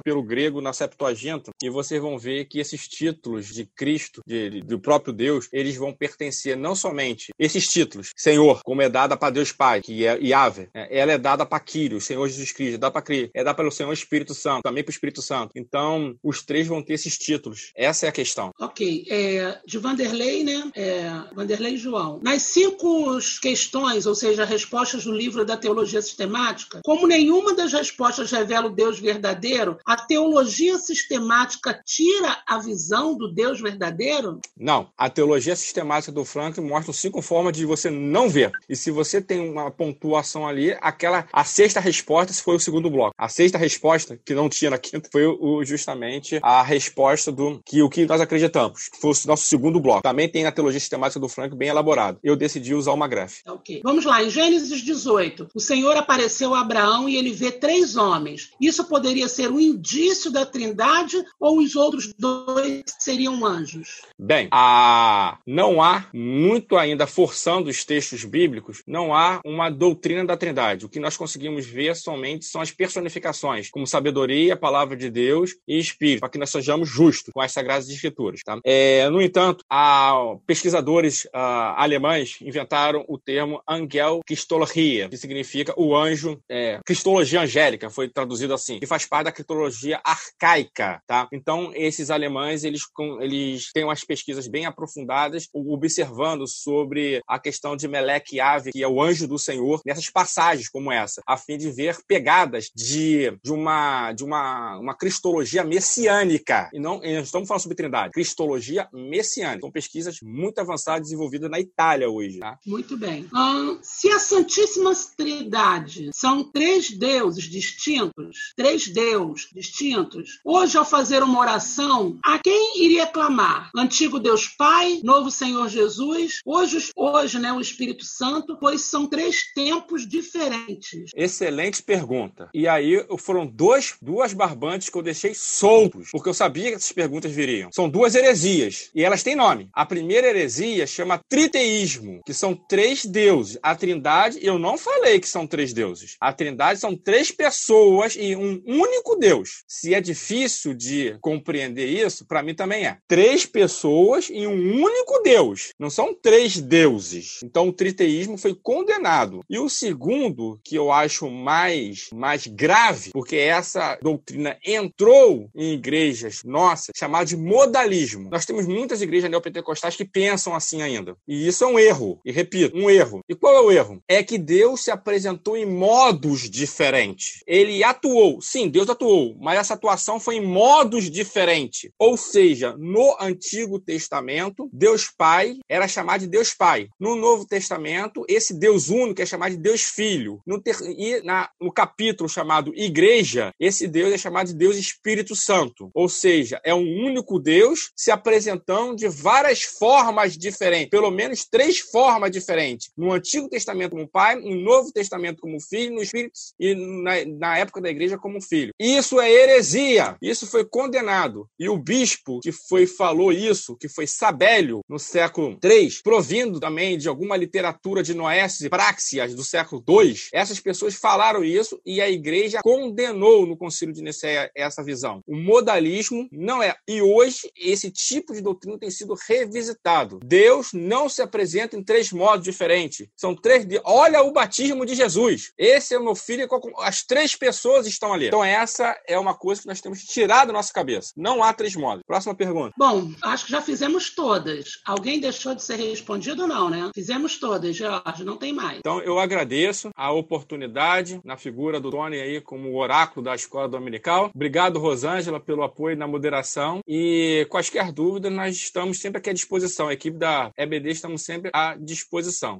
ressignificadas 0.00 0.02
pelo 0.02 0.22
grego 0.22 0.60
na 0.60 0.72
Septuaginta, 0.72 1.50
e 1.62 1.68
vocês 1.68 2.00
vão 2.00 2.18
ver 2.18 2.46
que 2.46 2.58
esses 2.58 2.88
títulos 2.88 3.46
de 3.46 3.64
Cristo, 3.64 4.22
de, 4.26 4.62
do 4.62 4.78
próprio 4.78 5.12
Deus, 5.12 5.48
eles 5.52 5.76
vão 5.76 5.92
pertencer 5.92 6.56
não 6.56 6.74
somente 6.74 7.32
esses 7.38 7.68
títulos, 7.68 8.12
Senhor, 8.16 8.60
como 8.64 8.82
é 8.82 8.88
dada 8.88 9.16
para 9.16 9.30
Deus 9.30 9.52
Pai, 9.52 9.80
que 9.80 10.06
é 10.06 10.18
Yahvé, 10.18 10.68
é, 10.74 10.98
ela 10.98 11.12
é 11.12 11.18
dada 11.18 11.44
para 11.46 11.60
Kyrios, 11.60 12.04
o 12.04 12.06
Senhor 12.06 12.28
Jesus 12.28 12.52
Cristo, 12.52 12.74
é 12.74 12.78
dada 12.78 12.92
para 12.92 13.02
Cristo, 13.02 13.30
é 13.34 13.44
dada 13.44 13.56
pelo 13.56 13.70
Senhor 13.70 13.92
Espírito 13.92 14.34
Santo, 14.34 14.62
também 14.62 14.82
para 14.82 14.90
o 14.90 14.94
Espírito 14.94 15.22
Santo. 15.22 15.52
Então, 15.56 16.16
os 16.22 16.42
três 16.42 16.66
vão 16.66 16.82
ter 16.82 16.94
esses 16.94 17.16
títulos. 17.18 17.72
Essa 17.76 18.06
é 18.06 18.08
a 18.08 18.12
questão. 18.12 18.50
Ok. 18.58 19.06
É, 19.08 19.60
de 19.66 19.78
Vanderlei, 19.78 20.42
né? 20.42 20.70
É, 20.74 21.10
Vanderlei 21.34 21.76
João. 21.76 22.20
Nas 22.22 22.42
cinco 22.42 23.18
questões, 23.40 24.06
ou 24.06 24.14
seja, 24.14 24.44
respostas 24.44 25.04
do 25.04 25.12
livro 25.12 25.44
da 25.44 25.56
teologia 25.56 26.00
sistemática, 26.00 26.80
como 26.84 27.06
nenhuma 27.06 27.54
das 27.54 27.72
respostas 27.72 28.30
revela 28.30 28.66
o 28.66 28.74
Deus 28.74 28.98
verdadeiro, 28.98 29.78
a 29.90 29.96
teologia 29.96 30.78
sistemática 30.78 31.82
tira 31.84 32.40
a 32.46 32.58
visão 32.58 33.18
do 33.18 33.26
Deus 33.26 33.60
verdadeiro? 33.60 34.38
Não. 34.56 34.88
A 34.96 35.10
teologia 35.10 35.56
sistemática 35.56 36.12
do 36.12 36.24
Frank 36.24 36.60
mostra 36.60 36.92
cinco 36.92 37.20
formas 37.20 37.56
de 37.56 37.66
você 37.66 37.90
não 37.90 38.28
ver. 38.28 38.52
E 38.68 38.76
se 38.76 38.92
você 38.92 39.20
tem 39.20 39.40
uma 39.40 39.68
pontuação 39.68 40.46
ali, 40.46 40.76
aquela 40.80 41.26
a 41.32 41.42
sexta 41.42 41.80
resposta 41.80 42.32
foi 42.32 42.54
o 42.54 42.60
segundo 42.60 42.88
bloco. 42.88 43.12
A 43.18 43.28
sexta 43.28 43.58
resposta, 43.58 44.16
que 44.24 44.32
não 44.32 44.48
tinha 44.48 44.70
na 44.70 44.78
quinta, 44.78 45.08
foi 45.10 45.26
o, 45.26 45.64
justamente 45.64 46.38
a 46.40 46.62
resposta 46.62 47.32
do 47.32 47.60
que 47.66 47.82
o 47.82 47.90
que 47.90 48.06
nós 48.06 48.20
acreditamos, 48.20 48.90
que 48.90 49.00
fosse 49.00 49.24
o 49.24 49.28
nosso 49.28 49.46
segundo 49.46 49.80
bloco. 49.80 50.02
Também 50.02 50.28
tem 50.28 50.44
na 50.44 50.52
teologia 50.52 50.78
sistemática 50.78 51.18
do 51.18 51.28
Frank 51.28 51.56
bem 51.56 51.68
elaborado. 51.68 52.20
Eu 52.22 52.36
decidi 52.36 52.74
usar 52.74 52.92
uma 52.92 53.08
graph. 53.08 53.38
Ok. 53.44 53.80
Vamos 53.82 54.04
lá, 54.04 54.22
em 54.22 54.30
Gênesis 54.30 54.82
18, 54.82 55.48
o 55.52 55.60
Senhor 55.60 55.96
apareceu 55.96 56.54
a 56.54 56.60
Abraão 56.60 57.08
e 57.08 57.16
ele 57.16 57.32
vê 57.32 57.50
três 57.50 57.96
homens. 57.96 58.50
Isso 58.60 58.84
poderia 58.84 59.26
ser 59.26 59.50
um 59.50 59.79
indício 59.80 60.30
da 60.30 60.44
Trindade 60.44 61.16
ou 61.38 61.58
os 61.58 61.74
outros 61.74 62.12
dois 62.18 62.82
seriam 62.98 63.44
anjos? 63.44 64.02
Bem, 64.18 64.48
a... 64.52 65.38
não 65.46 65.82
há 65.82 66.06
muito 66.12 66.76
ainda 66.76 67.06
forçando 67.06 67.70
os 67.70 67.84
textos 67.84 68.24
bíblicos, 68.24 68.82
não 68.86 69.14
há 69.14 69.40
uma 69.44 69.70
doutrina 69.70 70.24
da 70.24 70.36
Trindade. 70.36 70.84
O 70.84 70.88
que 70.88 71.00
nós 71.00 71.16
conseguimos 71.16 71.66
ver 71.66 71.96
somente 71.96 72.44
são 72.44 72.60
as 72.60 72.70
personificações, 72.70 73.70
como 73.70 73.86
sabedoria, 73.86 74.56
palavra 74.56 74.96
de 74.96 75.10
Deus 75.10 75.56
e 75.66 75.78
Espírito, 75.78 76.20
para 76.20 76.28
que 76.28 76.38
nós 76.38 76.50
sejamos 76.50 76.88
justos 76.88 77.32
com 77.32 77.40
as 77.40 77.52
Sagradas 77.52 77.88
Escrituras. 77.88 78.40
Tá? 78.44 78.58
É, 78.64 79.08
no 79.08 79.22
entanto, 79.22 79.64
há 79.70 80.12
pesquisadores 80.46 81.24
uh, 81.26 81.74
alemães 81.76 82.36
inventaram 82.42 83.04
o 83.08 83.18
termo 83.18 83.62
Angel 83.68 84.20
Cristologia, 84.26 85.08
que 85.08 85.16
significa 85.16 85.72
o 85.76 85.96
anjo, 85.96 86.38
é, 86.48 86.80
Cristologia 86.84 87.40
angélica, 87.40 87.88
foi 87.88 88.08
traduzido 88.08 88.52
assim, 88.52 88.78
que 88.78 88.86
faz 88.86 89.06
parte 89.06 89.24
da 89.24 89.32
cristologia 89.32 89.69
arcaica. 90.04 91.02
Tá? 91.06 91.28
Então, 91.32 91.72
esses 91.74 92.10
alemães 92.10 92.64
eles, 92.64 92.82
eles 93.20 93.70
têm 93.72 93.84
umas 93.84 94.04
pesquisas 94.04 94.46
bem 94.46 94.66
aprofundadas, 94.66 95.46
observando 95.52 96.46
sobre 96.46 97.20
a 97.26 97.38
questão 97.38 97.76
de 97.76 97.88
Melech 97.88 98.40
Ave, 98.40 98.72
que 98.72 98.82
é 98.82 98.88
o 98.88 99.02
anjo 99.02 99.26
do 99.26 99.38
Senhor, 99.38 99.80
nessas 99.84 100.10
passagens 100.10 100.68
como 100.68 100.92
essa, 100.92 101.22
a 101.26 101.36
fim 101.36 101.56
de 101.56 101.70
ver 101.70 101.98
pegadas 102.06 102.70
de, 102.74 103.36
de, 103.42 103.52
uma, 103.52 104.12
de 104.12 104.24
uma, 104.24 104.78
uma 104.78 104.94
cristologia 104.94 105.64
messiânica. 105.64 106.70
E 106.72 106.78
não, 106.78 107.02
e 107.04 107.14
não 107.14 107.22
estamos 107.22 107.48
falando 107.48 107.62
sobre 107.62 107.76
trindade, 107.76 108.12
cristologia 108.12 108.88
messiânica. 108.92 109.60
São 109.60 109.70
pesquisas 109.70 110.18
muito 110.22 110.58
avançadas 110.58 111.02
desenvolvidas 111.02 111.50
na 111.50 111.60
Itália 111.60 112.08
hoje. 112.08 112.38
Tá? 112.38 112.58
Muito 112.66 112.96
bem. 112.96 113.28
Hum, 113.34 113.78
se 113.82 114.08
a 114.10 114.18
Santíssima 114.18 114.92
Trindade 115.16 116.10
são 116.12 116.44
três 116.44 116.90
deuses 116.90 117.44
distintos, 117.44 118.52
três 118.56 118.88
deuses 118.88 119.59
distintos, 119.60 120.40
hoje 120.44 120.76
ao 120.76 120.84
fazer 120.84 121.22
uma 121.22 121.38
oração, 121.38 122.18
a 122.24 122.38
quem 122.38 122.82
iria 122.84 123.06
clamar? 123.06 123.70
Antigo 123.76 124.18
Deus 124.18 124.48
Pai, 124.48 125.00
novo 125.04 125.30
Senhor 125.30 125.68
Jesus, 125.68 126.40
hoje, 126.44 126.90
hoje 126.96 127.38
né, 127.38 127.52
o 127.52 127.60
Espírito 127.60 128.04
Santo, 128.04 128.56
pois 128.58 128.82
são 128.82 129.06
três 129.06 129.52
tempos 129.54 130.08
diferentes. 130.08 131.10
Excelente 131.14 131.82
pergunta. 131.82 132.48
E 132.54 132.66
aí 132.66 133.04
foram 133.18 133.46
dois, 133.46 133.94
duas 134.00 134.32
barbantes 134.32 134.88
que 134.88 134.96
eu 134.96 135.02
deixei 135.02 135.34
soltos, 135.34 136.08
porque 136.10 136.28
eu 136.28 136.34
sabia 136.34 136.70
que 136.70 136.76
essas 136.76 136.92
perguntas 136.92 137.30
viriam. 137.30 137.70
São 137.72 137.88
duas 137.88 138.14
heresias 138.14 138.90
e 138.94 139.04
elas 139.04 139.22
têm 139.22 139.36
nome. 139.36 139.68
A 139.72 139.84
primeira 139.84 140.28
heresia 140.28 140.86
chama 140.86 141.20
triteísmo, 141.28 142.22
que 142.24 142.32
são 142.32 142.54
três 142.54 143.04
deuses. 143.04 143.58
A 143.62 143.74
Trindade, 143.74 144.38
eu 144.42 144.58
não 144.58 144.78
falei 144.78 145.20
que 145.20 145.28
são 145.28 145.46
três 145.46 145.72
deuses. 145.72 146.16
A 146.20 146.32
Trindade 146.32 146.80
são 146.80 146.96
três 146.96 147.30
pessoas 147.30 148.16
e 148.16 148.34
um 148.34 148.62
único 148.66 149.16
Deus. 149.16 149.39
Se 149.66 149.94
é 149.94 150.00
difícil 150.00 150.74
de 150.74 151.16
compreender 151.20 151.86
isso, 151.86 152.26
para 152.26 152.42
mim 152.42 152.54
também 152.54 152.86
é. 152.86 152.98
Três 153.08 153.46
pessoas 153.46 154.28
e 154.30 154.46
um 154.46 154.82
único 154.82 155.22
Deus. 155.22 155.72
Não 155.78 155.90
são 155.90 156.14
três 156.14 156.60
deuses. 156.60 157.40
Então 157.44 157.68
o 157.68 157.72
triteísmo 157.72 158.36
foi 158.36 158.54
condenado. 158.54 159.40
E 159.48 159.58
o 159.58 159.68
segundo, 159.68 160.60
que 160.64 160.76
eu 160.76 160.92
acho 160.92 161.28
mais, 161.30 162.08
mais 162.12 162.46
grave, 162.46 163.10
porque 163.12 163.36
essa 163.36 163.98
doutrina 164.02 164.56
entrou 164.64 165.48
em 165.54 165.74
igrejas 165.74 166.42
nossas, 166.44 166.92
chamada 166.96 167.26
de 167.26 167.36
modalismo. 167.36 168.28
Nós 168.30 168.44
temos 168.44 168.66
muitas 168.66 169.02
igrejas 169.02 169.30
neopentecostais 169.30 169.96
que 169.96 170.04
pensam 170.04 170.54
assim 170.54 170.82
ainda. 170.82 171.16
E 171.26 171.46
isso 171.46 171.64
é 171.64 171.66
um 171.66 171.78
erro. 171.78 172.20
E 172.24 172.32
repito, 172.32 172.76
um 172.76 172.90
erro. 172.90 173.20
E 173.28 173.34
qual 173.34 173.54
é 173.54 173.60
o 173.60 173.70
erro? 173.70 174.02
É 174.08 174.22
que 174.22 174.38
Deus 174.38 174.84
se 174.84 174.90
apresentou 174.90 175.56
em 175.56 175.66
modos 175.66 176.48
diferentes. 176.48 177.42
Ele 177.46 177.82
atuou. 177.82 178.40
Sim, 178.40 178.68
Deus 178.68 178.88
atuou, 178.88 179.29
mas 179.40 179.58
essa 179.58 179.74
atuação 179.74 180.18
foi 180.18 180.36
em 180.36 180.46
modos 180.46 181.10
diferentes. 181.10 181.90
Ou 181.98 182.16
seja, 182.16 182.74
no 182.78 183.16
Antigo 183.20 183.78
Testamento, 183.78 184.68
Deus 184.72 185.10
Pai 185.16 185.58
era 185.68 185.86
chamado 185.86 186.22
de 186.22 186.26
Deus 186.26 186.54
Pai. 186.54 186.88
No 186.98 187.16
Novo 187.16 187.46
Testamento, 187.46 188.24
esse 188.28 188.54
Deus 188.58 188.88
único 188.88 189.20
é 189.22 189.26
chamado 189.26 189.52
de 189.52 189.58
Deus 189.58 189.82
Filho. 189.82 190.40
No 190.46 190.60
ter... 190.60 190.76
E 190.82 191.22
na... 191.22 191.48
no 191.60 191.72
capítulo 191.72 192.28
chamado 192.28 192.72
Igreja, 192.74 193.52
esse 193.58 193.86
Deus 193.86 194.12
é 194.12 194.18
chamado 194.18 194.48
de 194.48 194.54
Deus 194.54 194.76
Espírito 194.76 195.34
Santo. 195.36 195.90
Ou 195.94 196.08
seja, 196.08 196.60
é 196.64 196.74
um 196.74 197.04
único 197.04 197.38
Deus 197.38 197.90
se 197.94 198.10
apresentando 198.10 198.96
de 198.96 199.08
várias 199.08 199.62
formas 199.62 200.36
diferentes, 200.36 200.90
pelo 200.90 201.10
menos 201.10 201.44
três 201.44 201.78
formas 201.78 202.30
diferentes. 202.30 202.90
No 202.96 203.12
Antigo 203.12 203.48
Testamento 203.48 203.90
como 203.90 204.08
Pai, 204.08 204.36
no 204.36 204.54
Novo 204.56 204.92
Testamento 204.92 205.40
como 205.40 205.60
Filho, 205.60 205.94
no 205.94 206.02
Espírito 206.02 206.38
e 206.58 206.74
na, 206.74 207.24
na 207.38 207.58
época 207.58 207.80
da 207.80 207.90
Igreja 207.90 208.18
como 208.18 208.40
Filho. 208.40 208.72
Isso 208.78 209.19
é 209.20 209.30
heresia. 209.30 210.16
Isso 210.20 210.46
foi 210.46 210.64
condenado. 210.64 211.48
E 211.58 211.68
o 211.68 211.78
bispo 211.78 212.40
que 212.40 212.52
foi 212.52 212.86
falou 212.86 213.32
isso, 213.32 213.76
que 213.76 213.88
foi 213.88 214.06
Sabélio, 214.06 214.80
no 214.88 214.98
século 214.98 215.58
III, 215.62 215.90
provindo 216.02 216.60
também 216.60 216.98
de 216.98 217.08
alguma 217.08 217.36
literatura 217.36 218.02
de 218.02 218.14
Noécias 218.14 218.62
e 218.62 218.68
Praxias 218.70 219.34
do 219.34 219.44
século 219.44 219.82
II, 219.88 220.14
essas 220.32 220.60
pessoas 220.60 220.94
falaram 220.94 221.44
isso 221.44 221.80
e 221.84 222.00
a 222.00 222.10
igreja 222.10 222.60
condenou 222.62 223.46
no 223.46 223.56
concílio 223.56 223.94
de 223.94 224.02
Nicéia 224.02 224.50
essa 224.54 224.82
visão. 224.82 225.22
O 225.26 225.36
modalismo 225.36 226.28
não 226.32 226.62
é. 226.62 226.74
E 226.88 227.02
hoje 227.02 227.50
esse 227.56 227.90
tipo 227.90 228.32
de 228.32 228.40
doutrina 228.40 228.78
tem 228.78 228.90
sido 228.90 229.14
revisitado. 229.28 230.20
Deus 230.24 230.70
não 230.72 231.08
se 231.08 231.22
apresenta 231.22 231.76
em 231.76 231.82
três 231.82 232.12
modos 232.12 232.44
diferentes. 232.44 233.06
São 233.16 233.34
três. 233.34 233.66
Olha 233.84 234.22
o 234.22 234.32
batismo 234.32 234.84
de 234.84 234.94
Jesus. 234.94 235.52
Esse 235.58 235.94
é 235.94 235.98
o 235.98 236.04
meu 236.04 236.14
filho. 236.14 236.48
As 236.78 237.02
três 237.04 237.34
pessoas 237.36 237.86
estão 237.86 238.12
ali. 238.12 238.28
Então 238.28 238.44
essa 238.44 238.96
é 239.10 239.18
uma 239.18 239.34
coisa 239.34 239.60
que 239.60 239.68
nós 239.68 239.80
temos 239.80 240.00
que 240.00 240.06
tirar 240.06 240.44
da 240.44 240.52
nossa 240.52 240.72
cabeça. 240.72 241.12
Não 241.16 241.42
há 241.42 241.52
três 241.52 241.74
modos. 241.74 242.02
Próxima 242.06 242.34
pergunta. 242.34 242.72
Bom, 242.76 243.10
acho 243.22 243.46
que 243.46 243.52
já 243.52 243.60
fizemos 243.60 244.14
todas. 244.14 244.80
Alguém 244.84 245.20
deixou 245.20 245.54
de 245.54 245.62
ser 245.62 245.76
respondido 245.76 246.42
ou 246.42 246.48
não, 246.48 246.70
né? 246.70 246.90
Fizemos 246.94 247.38
todas, 247.38 247.76
Jorge. 247.76 248.24
Não 248.24 248.36
tem 248.36 248.52
mais. 248.52 248.78
Então 248.78 249.00
eu 249.00 249.18
agradeço 249.18 249.90
a 249.96 250.12
oportunidade 250.12 251.20
na 251.24 251.36
figura 251.36 251.80
do 251.80 251.90
Tony 251.90 252.20
aí 252.20 252.40
como 252.40 252.76
oráculo 252.76 253.24
da 253.24 253.34
escola 253.34 253.68
dominical. 253.68 254.30
Obrigado, 254.34 254.78
Rosângela, 254.78 255.40
pelo 255.40 255.62
apoio 255.62 255.96
na 255.96 256.06
moderação. 256.06 256.80
E 256.86 257.46
quaisquer 257.50 257.92
dúvidas, 257.92 258.32
nós 258.32 258.56
estamos 258.56 259.00
sempre 259.00 259.18
aqui 259.18 259.30
à 259.30 259.32
disposição. 259.32 259.88
A 259.88 259.92
equipe 259.92 260.16
da 260.16 260.50
EBD 260.56 260.90
estamos 260.90 261.22
sempre 261.22 261.50
à 261.52 261.74
disposição. 261.76 262.58